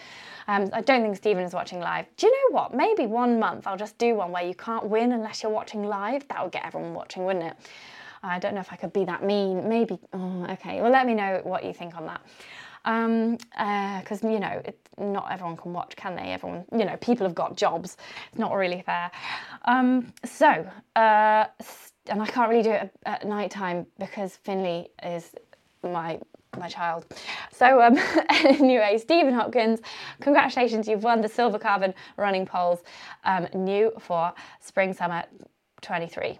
Um, 0.48 0.70
I 0.72 0.82
don't 0.82 1.02
think 1.02 1.18
Stephen 1.18 1.44
is 1.44 1.52
watching 1.52 1.80
live. 1.80 2.06
Do 2.16 2.28
you 2.28 2.32
know 2.32 2.58
what? 2.60 2.76
Maybe 2.76 3.08
one 3.08 3.40
month 3.40 3.66
I'll 3.66 3.76
just 3.76 3.98
do 3.98 4.14
one 4.14 4.32
where 4.32 4.44
you 4.44 4.54
can't 4.54 4.86
win 4.86 5.12
unless 5.12 5.42
you're 5.42 5.52
watching 5.52 5.84
live. 5.84 6.28
That 6.28 6.44
would 6.44 6.52
get 6.52 6.64
everyone 6.64 6.94
watching, 6.94 7.26
wouldn't 7.26 7.46
it? 7.46 7.58
I 8.22 8.38
don't 8.38 8.54
know 8.54 8.62
if 8.62 8.72
I 8.72 8.76
could 8.76 8.94
be 8.94 9.04
that 9.06 9.24
mean. 9.24 9.68
Maybe. 9.68 9.98
Oh, 10.14 10.46
okay. 10.52 10.80
Well, 10.80 10.92
let 10.92 11.08
me 11.08 11.16
know 11.16 11.42
what 11.44 11.66
you 11.66 11.74
think 11.74 11.96
on 11.98 12.06
that 12.06 12.22
because 12.84 13.06
um, 13.06 13.38
uh, 13.58 14.30
you 14.30 14.40
know 14.40 14.62
it, 14.66 14.78
not 14.98 15.32
everyone 15.32 15.58
can 15.58 15.74
watch, 15.74 15.96
can 15.96 16.16
they? 16.16 16.32
Everyone, 16.34 16.66
you 16.72 16.86
know, 16.86 16.98
people 16.98 17.26
have 17.26 17.36
got 17.36 17.56
jobs. 17.56 17.98
It's 18.30 18.40
not 18.40 18.54
really 18.54 18.82
fair. 18.82 19.12
Um, 19.66 20.14
so, 20.26 20.46
uh, 20.96 21.46
and 22.08 22.22
I 22.22 22.26
can't 22.26 22.50
really 22.50 22.64
do 22.64 22.72
it 22.72 22.92
at, 23.06 23.26
night 23.28 23.52
time 23.52 23.86
because 24.00 24.38
Finley 24.38 24.90
is 25.04 25.32
my 25.84 26.20
my 26.60 26.68
child. 26.68 27.06
So 27.52 27.82
um, 27.82 27.98
anyway, 28.30 28.98
Stephen 28.98 29.34
Hopkins, 29.34 29.80
congratulations, 30.20 30.88
you've 30.88 31.04
won 31.04 31.22
the 31.22 31.30
Silva 31.30 31.58
carbon 31.58 31.94
running 32.18 32.46
poles, 32.46 32.80
um, 33.24 33.48
new 33.54 33.92
for 34.00 34.34
spring 34.60 34.94
summer 34.94 35.24
23. 35.82 36.38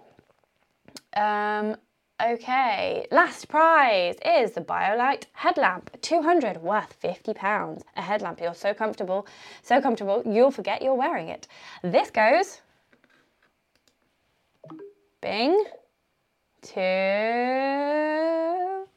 Um, 1.16 1.76
Okay, 2.24 3.04
last 3.10 3.48
prize 3.48 4.14
is 4.24 4.52
the 4.52 4.60
BioLite 4.60 5.24
headlamp, 5.32 5.90
200 6.02 6.58
worth 6.58 6.92
50 6.92 7.34
pounds. 7.34 7.82
A 7.96 8.02
headlamp, 8.02 8.40
you're 8.40 8.54
so 8.54 8.72
comfortable, 8.72 9.26
so 9.64 9.80
comfortable, 9.80 10.22
you'll 10.24 10.52
forget 10.52 10.82
you're 10.82 10.94
wearing 10.94 11.28
it. 11.28 11.48
This 11.82 12.12
goes, 12.12 12.60
bing, 15.20 15.64
to 16.62 18.51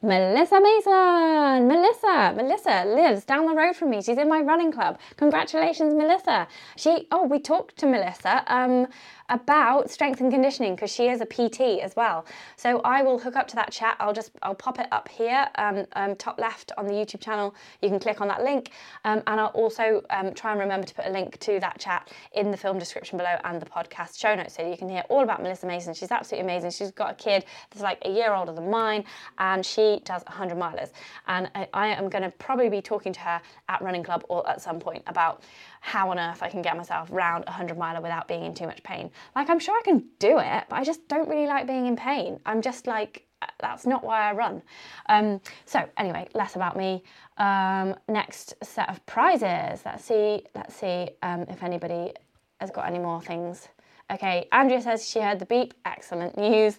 Melissa 0.06 0.60
Mason. 0.60 1.66
Melissa, 1.66 2.32
Melissa 2.36 2.84
lives 2.86 3.24
down 3.24 3.46
the 3.46 3.54
road 3.54 3.74
from 3.74 3.90
me. 3.90 4.00
She's 4.00 4.18
in 4.18 4.28
my 4.28 4.40
running 4.40 4.70
club. 4.70 5.00
Congratulations, 5.16 5.94
Melissa. 5.94 6.46
She, 6.76 7.08
oh, 7.10 7.26
we 7.26 7.40
talked 7.40 7.76
to 7.78 7.86
Melissa. 7.86 8.44
Um, 8.46 8.86
about 9.28 9.90
strength 9.90 10.20
and 10.20 10.30
conditioning 10.30 10.74
because 10.74 10.90
she 10.90 11.08
is 11.08 11.20
a 11.20 11.26
PT 11.26 11.82
as 11.82 11.96
well. 11.96 12.24
So 12.56 12.80
I 12.80 13.02
will 13.02 13.18
hook 13.18 13.36
up 13.36 13.48
to 13.48 13.56
that 13.56 13.70
chat. 13.72 13.96
I'll 13.98 14.12
just 14.12 14.30
I'll 14.42 14.54
pop 14.54 14.78
it 14.78 14.86
up 14.92 15.08
here, 15.08 15.48
um, 15.56 15.86
um, 15.94 16.16
top 16.16 16.38
left 16.38 16.72
on 16.78 16.86
the 16.86 16.92
YouTube 16.92 17.20
channel. 17.20 17.54
You 17.82 17.88
can 17.88 17.98
click 17.98 18.20
on 18.20 18.28
that 18.28 18.42
link, 18.42 18.70
um, 19.04 19.22
and 19.26 19.40
I'll 19.40 19.46
also 19.48 20.02
um, 20.10 20.32
try 20.34 20.52
and 20.52 20.60
remember 20.60 20.86
to 20.86 20.94
put 20.94 21.06
a 21.06 21.10
link 21.10 21.38
to 21.40 21.60
that 21.60 21.78
chat 21.78 22.10
in 22.32 22.50
the 22.50 22.56
film 22.56 22.78
description 22.78 23.18
below 23.18 23.36
and 23.44 23.60
the 23.60 23.66
podcast 23.66 24.18
show 24.18 24.34
notes, 24.34 24.54
so 24.54 24.68
you 24.68 24.76
can 24.76 24.88
hear 24.88 25.04
all 25.08 25.22
about 25.22 25.42
Melissa 25.42 25.66
Mason. 25.66 25.94
She's 25.94 26.10
absolutely 26.10 26.50
amazing. 26.50 26.70
She's 26.70 26.90
got 26.90 27.12
a 27.12 27.14
kid 27.14 27.44
that's 27.70 27.82
like 27.82 27.98
a 28.04 28.10
year 28.10 28.34
older 28.34 28.52
than 28.52 28.70
mine, 28.70 29.04
and 29.38 29.64
she 29.64 29.95
does 30.04 30.22
100 30.24 30.56
milers. 30.56 30.90
And 31.26 31.50
I, 31.54 31.68
I 31.72 31.88
am 31.88 32.08
going 32.08 32.22
to 32.22 32.30
probably 32.38 32.68
be 32.68 32.82
talking 32.82 33.12
to 33.12 33.20
her 33.20 33.40
at 33.68 33.82
Running 33.82 34.02
Club 34.02 34.24
or 34.28 34.48
at 34.48 34.60
some 34.60 34.78
point 34.78 35.02
about 35.06 35.42
how 35.80 36.10
on 36.10 36.18
earth 36.18 36.42
I 36.42 36.48
can 36.48 36.62
get 36.62 36.76
myself 36.76 37.08
round 37.10 37.44
a 37.44 37.50
100 37.50 37.78
miler 37.78 38.00
without 38.00 38.28
being 38.28 38.44
in 38.44 38.54
too 38.54 38.66
much 38.66 38.82
pain. 38.82 39.10
Like, 39.34 39.50
I'm 39.50 39.58
sure 39.58 39.76
I 39.76 39.82
can 39.82 40.04
do 40.18 40.38
it, 40.38 40.64
but 40.68 40.76
I 40.76 40.84
just 40.84 41.06
don't 41.08 41.28
really 41.28 41.46
like 41.46 41.66
being 41.66 41.86
in 41.86 41.96
pain. 41.96 42.40
I'm 42.46 42.62
just 42.62 42.86
like, 42.86 43.26
that's 43.60 43.86
not 43.86 44.04
why 44.04 44.30
I 44.30 44.32
run. 44.32 44.62
Um, 45.08 45.40
so 45.64 45.88
anyway, 45.98 46.28
less 46.34 46.56
about 46.56 46.76
me. 46.76 47.02
Um, 47.38 47.94
next 48.08 48.54
set 48.62 48.88
of 48.88 49.04
prizes. 49.06 49.82
Let's 49.84 50.04
see. 50.04 50.42
Let's 50.54 50.74
see 50.74 51.10
um, 51.22 51.42
if 51.48 51.62
anybody 51.62 52.12
has 52.60 52.70
got 52.70 52.86
any 52.86 52.98
more 52.98 53.20
things. 53.20 53.68
Okay, 54.08 54.46
Andrea 54.52 54.80
says 54.80 55.08
she 55.08 55.20
heard 55.20 55.40
the 55.40 55.46
beep. 55.46 55.74
Excellent 55.84 56.36
news. 56.38 56.78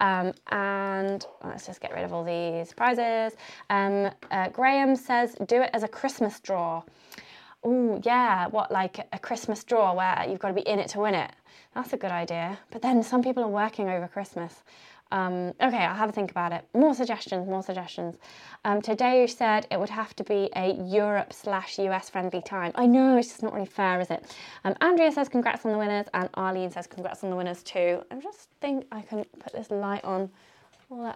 Um, 0.00 0.32
and 0.50 1.24
let's 1.44 1.66
just 1.66 1.80
get 1.80 1.92
rid 1.92 2.04
of 2.04 2.14
all 2.14 2.24
these 2.24 2.72
prizes. 2.72 3.36
Um, 3.68 4.10
uh, 4.30 4.48
Graham 4.48 4.96
says 4.96 5.36
do 5.46 5.60
it 5.60 5.70
as 5.74 5.82
a 5.82 5.88
Christmas 5.88 6.40
draw. 6.40 6.82
Oh, 7.62 8.00
yeah, 8.04 8.46
what, 8.46 8.72
like 8.72 9.06
a 9.12 9.18
Christmas 9.18 9.62
draw 9.64 9.94
where 9.94 10.26
you've 10.28 10.40
got 10.40 10.48
to 10.48 10.54
be 10.54 10.62
in 10.62 10.78
it 10.78 10.88
to 10.88 11.00
win 11.00 11.14
it? 11.14 11.30
That's 11.74 11.92
a 11.92 11.96
good 11.96 12.10
idea. 12.10 12.58
But 12.70 12.82
then 12.82 13.02
some 13.02 13.22
people 13.22 13.44
are 13.44 13.48
working 13.48 13.88
over 13.88 14.08
Christmas. 14.08 14.62
Um, 15.12 15.48
okay, 15.60 15.84
I'll 15.84 15.94
have 15.94 16.08
a 16.08 16.12
think 16.12 16.30
about 16.30 16.52
it. 16.52 16.64
More 16.72 16.94
suggestions, 16.94 17.46
more 17.46 17.62
suggestions. 17.62 18.16
Um, 18.64 18.80
today 18.80 19.20
you 19.20 19.28
said 19.28 19.66
it 19.70 19.78
would 19.78 19.90
have 19.90 20.16
to 20.16 20.24
be 20.24 20.48
a 20.56 20.72
Europe 20.72 21.34
slash 21.34 21.78
US 21.78 22.08
friendly 22.08 22.40
time. 22.40 22.72
I 22.76 22.86
know, 22.86 23.18
it's 23.18 23.28
just 23.28 23.42
not 23.42 23.52
really 23.52 23.66
fair, 23.66 24.00
is 24.00 24.10
it? 24.10 24.34
Um, 24.64 24.74
Andrea 24.80 25.12
says 25.12 25.28
congrats 25.28 25.66
on 25.66 25.72
the 25.72 25.78
winners, 25.78 26.06
and 26.14 26.30
Arlene 26.34 26.70
says 26.70 26.86
congrats 26.86 27.22
on 27.22 27.28
the 27.28 27.36
winners 27.36 27.62
too. 27.62 28.02
I 28.10 28.20
just 28.20 28.48
think 28.62 28.86
I 28.90 29.02
can 29.02 29.24
put 29.38 29.52
this 29.52 29.70
light 29.70 30.02
on. 30.02 30.30
Well, 30.88 31.14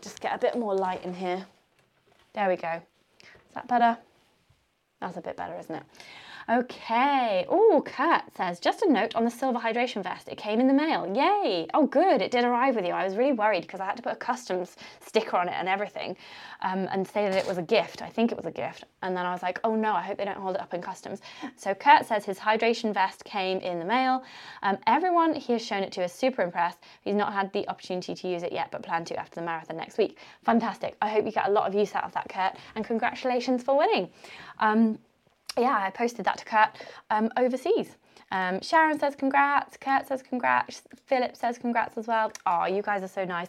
just 0.00 0.20
get 0.20 0.34
a 0.34 0.38
bit 0.38 0.56
more 0.56 0.74
light 0.74 1.04
in 1.04 1.12
here. 1.12 1.44
There 2.32 2.48
we 2.48 2.56
go. 2.56 2.80
Is 3.20 3.54
that 3.54 3.68
better? 3.68 3.98
That's 5.00 5.18
a 5.18 5.20
bit 5.20 5.36
better, 5.36 5.58
isn't 5.58 5.74
it? 5.74 5.82
Okay. 6.48 7.44
Oh, 7.48 7.82
Kurt 7.84 8.22
says, 8.36 8.60
just 8.60 8.82
a 8.82 8.88
note 8.88 9.16
on 9.16 9.24
the 9.24 9.30
Silva 9.32 9.58
hydration 9.58 10.00
vest. 10.04 10.28
It 10.28 10.38
came 10.38 10.60
in 10.60 10.68
the 10.68 10.72
mail. 10.72 11.12
Yay. 11.12 11.66
Oh, 11.74 11.88
good. 11.88 12.22
It 12.22 12.30
did 12.30 12.44
arrive 12.44 12.76
with 12.76 12.86
you. 12.86 12.92
I 12.92 13.04
was 13.04 13.16
really 13.16 13.32
worried 13.32 13.62
because 13.62 13.80
I 13.80 13.86
had 13.86 13.96
to 13.96 14.02
put 14.02 14.12
a 14.12 14.16
customs 14.16 14.76
sticker 15.04 15.36
on 15.36 15.48
it 15.48 15.54
and 15.58 15.68
everything 15.68 16.16
um, 16.62 16.86
and 16.92 17.06
say 17.06 17.28
that 17.28 17.36
it 17.36 17.48
was 17.48 17.58
a 17.58 17.62
gift. 17.62 18.00
I 18.00 18.08
think 18.08 18.30
it 18.30 18.36
was 18.36 18.46
a 18.46 18.52
gift. 18.52 18.84
And 19.02 19.16
then 19.16 19.26
I 19.26 19.32
was 19.32 19.42
like, 19.42 19.58
oh 19.64 19.74
no, 19.74 19.92
I 19.92 20.02
hope 20.02 20.18
they 20.18 20.24
don't 20.24 20.36
hold 20.36 20.54
it 20.54 20.60
up 20.60 20.72
in 20.72 20.80
customs. 20.80 21.20
So 21.56 21.74
Kurt 21.74 22.06
says 22.06 22.24
his 22.24 22.38
hydration 22.38 22.94
vest 22.94 23.24
came 23.24 23.58
in 23.58 23.80
the 23.80 23.84
mail. 23.84 24.22
Um, 24.62 24.78
everyone 24.86 25.34
he 25.34 25.52
has 25.54 25.66
shown 25.66 25.82
it 25.82 25.90
to 25.92 26.04
is 26.04 26.12
super 26.12 26.42
impressed. 26.42 26.78
He's 27.02 27.16
not 27.16 27.32
had 27.32 27.52
the 27.54 27.68
opportunity 27.68 28.14
to 28.14 28.28
use 28.28 28.44
it 28.44 28.52
yet, 28.52 28.70
but 28.70 28.84
plan 28.84 29.04
to 29.06 29.18
after 29.18 29.40
the 29.40 29.46
marathon 29.46 29.78
next 29.78 29.98
week. 29.98 30.18
Fantastic. 30.44 30.96
I 31.02 31.08
hope 31.08 31.26
you 31.26 31.32
get 31.32 31.48
a 31.48 31.52
lot 31.52 31.66
of 31.66 31.74
use 31.74 31.92
out 31.96 32.04
of 32.04 32.12
that, 32.12 32.28
Kurt. 32.28 32.56
And 32.76 32.84
congratulations 32.84 33.64
for 33.64 33.76
winning. 33.76 34.10
Um, 34.60 35.00
yeah, 35.58 35.78
I 35.82 35.90
posted 35.90 36.24
that 36.26 36.38
to 36.38 36.44
Kurt 36.44 36.68
um, 37.10 37.30
overseas. 37.36 37.96
Um, 38.32 38.60
Sharon 38.60 38.98
says 38.98 39.14
congrats, 39.14 39.76
Kurt 39.76 40.06
says 40.06 40.22
congrats, 40.22 40.82
Philip 41.06 41.36
says 41.36 41.58
congrats 41.58 41.96
as 41.96 42.06
well. 42.06 42.32
Oh, 42.44 42.66
you 42.66 42.82
guys 42.82 43.02
are 43.02 43.08
so 43.08 43.24
nice. 43.24 43.48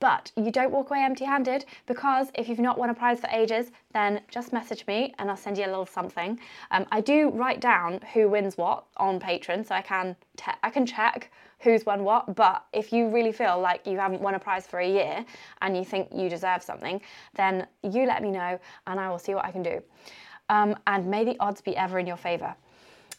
But 0.00 0.30
you 0.36 0.50
don't 0.50 0.70
walk 0.70 0.90
away 0.90 1.00
empty 1.02 1.24
handed 1.24 1.64
because 1.86 2.28
if 2.34 2.48
you've 2.48 2.60
not 2.60 2.78
won 2.78 2.90
a 2.90 2.94
prize 2.94 3.20
for 3.20 3.28
ages, 3.28 3.70
then 3.92 4.20
just 4.30 4.52
message 4.52 4.86
me 4.86 5.14
and 5.18 5.30
I'll 5.30 5.36
send 5.36 5.58
you 5.58 5.64
a 5.64 5.66
little 5.66 5.86
something. 5.86 6.38
Um, 6.70 6.86
I 6.92 7.00
do 7.00 7.30
write 7.30 7.60
down 7.60 8.00
who 8.12 8.28
wins 8.28 8.56
what 8.56 8.84
on 8.96 9.18
Patreon 9.18 9.66
so 9.66 9.74
I 9.74 9.82
can, 9.82 10.16
te- 10.36 10.52
I 10.62 10.70
can 10.70 10.86
check 10.86 11.30
who's 11.58 11.84
won 11.84 12.04
what. 12.04 12.34
But 12.34 12.64
if 12.72 12.92
you 12.92 13.08
really 13.08 13.32
feel 13.32 13.60
like 13.60 13.86
you 13.86 13.98
haven't 13.98 14.20
won 14.20 14.34
a 14.34 14.38
prize 14.38 14.66
for 14.66 14.80
a 14.80 14.88
year 14.88 15.24
and 15.60 15.76
you 15.76 15.84
think 15.84 16.08
you 16.14 16.28
deserve 16.28 16.62
something, 16.62 17.00
then 17.34 17.66
you 17.82 18.06
let 18.06 18.22
me 18.22 18.30
know 18.30 18.58
and 18.86 19.00
I 19.00 19.10
will 19.10 19.18
see 19.18 19.34
what 19.34 19.44
I 19.44 19.50
can 19.50 19.62
do 19.62 19.82
um, 20.48 20.76
and 20.86 21.06
may 21.06 21.24
the 21.24 21.36
odds 21.40 21.60
be 21.60 21.76
ever 21.76 21.98
in 21.98 22.06
your 22.06 22.16
favour. 22.16 22.54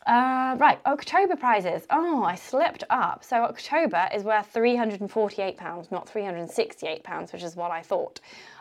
Uh, 0.06 0.56
right, 0.60 0.80
October 0.86 1.36
prizes. 1.36 1.88
Oh, 1.90 2.24
I 2.24 2.36
slipped 2.36 2.84
up. 2.92 3.24
So 3.24 3.38
October 3.38 4.08
is 4.14 4.24
worth 4.24 4.54
£348, 4.54 5.92
not 5.92 6.08
£368, 6.08 7.34
which 7.34 7.42
is 7.42 7.56
what 7.56 7.72
I 7.72 7.82
thought. 7.82 8.20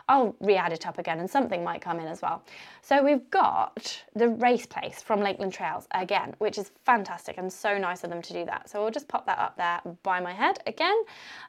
I'll 0.09 0.35
re-add 0.39 0.73
it 0.73 0.87
up 0.87 0.97
again 0.97 1.19
and 1.19 1.29
something 1.29 1.63
might 1.63 1.81
come 1.81 1.99
in 1.99 2.07
as 2.07 2.21
well. 2.21 2.43
So 2.81 3.03
we've 3.03 3.29
got 3.29 4.03
the 4.15 4.29
race 4.29 4.65
place 4.65 5.03
from 5.03 5.21
Lakeland 5.21 5.53
Trails 5.53 5.87
again, 5.91 6.33
which 6.39 6.57
is 6.57 6.71
fantastic 6.83 7.37
and 7.37 7.51
so 7.51 7.77
nice 7.77 8.03
of 8.03 8.09
them 8.09 8.21
to 8.23 8.33
do 8.33 8.45
that. 8.45 8.69
So 8.69 8.81
we'll 8.81 8.91
just 8.91 9.07
pop 9.07 9.27
that 9.27 9.37
up 9.37 9.55
there 9.55 9.81
by 10.01 10.19
my 10.19 10.33
head 10.33 10.59
again. 10.65 10.95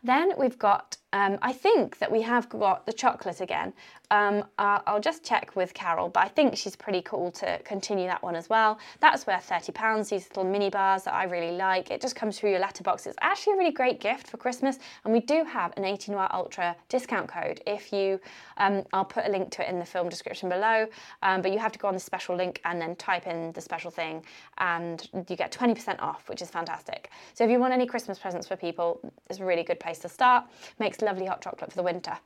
Then 0.02 0.32
we've 0.38 0.58
got, 0.58 0.96
um, 1.16 1.38
I 1.40 1.50
think 1.50 1.98
that 1.98 2.12
we 2.12 2.20
have 2.20 2.46
got 2.50 2.84
the 2.84 2.92
chocolate 2.92 3.40
again. 3.40 3.72
Um, 4.10 4.44
uh, 4.58 4.80
I'll 4.86 5.00
just 5.00 5.24
check 5.24 5.56
with 5.56 5.72
Carol, 5.72 6.10
but 6.10 6.22
I 6.22 6.28
think 6.28 6.58
she's 6.58 6.76
pretty 6.76 7.00
cool 7.00 7.30
to 7.32 7.58
continue 7.64 8.06
that 8.06 8.22
one 8.22 8.36
as 8.36 8.50
well. 8.50 8.78
That's 9.00 9.26
worth 9.26 9.48
£30, 9.48 10.10
these 10.10 10.28
little 10.28 10.44
mini 10.44 10.68
bars 10.68 11.04
that 11.04 11.14
I 11.14 11.24
really 11.24 11.56
like. 11.56 11.90
It 11.90 12.02
just 12.02 12.16
comes 12.16 12.38
through 12.38 12.50
your 12.50 12.58
letterbox. 12.58 13.06
It's 13.06 13.16
actually 13.22 13.54
a 13.54 13.56
really 13.56 13.72
great 13.72 13.98
gift 13.98 14.26
for 14.26 14.36
Christmas. 14.36 14.78
And 15.04 15.12
we 15.12 15.20
do 15.20 15.42
have 15.44 15.72
an 15.78 15.86
80 15.86 16.12
Noir 16.12 16.28
Ultra 16.32 16.76
discount 16.90 17.28
code 17.28 17.62
if 17.66 17.94
you 17.94 18.20
um, 18.58 18.84
I'll 18.92 19.04
put 19.04 19.26
a 19.26 19.30
link 19.30 19.50
to 19.52 19.62
it 19.62 19.68
in 19.68 19.78
the 19.78 19.84
film 19.84 20.08
description 20.08 20.48
below, 20.48 20.86
um, 21.22 21.42
but 21.42 21.52
you 21.52 21.58
have 21.58 21.72
to 21.72 21.78
go 21.78 21.88
on 21.88 21.94
the 21.94 22.00
special 22.00 22.36
link 22.36 22.60
and 22.64 22.80
then 22.80 22.96
type 22.96 23.26
in 23.26 23.52
the 23.52 23.60
special 23.60 23.90
thing, 23.90 24.22
and 24.58 25.08
you 25.28 25.36
get 25.36 25.52
20% 25.52 26.00
off, 26.00 26.28
which 26.28 26.42
is 26.42 26.50
fantastic. 26.50 27.10
So 27.34 27.44
if 27.44 27.50
you 27.50 27.58
want 27.58 27.72
any 27.72 27.86
Christmas 27.86 28.18
presents 28.18 28.48
for 28.48 28.56
people, 28.56 29.00
it's 29.28 29.40
a 29.40 29.44
really 29.44 29.62
good 29.62 29.80
place 29.80 29.98
to 30.00 30.08
start. 30.08 30.44
Makes 30.78 31.02
lovely 31.06 31.26
hot 31.26 31.40
chocolate 31.40 31.70
for 31.70 31.76
the 31.76 31.88
winter. 31.92 32.16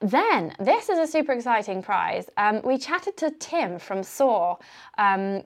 Then, 0.00 0.54
this 0.58 0.88
is 0.88 0.98
a 0.98 1.06
super 1.06 1.32
exciting 1.32 1.82
prize. 1.82 2.26
Um, 2.36 2.62
we 2.64 2.78
chatted 2.78 3.16
to 3.18 3.30
Tim 3.30 3.78
from 3.78 4.02
Soar, 4.02 4.58
um, 4.96 5.42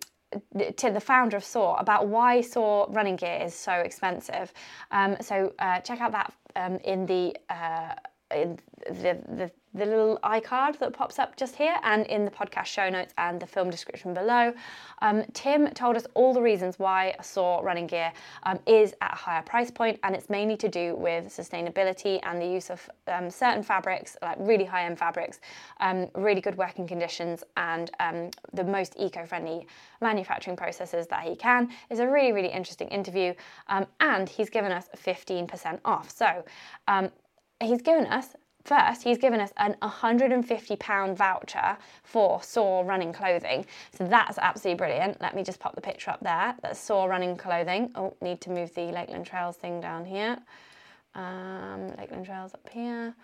to 0.76 0.91
the 0.91 1.01
founder 1.01 1.37
of 1.37 1.45
Soar, 1.45 1.76
about 1.80 2.07
why 2.07 2.41
Soar 2.41 2.87
running 2.91 3.16
gear 3.16 3.41
is 3.43 3.55
so 3.55 3.72
expensive. 3.72 4.53
Um, 4.91 5.16
so 5.20 5.53
uh, 5.59 5.80
check 5.80 6.01
out 6.01 6.12
that 6.12 6.32
um, 6.57 6.76
in 6.85 7.05
the 7.07 7.37
uh, 7.51 7.95
the, 8.35 9.18
the, 9.28 9.51
the 9.74 9.87
little 9.87 10.18
iCard 10.22 10.78
that 10.78 10.93
pops 10.93 11.18
up 11.18 11.37
just 11.37 11.57
here 11.57 11.74
and 11.82 12.07
in 12.07 12.24
the 12.24 12.30
podcast 12.30 12.66
show 12.66 12.89
notes 12.89 13.12
and 13.18 13.41
the 13.41 13.47
film 13.47 13.70
description 13.70 14.14
below. 14.14 14.53
Um, 15.03 15.24
Tim 15.32 15.68
told 15.70 15.97
us 15.97 16.07
all 16.14 16.32
the 16.32 16.41
reasons 16.41 16.78
why 16.78 17.14
a 17.18 17.22
Soar 17.22 17.64
running 17.64 17.87
gear 17.87 18.12
um, 18.45 18.61
is 18.66 18.95
at 19.01 19.12
a 19.12 19.16
higher 19.16 19.43
price 19.43 19.70
point, 19.70 19.99
and 20.05 20.14
it's 20.14 20.30
mainly 20.30 20.57
to 20.59 20.68
do 20.68 20.95
with 20.95 21.26
sustainability 21.26 22.20
and 22.22 22.41
the 22.41 22.47
use 22.47 22.70
of 22.70 22.89
um, 23.09 23.30
certain 23.30 23.62
fabrics, 23.62 24.16
like 24.22 24.37
really 24.39 24.64
high 24.64 24.85
end 24.85 24.99
fabrics, 24.99 25.41
um, 25.80 26.09
really 26.14 26.41
good 26.41 26.57
working 26.57 26.87
conditions, 26.87 27.43
and 27.57 27.91
um, 28.01 28.30
the 28.53 28.64
most 28.64 28.95
eco 28.97 29.26
friendly 29.26 29.66
manufacturing 30.01 30.57
processes 30.57 31.07
that 31.09 31.24
he 31.24 31.35
can. 31.35 31.68
It's 31.91 32.01
a 32.01 32.09
really, 32.09 32.32
really 32.32 32.53
interesting 32.53 32.89
interview, 32.89 33.35
um, 33.68 33.87
and 34.01 34.28
he's 34.28 34.51
given 34.51 34.70
us 34.70 34.89
15% 34.97 35.80
off. 35.85 36.11
So, 36.11 36.45
he's 37.61 37.82
given 37.82 38.07
us 38.07 38.34
First, 38.64 39.02
he's 39.02 39.18
given 39.18 39.40
us 39.40 39.52
an 39.59 39.76
£150 39.82 41.14
voucher 41.14 41.76
for 42.02 42.42
Soar 42.42 42.86
running 42.86 43.12
clothing. 43.12 43.66
So 43.92 44.07
that's 44.07 44.38
absolutely 44.38 44.78
brilliant. 44.78 45.20
Let 45.20 45.36
me 45.36 45.42
just 45.42 45.61
pop 45.61 45.74
the 45.74 45.82
picture 45.82 46.11
up 46.11 46.20
there. 46.20 46.55
That's 46.62 46.80
Soar 46.80 47.11
running 47.11 47.36
clothing. 47.36 47.90
Oh, 47.94 48.16
need 48.22 48.40
to 48.40 48.50
move 48.50 48.74
the 48.74 48.86
Lakeland 48.86 49.26
Trails 49.26 49.57
thing 49.57 49.82
down 49.82 50.07
here. 50.07 50.38
Um, 51.14 51.94
Lakeland 51.98 52.24
Trails 52.24 52.55
up 52.55 52.66
here 52.72 53.14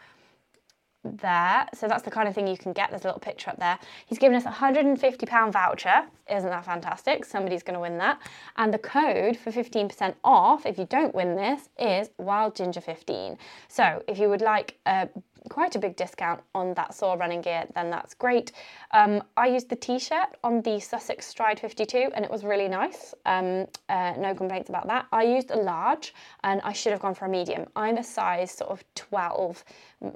there. 1.04 1.66
So 1.74 1.88
that's 1.88 2.02
the 2.02 2.10
kind 2.10 2.28
of 2.28 2.34
thing 2.34 2.46
you 2.46 2.56
can 2.56 2.72
get. 2.72 2.90
There's 2.90 3.04
a 3.04 3.08
little 3.08 3.20
picture 3.20 3.50
up 3.50 3.58
there. 3.58 3.78
He's 4.06 4.18
given 4.18 4.36
us 4.36 4.44
a 4.44 4.50
£150 4.50 5.52
voucher. 5.52 6.02
Isn't 6.30 6.50
that 6.50 6.64
fantastic? 6.64 7.24
Somebody's 7.24 7.62
going 7.62 7.74
to 7.74 7.80
win 7.80 7.98
that. 7.98 8.20
And 8.56 8.72
the 8.72 8.78
code 8.78 9.36
for 9.36 9.50
15% 9.50 10.14
off, 10.24 10.66
if 10.66 10.78
you 10.78 10.86
don't 10.86 11.14
win 11.14 11.36
this, 11.36 11.68
is 11.78 12.10
Wild 12.18 12.54
Ginger 12.54 12.80
15 12.80 13.38
So 13.68 14.02
if 14.06 14.18
you 14.18 14.28
would 14.28 14.42
like 14.42 14.78
a 14.86 15.08
quite 15.48 15.74
a 15.76 15.78
big 15.78 15.96
discount 15.96 16.40
on 16.54 16.74
that 16.74 16.94
Soar 16.94 17.16
running 17.16 17.40
gear, 17.40 17.64
then 17.74 17.90
that's 17.90 18.14
great. 18.14 18.52
Um, 18.92 19.22
I 19.36 19.46
used 19.46 19.68
the 19.68 19.76
t-shirt 19.76 20.36
on 20.44 20.60
the 20.62 20.80
Sussex 20.80 21.26
Stride 21.26 21.58
52 21.58 22.10
and 22.14 22.24
it 22.24 22.30
was 22.30 22.44
really 22.44 22.68
nice. 22.68 23.14
Um, 23.26 23.66
uh, 23.88 24.14
no 24.18 24.34
complaints 24.34 24.68
about 24.68 24.86
that. 24.88 25.06
I 25.12 25.22
used 25.24 25.50
a 25.50 25.56
large 25.56 26.14
and 26.44 26.60
I 26.62 26.72
should 26.72 26.92
have 26.92 27.00
gone 27.00 27.14
for 27.14 27.24
a 27.24 27.28
medium. 27.28 27.66
I'm 27.76 27.96
a 27.96 28.04
size 28.04 28.50
sort 28.52 28.70
of 28.70 28.84
12, 28.94 29.64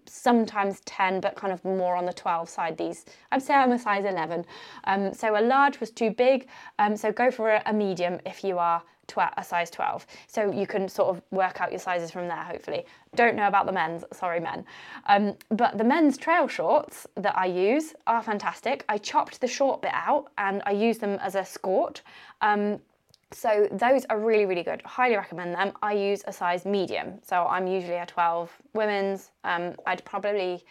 sometimes 0.07 0.81
10, 0.85 1.21
but 1.21 1.35
kind 1.37 1.53
of 1.53 1.65
more 1.65 1.97
on 1.97 2.07
the 2.07 2.13
12 2.13 2.49
side 2.49 2.77
these. 2.77 3.05
I'd 3.33 3.43
say 3.43 3.55
I'm 3.55 3.73
a 3.73 3.79
size 3.79 4.05
11. 4.05 4.45
Um, 4.85 5.15
so 5.15 5.39
a 5.39 5.43
large 5.43 5.81
was 5.81 5.91
too 5.91 6.11
big, 6.11 6.49
um, 6.79 6.97
so 6.97 7.13
go 7.13 7.31
for 7.31 7.51
a, 7.51 7.63
a 7.67 7.73
medium 7.73 8.21
if 8.27 8.45
you 8.45 8.59
are 8.59 8.83
a 9.37 9.45
size 9.45 9.71
12. 9.71 10.07
So 10.27 10.51
you 10.51 10.67
can 10.67 10.89
sort 10.89 11.17
of 11.17 11.23
work 11.31 11.61
out 11.61 11.71
your 11.71 11.81
sizes 11.81 12.11
from 12.11 12.29
there, 12.29 12.37
hopefully. 12.37 12.85
Don't 13.15 13.37
know 13.37 13.47
about 13.47 13.67
the 13.67 13.73
men's, 13.73 14.05
sorry, 14.13 14.41
men. 14.41 14.65
Um, 15.07 15.35
but 15.51 15.79
the 15.79 15.85
men's 15.85 16.17
trail 16.17 16.49
shorts 16.49 17.07
that 17.17 17.37
I 17.39 17.47
use 17.47 17.95
are 18.07 18.23
fantastic. 18.23 18.85
I 18.89 18.99
chopped 18.99 19.41
the 19.41 19.49
short 19.49 19.83
bit 19.83 19.93
out 19.95 20.31
and 20.39 20.63
I 20.67 20.73
use 20.73 20.99
them 20.99 21.19
as 21.21 21.35
a 21.35 21.45
skirt. 21.45 22.03
Um, 22.41 22.81
so 23.33 23.69
those 23.73 24.05
are 24.07 24.19
really, 24.19 24.47
really 24.47 24.63
good. 24.63 24.81
Highly 24.85 25.17
recommend 25.17 25.55
them. 25.55 25.73
I 25.83 25.93
use 25.93 26.23
a 26.27 26.33
size 26.33 26.65
medium. 26.65 27.19
So 27.23 27.47
I'm 27.47 27.67
usually 27.67 27.97
a 27.97 28.07
12 28.07 28.51
women's. 28.75 29.31
Um, 29.43 29.75
I'd 29.87 30.05
probably 30.05 30.65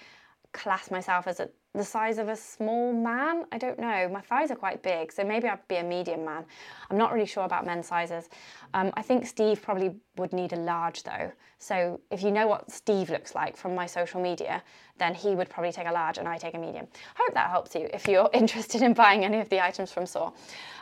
class 0.54 0.92
myself 0.92 1.28
as 1.28 1.40
a, 1.40 1.50
the 1.74 1.84
size 1.84 2.20
of 2.20 2.30
a 2.30 2.36
small 2.36 2.94
man. 2.94 3.46
I 3.52 3.58
don't 3.58 3.80
know. 3.80 4.08
My 4.08 4.22
thighs 4.22 4.52
are 4.52 4.56
quite 4.56 4.84
big, 4.84 5.12
so 5.12 5.24
maybe 5.24 5.48
I'd 5.48 5.68
be 5.68 5.78
a 5.78 5.84
medium 5.84 6.24
man. 6.24 6.46
I'm 6.90 6.98
not 6.98 7.12
really 7.12 7.26
sure 7.26 7.44
about 7.44 7.66
men's 7.66 7.88
sizes. 7.88 8.30
Um, 8.74 8.92
I 8.94 9.02
think 9.02 9.26
Steve 9.26 9.62
probably 9.62 9.96
would 10.16 10.32
need 10.32 10.54
a 10.54 10.58
large 10.58 11.04
though. 11.04 11.32
So 11.58 12.00
if 12.12 12.22
you 12.22 12.32
know 12.32 12.48
what 12.48 12.72
Steve 12.72 13.10
looks 13.10 13.36
like 13.36 13.58
from 13.58 13.74
my 13.74 13.86
social 13.86 14.22
media, 14.22 14.64
then 15.00 15.16
he 15.16 15.36
would 15.36 15.50
probably 15.50 15.72
take 15.72 15.88
a 15.88 15.92
large 15.92 16.20
and 16.20 16.28
I 16.28 16.38
take 16.38 16.54
a 16.54 16.60
medium. 16.60 16.88
Hope 17.16 17.34
that 17.34 17.50
helps 17.50 17.74
you 17.74 17.90
if 17.94 18.08
you're 18.08 18.30
interested 18.34 18.82
in 18.82 18.94
buying 18.94 19.26
any 19.26 19.40
of 19.40 19.50
the 19.50 19.64
items 19.64 19.92
from 19.92 20.06
Soar. 20.06 20.34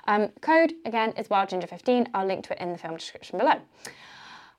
Um, 0.07 0.29
code 0.41 0.73
again 0.85 1.13
is 1.13 1.29
WildGinger15. 1.29 2.07
I'll 2.13 2.27
link 2.27 2.45
to 2.45 2.53
it 2.53 2.59
in 2.59 2.71
the 2.73 2.77
film 2.77 2.97
description 2.97 3.39
below. 3.39 3.55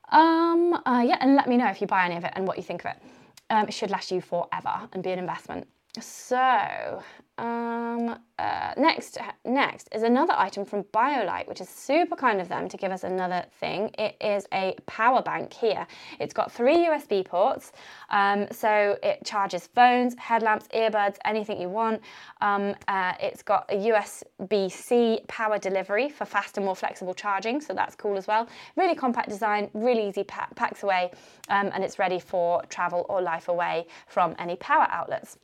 Um, 0.08 0.80
uh, 0.86 1.02
yeah, 1.06 1.16
and 1.20 1.36
let 1.36 1.48
me 1.48 1.56
know 1.56 1.68
if 1.68 1.80
you 1.80 1.86
buy 1.86 2.04
any 2.06 2.16
of 2.16 2.24
it 2.24 2.32
and 2.34 2.46
what 2.46 2.56
you 2.56 2.62
think 2.62 2.84
of 2.84 2.92
it. 2.92 3.21
Um, 3.52 3.68
it 3.68 3.74
should 3.74 3.90
last 3.90 4.10
you 4.10 4.22
forever 4.22 4.88
and 4.94 5.02
be 5.02 5.10
an 5.10 5.18
investment. 5.18 5.68
So, 6.00 7.02
um, 7.42 8.20
uh, 8.38 8.72
next, 8.76 9.18
next 9.44 9.88
is 9.92 10.04
another 10.04 10.32
item 10.36 10.64
from 10.64 10.84
BioLite, 10.84 11.48
which 11.48 11.60
is 11.60 11.68
super 11.68 12.14
kind 12.14 12.40
of 12.40 12.48
them 12.48 12.68
to 12.68 12.76
give 12.76 12.92
us 12.92 13.02
another 13.02 13.44
thing. 13.58 13.90
It 13.98 14.16
is 14.20 14.46
a 14.54 14.76
power 14.86 15.22
bank 15.22 15.52
here. 15.52 15.84
It's 16.20 16.32
got 16.32 16.52
three 16.52 16.86
USB 16.86 17.24
ports, 17.24 17.72
um, 18.10 18.46
so 18.52 18.96
it 19.02 19.24
charges 19.24 19.66
phones, 19.66 20.14
headlamps, 20.18 20.68
earbuds, 20.68 21.16
anything 21.24 21.60
you 21.60 21.68
want. 21.68 22.00
Um, 22.40 22.76
uh, 22.86 23.14
it's 23.18 23.42
got 23.42 23.66
a 23.70 23.74
USB-C 23.74 25.22
power 25.26 25.58
delivery 25.58 26.10
for 26.10 26.24
faster, 26.24 26.60
more 26.60 26.76
flexible 26.76 27.14
charging, 27.14 27.60
so 27.60 27.74
that's 27.74 27.96
cool 27.96 28.16
as 28.16 28.28
well. 28.28 28.48
Really 28.76 28.94
compact 28.94 29.28
design, 29.28 29.68
really 29.74 30.08
easy 30.08 30.22
pa 30.22 30.46
packs 30.54 30.84
away, 30.84 31.10
um, 31.48 31.70
and 31.74 31.82
it's 31.82 31.98
ready 31.98 32.20
for 32.20 32.62
travel 32.66 33.04
or 33.08 33.20
life 33.20 33.48
away 33.48 33.86
from 34.06 34.36
any 34.38 34.54
power 34.54 34.86
outlets. 34.90 35.38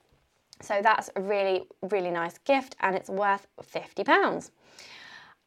So 0.61 0.81
that's 0.83 1.11
a 1.17 1.21
really, 1.21 1.65
really 1.91 2.11
nice 2.11 2.39
gift 2.39 2.77
and 2.81 2.97
it's 2.97 3.09
worth 3.09 3.47
£50. 3.63 4.51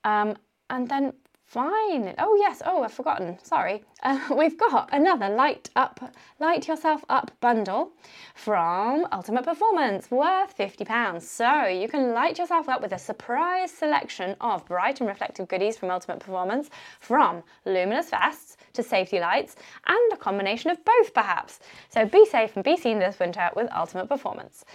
Um, 0.03 0.35
and 0.69 0.87
then 0.87 1.13
finally, 1.45 2.13
Oh 2.17 2.35
yes. 2.35 2.61
Oh, 2.65 2.83
I've 2.83 2.93
forgotten. 2.93 3.37
Sorry. 3.43 3.83
Uh, 4.03 4.19
we've 4.35 4.57
got 4.57 4.89
another 4.91 5.29
light 5.29 5.69
up, 5.75 5.99
light 6.39 6.67
yourself 6.67 7.05
up 7.07 7.29
bundle 7.39 7.91
from 8.33 9.07
Ultimate 9.11 9.43
Performance, 9.45 10.09
worth 10.09 10.53
fifty 10.53 10.83
pounds. 10.83 11.29
So 11.29 11.65
you 11.67 11.87
can 11.87 12.11
light 12.11 12.39
yourself 12.39 12.67
up 12.67 12.81
with 12.81 12.93
a 12.93 12.97
surprise 12.97 13.69
selection 13.71 14.35
of 14.41 14.65
bright 14.65 15.01
and 15.01 15.07
reflective 15.07 15.47
goodies 15.47 15.77
from 15.77 15.91
Ultimate 15.91 16.19
Performance, 16.19 16.71
from 16.99 17.43
luminous 17.63 18.09
vests 18.09 18.57
to 18.73 18.81
safety 18.81 19.19
lights, 19.19 19.55
and 19.85 20.13
a 20.13 20.17
combination 20.17 20.71
of 20.71 20.83
both, 20.83 21.13
perhaps. 21.13 21.59
So 21.89 22.03
be 22.07 22.25
safe 22.25 22.55
and 22.55 22.63
be 22.63 22.75
seen 22.75 22.97
this 22.97 23.19
winter 23.19 23.51
with 23.55 23.71
Ultimate 23.71 24.07
Performance. 24.09 24.65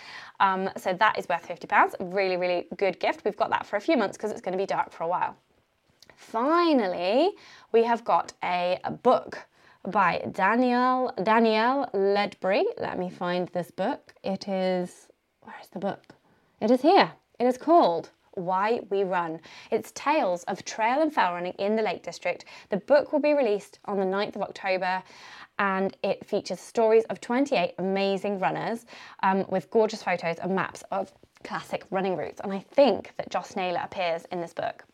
Um, 0.41 0.70
so 0.76 0.93
that 0.93 1.18
is 1.18 1.28
worth 1.28 1.47
fifty 1.47 1.66
pounds. 1.66 1.95
Really, 2.01 2.37
really 2.37 2.66
good 2.76 2.99
gift. 3.01 3.24
We've 3.24 3.37
got 3.37 3.51
that 3.51 3.66
for 3.66 3.76
a 3.76 3.80
few 3.80 3.97
months 3.97 4.16
because 4.16 4.30
it's 4.30 4.41
going 4.41 4.53
to 4.53 4.59
be 4.59 4.66
dark 4.66 4.93
for 4.93 5.05
a 5.05 5.09
while. 5.09 5.37
Finally, 6.16 7.30
we 7.72 7.84
have 7.84 8.05
got 8.05 8.32
a, 8.43 8.78
book 9.03 9.47
by 9.87 10.26
Danielle 10.32 11.12
Danielle 11.22 11.89
Ledbury. 11.93 12.64
Let 12.78 12.99
me 12.99 13.11
find 13.11 13.49
this 13.49 13.70
book. 13.70 14.14
It 14.24 14.49
is 14.49 15.09
where's 15.43 15.68
the 15.72 15.78
book? 15.78 16.14
It 16.61 16.70
is 16.70 16.82
here. 16.82 17.12
It 17.39 17.47
is 17.47 17.59
called 17.59 18.11
why 18.32 18.80
We 18.91 19.05
Run. 19.05 19.41
It's 19.70 19.93
tales 19.93 20.45
of 20.45 20.64
trail 20.64 21.01
and 21.01 21.12
fell 21.12 21.32
running 21.32 21.55
in 21.55 21.76
the 21.76 21.82
Lake 21.82 22.03
District. 22.03 22.45
The 22.70 22.76
book 22.76 23.12
will 23.12 23.20
be 23.20 23.32
released 23.32 23.78
on 23.87 23.99
the 23.99 24.05
9th 24.05 24.37
of 24.37 24.43
October 24.43 25.03
and 25.59 25.97
it 26.03 26.25
features 26.25 26.61
stories 26.61 27.05
of 27.05 27.21
28 27.21 27.75
amazing 27.79 28.39
runners 28.39 28.87
um, 29.23 29.45
with 29.49 29.71
gorgeous 29.71 30.03
photos 30.03 30.37
and 30.39 30.55
maps 30.55 30.83
of 30.91 31.13
classic 31.45 31.85
running 31.91 32.17
routes. 32.17 32.41
And 32.43 32.53
I 32.53 32.59
think 32.59 33.13
that 33.17 33.31
Joss 33.31 33.57
Naylor 33.57 33.81
appears 33.83 34.25
in 34.33 34.41
this 34.41 34.53
book. 34.53 34.85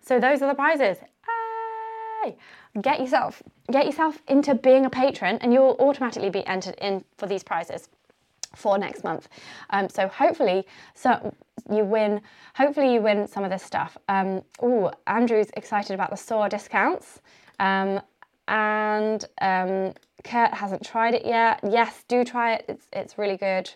So 0.00 0.18
those 0.20 0.42
are 0.42 0.48
the 0.48 0.54
prizes. 0.54 0.98
Get 2.80 3.00
yourself 3.00 3.42
get 3.70 3.86
yourself 3.86 4.22
into 4.28 4.54
being 4.54 4.86
a 4.86 4.90
patron, 4.90 5.38
and 5.40 5.52
you'll 5.52 5.76
automatically 5.78 6.30
be 6.30 6.46
entered 6.46 6.74
in 6.80 7.04
for 7.16 7.26
these 7.26 7.42
prizes 7.42 7.88
for 8.54 8.78
next 8.78 9.04
month. 9.04 9.28
Um, 9.70 9.88
so 9.88 10.08
hopefully, 10.08 10.66
so 10.94 11.34
you 11.70 11.84
win. 11.84 12.20
Hopefully, 12.54 12.94
you 12.94 13.00
win 13.00 13.26
some 13.26 13.44
of 13.44 13.50
this 13.50 13.62
stuff. 13.62 13.96
Um, 14.08 14.42
oh, 14.62 14.90
Andrew's 15.06 15.50
excited 15.56 15.94
about 15.94 16.10
the 16.10 16.16
store 16.16 16.48
discounts, 16.48 17.20
um, 17.60 18.00
and 18.48 19.24
um, 19.40 19.92
Kurt 20.24 20.52
hasn't 20.52 20.84
tried 20.84 21.14
it 21.14 21.24
yet. 21.24 21.60
Yes, 21.62 22.04
do 22.08 22.24
try 22.24 22.54
it. 22.54 22.64
It's 22.68 22.86
it's 22.92 23.18
really 23.18 23.36
good. 23.36 23.70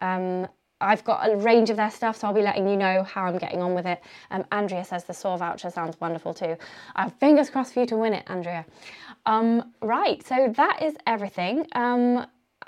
Um, 0.00 0.46
I've 0.82 1.04
got 1.04 1.28
a 1.28 1.36
range 1.36 1.68
of 1.68 1.76
their 1.76 1.90
stuff, 1.90 2.16
so 2.16 2.26
I'll 2.26 2.34
be 2.34 2.40
letting 2.40 2.66
you 2.66 2.76
know 2.76 3.02
how 3.02 3.24
I'm 3.24 3.36
getting 3.36 3.60
on 3.60 3.74
with 3.74 3.84
it. 3.86 4.00
Um, 4.30 4.46
Andrea 4.50 4.84
says 4.84 5.04
the 5.04 5.12
Soar 5.12 5.36
voucher 5.36 5.70
sounds 5.70 6.00
wonderful 6.00 6.32
too. 6.32 6.56
Uh, 6.96 7.10
fingers 7.10 7.50
crossed 7.50 7.74
for 7.74 7.80
you 7.80 7.86
to 7.86 7.96
win 7.96 8.14
it, 8.14 8.24
Andrea. 8.28 8.64
Um, 9.26 9.72
right, 9.82 10.26
so 10.26 10.52
that 10.56 10.82
is 10.82 10.94
everything. 11.06 11.66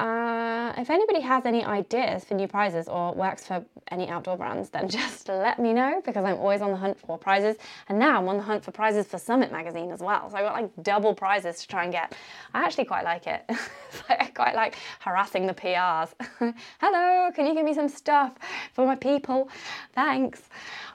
Uh, 0.02 0.72
if 0.78 0.90
anybody 0.90 1.20
has 1.20 1.46
any 1.46 1.64
ideas 1.64 2.24
for 2.24 2.34
new 2.34 2.48
prizes 2.48 2.88
or 2.88 3.14
works 3.14 3.46
for 3.46 3.64
any 3.92 4.08
outdoor 4.08 4.36
brands, 4.36 4.68
then 4.68 4.88
just 5.00 5.28
let 5.28 5.60
me 5.60 5.72
know 5.72 6.02
because 6.04 6.16
I'm 6.16 6.38
always 6.38 6.60
on 6.60 6.72
the 6.72 6.76
hunt 6.76 6.98
for 6.98 7.16
prizes. 7.16 7.56
And 7.88 8.00
now 8.00 8.18
I'm 8.18 8.28
on 8.28 8.36
the 8.36 8.42
hunt 8.42 8.64
for 8.64 8.72
prizes 8.72 9.06
for 9.06 9.18
Summit 9.18 9.52
magazine 9.52 9.92
as 9.92 10.00
well. 10.00 10.28
So 10.28 10.36
I 10.38 10.42
got 10.42 10.54
like 10.54 10.70
double 10.82 11.14
prizes 11.14 11.60
to 11.60 11.68
try 11.68 11.84
and 11.84 11.92
get. 11.92 12.16
I 12.52 12.64
actually 12.64 12.86
quite 12.86 13.04
like 13.04 13.28
it. 13.28 13.48
I 14.08 14.26
quite 14.34 14.56
like 14.56 14.74
harassing 14.98 15.46
the 15.46 15.54
PRs. 15.54 16.08
Hello, 16.80 17.30
can 17.32 17.46
you 17.46 17.54
give 17.54 17.64
me 17.64 17.72
some 17.72 17.88
stuff 17.88 18.32
for 18.72 18.84
my 18.84 18.96
people? 18.96 19.50
Thanks. 19.94 20.42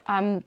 Um, 0.07 0.43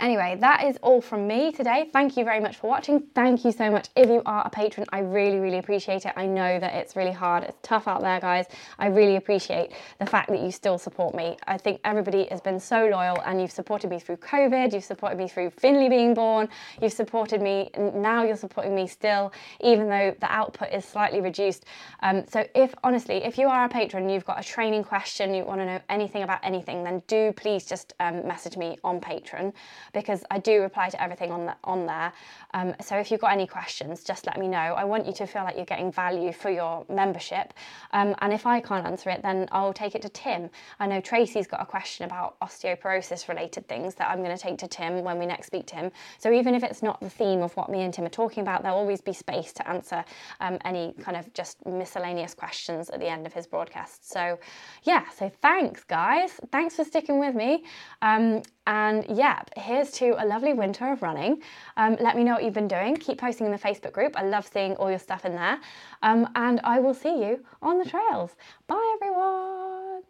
Anyway, 0.00 0.36
that 0.38 0.62
is 0.62 0.76
all 0.80 1.00
from 1.00 1.26
me 1.26 1.50
today. 1.50 1.90
Thank 1.92 2.16
you 2.16 2.22
very 2.22 2.38
much 2.38 2.56
for 2.58 2.68
watching. 2.68 3.00
Thank 3.16 3.44
you 3.44 3.50
so 3.50 3.68
much. 3.68 3.88
If 3.96 4.08
you 4.08 4.22
are 4.26 4.46
a 4.46 4.50
patron, 4.50 4.86
I 4.92 5.00
really, 5.00 5.40
really 5.40 5.58
appreciate 5.58 6.06
it. 6.06 6.12
I 6.14 6.24
know 6.24 6.60
that 6.60 6.72
it's 6.74 6.94
really 6.94 7.10
hard. 7.10 7.42
It's 7.42 7.56
tough 7.64 7.88
out 7.88 8.00
there, 8.00 8.20
guys. 8.20 8.46
I 8.78 8.86
really 8.86 9.16
appreciate 9.16 9.72
the 9.98 10.06
fact 10.06 10.28
that 10.28 10.38
you 10.40 10.52
still 10.52 10.78
support 10.78 11.16
me. 11.16 11.36
I 11.48 11.58
think 11.58 11.80
everybody 11.84 12.28
has 12.30 12.40
been 12.40 12.60
so 12.60 12.86
loyal 12.86 13.20
and 13.26 13.40
you've 13.40 13.50
supported 13.50 13.90
me 13.90 13.98
through 13.98 14.18
COVID. 14.18 14.72
You've 14.72 14.84
supported 14.84 15.18
me 15.18 15.26
through 15.26 15.50
Finley 15.50 15.88
being 15.88 16.14
born. 16.14 16.48
You've 16.80 16.92
supported 16.92 17.42
me, 17.42 17.70
now 17.76 18.22
you're 18.22 18.36
supporting 18.36 18.76
me 18.76 18.86
still, 18.86 19.32
even 19.60 19.88
though 19.88 20.14
the 20.20 20.30
output 20.30 20.72
is 20.72 20.84
slightly 20.84 21.20
reduced. 21.20 21.64
Um, 22.02 22.24
so 22.28 22.46
if, 22.54 22.72
honestly, 22.84 23.24
if 23.24 23.36
you 23.36 23.48
are 23.48 23.64
a 23.64 23.68
patron, 23.68 24.08
you've 24.08 24.24
got 24.24 24.38
a 24.38 24.44
training 24.44 24.84
question, 24.84 25.34
you 25.34 25.44
want 25.44 25.60
to 25.60 25.66
know 25.66 25.80
anything 25.88 26.22
about 26.22 26.38
anything, 26.44 26.84
then 26.84 27.02
do 27.08 27.32
please 27.32 27.66
just 27.66 27.94
um, 27.98 28.24
message 28.28 28.56
me 28.56 28.78
on 28.84 29.00
Patreon 29.00 29.52
because 29.92 30.24
I 30.30 30.38
do 30.38 30.60
reply 30.60 30.88
to 30.88 31.02
everything 31.02 31.30
on, 31.30 31.46
the, 31.46 31.56
on 31.64 31.86
there. 31.86 32.12
Um, 32.54 32.74
so 32.80 32.96
if 32.96 33.10
you've 33.10 33.20
got 33.20 33.32
any 33.32 33.46
questions, 33.46 34.04
just 34.04 34.26
let 34.26 34.38
me 34.38 34.48
know. 34.48 34.58
I 34.58 34.84
want 34.84 35.06
you 35.06 35.12
to 35.14 35.26
feel 35.26 35.42
like 35.42 35.56
you're 35.56 35.64
getting 35.64 35.92
value 35.92 36.32
for 36.32 36.50
your 36.50 36.84
membership. 36.88 37.54
Um, 37.92 38.14
and 38.20 38.32
if 38.32 38.46
I 38.46 38.60
can't 38.60 38.86
answer 38.86 39.10
it, 39.10 39.22
then 39.22 39.48
I'll 39.52 39.72
take 39.72 39.94
it 39.94 40.02
to 40.02 40.08
Tim. 40.08 40.50
I 40.80 40.86
know 40.86 41.00
Tracy's 41.00 41.46
got 41.46 41.60
a 41.60 41.66
question 41.66 42.06
about 42.06 42.38
osteoporosis 42.40 43.28
related 43.28 43.68
things 43.68 43.94
that 43.96 44.10
I'm 44.10 44.22
going 44.22 44.36
to 44.36 44.42
take 44.42 44.58
to 44.58 44.68
Tim 44.68 45.02
when 45.02 45.18
we 45.18 45.26
next 45.26 45.46
speak 45.46 45.66
to 45.66 45.76
him. 45.76 45.90
So 46.18 46.32
even 46.32 46.54
if 46.54 46.62
it's 46.62 46.82
not 46.82 47.00
the 47.00 47.10
theme 47.10 47.42
of 47.42 47.56
what 47.56 47.70
me 47.70 47.82
and 47.82 47.92
Tim 47.92 48.04
are 48.04 48.10
talking 48.10 48.42
about, 48.42 48.62
there'll 48.62 48.78
always 48.78 49.00
be 49.00 49.12
space 49.12 49.52
to 49.54 49.68
answer 49.68 50.04
um, 50.40 50.58
any 50.64 50.94
kind 51.00 51.16
of 51.16 51.32
just 51.34 51.64
miscellaneous 51.66 52.34
questions 52.34 52.90
at 52.90 53.00
the 53.00 53.08
end 53.08 53.26
of 53.26 53.32
his 53.32 53.46
broadcast. 53.46 54.10
So 54.10 54.38
yeah, 54.84 55.08
so 55.10 55.30
thanks 55.42 55.84
guys. 55.84 56.40
Thanks 56.52 56.76
for 56.76 56.84
sticking 56.84 57.18
with 57.18 57.34
me. 57.34 57.64
Um, 58.02 58.42
and 58.66 59.06
yeah, 59.08 59.42
to 59.86 60.14
a 60.18 60.26
lovely 60.26 60.52
winter 60.52 60.92
of 60.92 61.02
running. 61.02 61.42
Um, 61.76 61.96
let 62.00 62.16
me 62.16 62.24
know 62.24 62.32
what 62.32 62.44
you've 62.44 62.54
been 62.54 62.68
doing. 62.68 62.96
Keep 62.96 63.18
posting 63.18 63.46
in 63.46 63.52
the 63.52 63.58
Facebook 63.58 63.92
group. 63.92 64.16
I 64.16 64.22
love 64.22 64.48
seeing 64.52 64.74
all 64.76 64.90
your 64.90 64.98
stuff 64.98 65.24
in 65.24 65.34
there. 65.34 65.60
Um, 66.02 66.28
and 66.34 66.60
I 66.64 66.80
will 66.80 66.94
see 66.94 67.22
you 67.22 67.44
on 67.62 67.78
the 67.78 67.84
trails. 67.84 68.32
Bye, 68.66 68.96
everyone. 69.00 70.02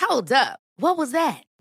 Hold 0.00 0.30
up. 0.32 0.60
What 0.76 0.96
was 0.96 1.12
that? 1.12 1.42